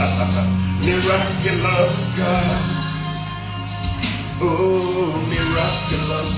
miraculous 0.88 1.96
God. 2.16 2.75
Oh, 4.38 5.16
miraculous, 5.32 6.28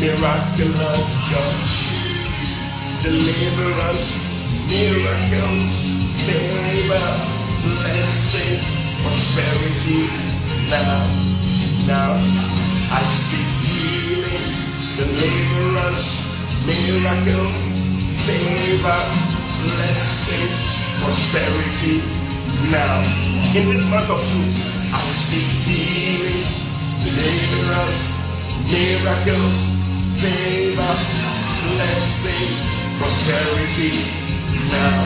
miraculous 0.00 1.08
God. 1.28 1.60
Deliverance, 3.04 4.08
miracles, 4.72 5.68
favor, 6.24 7.08
blessings, 7.60 8.64
prosperity. 9.04 10.08
Now, 10.72 11.04
now, 11.84 12.16
I 12.88 13.04
speak 13.20 13.50
healing, 13.68 14.48
deliverance, 14.96 16.08
miracles, 16.64 17.58
favor, 18.24 19.02
blessings, 19.60 20.56
prosperity. 21.04 22.00
Now, 22.72 23.04
in 23.52 23.76
this 23.76 23.84
month 23.92 24.08
of 24.08 24.24
June, 24.24 24.56
I 24.88 25.04
speak 25.28 25.52
healing, 25.68 26.61
deliverance, 27.02 28.00
miracles, 28.70 29.56
favor, 30.22 30.94
blessing, 31.74 32.50
prosperity. 32.98 34.06
Now, 34.70 35.02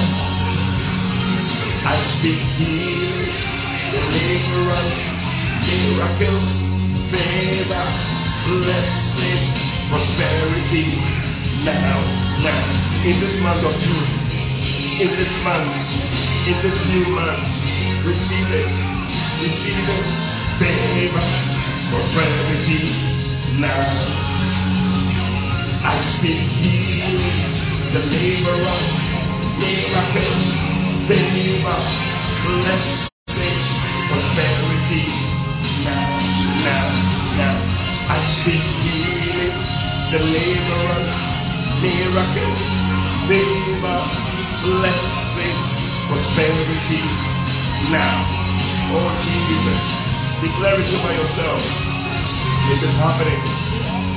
I 1.88 1.96
speak 2.18 2.40
healing, 2.60 3.32
deliverance, 3.96 4.98
miracles, 5.64 6.52
favor, 7.08 7.86
blessing, 8.44 9.42
prosperity. 9.88 11.00
Now, 11.64 11.96
now, 12.44 12.64
in 13.08 13.16
this 13.24 13.40
month 13.40 13.64
of 13.64 13.72
June, 13.80 14.10
in 15.00 15.08
this 15.16 15.32
month, 15.40 15.72
in 16.44 16.56
this 16.60 16.78
new 16.92 17.08
month, 17.16 17.48
receive 18.04 18.50
it, 18.52 18.74
receive 19.40 19.88
it, 19.88 20.06
favor, 20.60 21.55
prosperity. 21.90 22.82
Now, 23.62 23.78
I 25.86 25.94
speak 26.18 26.42
healing, 26.58 27.22
deliverance, 27.94 28.94
miracles, 29.62 30.46
favor, 31.06 31.78
blessing, 32.42 33.58
prosperity. 34.10 35.06
Now, 35.86 36.10
now, 36.66 36.86
now, 37.38 37.56
I 38.10 38.18
speak 38.42 38.66
healing, 38.82 39.54
deliverance, 40.10 41.14
miracles, 41.82 42.62
favor, 43.30 44.00
blessing, 44.66 45.58
prosperity. 46.10 47.02
Now, 47.94 48.26
oh 48.90 49.10
Jesus, 49.22 50.05
declare 50.44 50.76
it 50.76 50.90
over 50.92 51.12
yourself. 51.16 51.60
It 52.68 52.80
is 52.82 52.96
happening. 52.98 53.40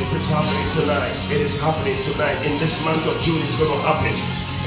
It 0.03 0.11
is 0.11 0.27
happening 0.27 0.67
tonight. 0.75 1.15
It 1.31 1.41
is 1.45 1.55
happening 1.61 1.95
tonight. 2.03 2.43
In 2.43 2.59
this 2.59 2.73
month 2.83 3.05
of 3.07 3.21
June, 3.23 3.39
it's 3.45 3.55
going 3.55 3.71
to 3.71 3.81
happen. 3.85 4.15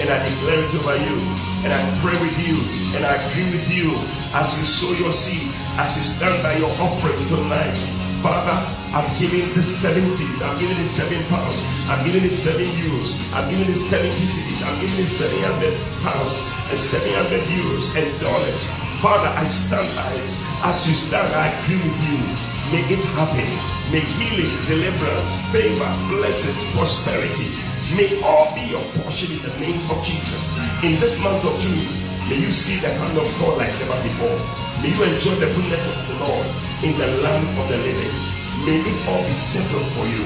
And 0.01 0.09
I 0.09 0.25
declare 0.25 0.65
it 0.65 0.73
over 0.73 0.97
you. 0.97 1.19
And 1.67 1.75
I 1.75 1.83
pray 2.01 2.17
with 2.17 2.39
you. 2.41 2.57
And 2.97 3.05
I 3.05 3.29
agree 3.29 3.53
with 3.53 3.69
you 3.69 3.93
as 4.33 4.49
you 4.57 4.65
sow 4.65 4.97
your 4.97 5.13
seed, 5.13 5.53
as 5.77 5.93
you 5.99 6.05
stand 6.17 6.41
by 6.41 6.57
your 6.57 6.73
offering 6.81 7.21
tonight. 7.29 7.77
Father, 8.25 8.55
I'm 8.95 9.11
giving 9.19 9.51
this 9.53 9.67
seven 9.83 10.09
seeds. 10.15 10.39
I'm 10.41 10.57
giving 10.57 10.79
it 10.79 10.89
seven 10.95 11.27
pounds. 11.27 11.59
I'm 11.91 12.07
giving 12.07 12.23
it 12.23 12.39
seven 12.39 12.71
euros. 12.81 13.13
I'm 13.35 13.51
giving 13.51 13.67
it 13.67 13.81
70 13.91 14.15
cedis. 14.15 14.63
I'm 14.63 14.79
giving 14.79 15.03
it 15.03 15.11
700 15.19 15.75
pounds 16.07 16.37
and 16.71 16.79
700 16.79 17.51
euros 17.51 17.87
and 17.99 18.09
dollars. 18.23 18.92
Father, 19.03 19.35
I 19.35 19.51
stand 19.51 19.99
by 19.99 20.15
it. 20.15 20.31
As 20.63 20.79
you 20.87 20.95
stand, 21.11 21.35
I 21.35 21.51
agree 21.51 21.83
with 21.83 21.99
you. 22.07 22.23
May 22.71 22.87
it 22.87 23.03
happen. 23.19 23.51
May 23.91 23.99
healing, 23.99 24.55
deliverance, 24.71 25.35
favor, 25.51 25.91
blessings, 26.07 26.63
prosperity, 26.71 27.51
may 27.99 28.23
all 28.23 28.55
be 28.55 28.63
your 28.71 28.87
portion 28.95 29.35
in 29.35 29.43
the 29.43 29.51
name 29.59 29.83
of 29.91 29.99
Jesus. 30.07 30.41
In 30.87 31.03
this 31.03 31.19
month 31.19 31.43
of 31.43 31.59
June, 31.59 31.83
may 32.31 32.39
you 32.47 32.55
see 32.55 32.79
the 32.79 32.95
hand 32.95 33.19
of 33.19 33.27
God 33.43 33.59
like 33.59 33.75
never 33.83 33.99
before. 34.07 34.39
May 34.79 34.95
you 34.95 35.03
enjoy 35.03 35.35
the 35.35 35.51
goodness 35.51 35.83
of 35.83 35.99
the 36.07 36.17
Lord 36.23 36.47
in 36.87 36.95
the 36.95 37.19
land 37.27 37.45
of 37.59 37.67
the 37.75 37.83
living. 37.83 38.15
May 38.63 38.87
it 38.87 38.99
all 39.11 39.27
be 39.27 39.35
settled 39.51 39.91
for 39.99 40.07
you. 40.07 40.23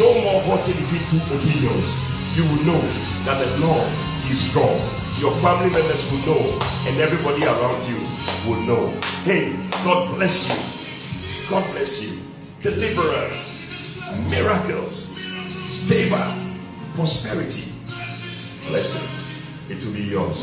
No 0.00 0.08
more 0.24 0.40
hurting 0.40 0.80
between 0.88 1.04
two 1.12 1.20
opinions. 1.36 1.84
You 2.32 2.48
will 2.48 2.64
know 2.64 2.82
that 3.28 3.44
the 3.44 3.60
Lord 3.60 3.92
is 4.32 4.40
God. 4.56 4.80
Your 5.16 5.32
family 5.40 5.72
members 5.72 6.04
will 6.12 6.20
know, 6.28 6.42
and 6.84 7.00
everybody 7.00 7.40
around 7.48 7.88
you 7.88 7.96
will 8.44 8.60
know. 8.68 8.92
Hey, 9.24 9.56
God 9.80 10.12
bless 10.12 10.36
you. 10.44 10.60
God 11.48 11.64
bless 11.72 11.88
you. 12.04 12.20
Deliverance, 12.60 13.40
miracles, 14.28 14.92
favor, 15.88 16.20
prosperity, 16.92 17.64
blessing. 18.68 19.08
It 19.72 19.80
will 19.88 19.96
be 19.96 20.04
yours. 20.04 20.36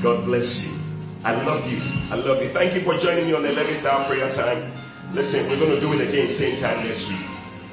God 0.00 0.24
bless 0.24 0.48
you. 0.64 0.72
I 1.20 1.36
love 1.44 1.68
you. 1.68 1.76
I 2.08 2.16
love 2.16 2.40
you. 2.40 2.56
Thank 2.56 2.72
you 2.72 2.80
for 2.88 2.96
joining 2.96 3.28
me 3.28 3.36
on 3.36 3.44
the 3.44 3.52
11th 3.52 3.84
hour 3.84 4.08
prayer 4.08 4.32
time. 4.32 4.64
Listen, 5.12 5.44
we're 5.44 5.60
going 5.60 5.76
to 5.76 5.80
do 5.82 5.92
it 5.92 6.00
again 6.08 6.32
same 6.40 6.56
time 6.64 6.88
next 6.88 7.04
week. 7.04 7.26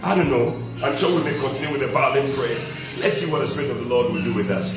I 0.03 0.11
don't 0.11 0.27
know. 0.27 0.51
I'm 0.83 0.99
sure 0.99 1.07
we 1.15 1.23
may 1.23 1.39
continue 1.39 1.71
with 1.71 1.87
the 1.87 1.91
violent 1.95 2.35
prayers. 2.35 2.59
Let's 2.99 3.15
see 3.23 3.31
what 3.31 3.47
the 3.47 3.49
Spirit 3.55 3.71
of 3.71 3.79
the 3.79 3.87
Lord 3.87 4.11
will 4.11 4.25
do 4.27 4.35
with 4.35 4.51
us. 4.51 4.67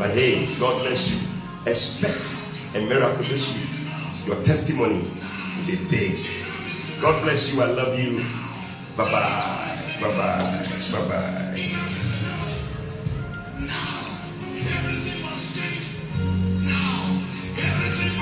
But 0.00 0.16
hey, 0.16 0.56
God 0.58 0.80
bless 0.80 1.12
you. 1.12 1.20
Expect 1.68 2.24
a 2.72 2.80
miracle 2.88 3.20
this 3.20 3.44
week. 3.52 3.68
Your 4.24 4.40
testimony 4.48 5.04
will 5.04 5.66
be 5.68 5.76
big. 5.92 6.16
God 7.02 7.20
bless 7.22 7.52
you. 7.52 7.60
I 7.60 7.66
love 7.66 7.98
you. 7.98 8.16
Bye 8.96 9.12
bye. 9.12 10.00
Bye 10.00 10.08
bye. 10.16 10.64
Bye 10.90 11.04
bye. 11.04 11.52
Now, 13.60 14.08
everything 14.56 15.20
must 15.20 15.52
change. 15.52 15.84
Now, 16.64 17.20
everything 17.60 18.16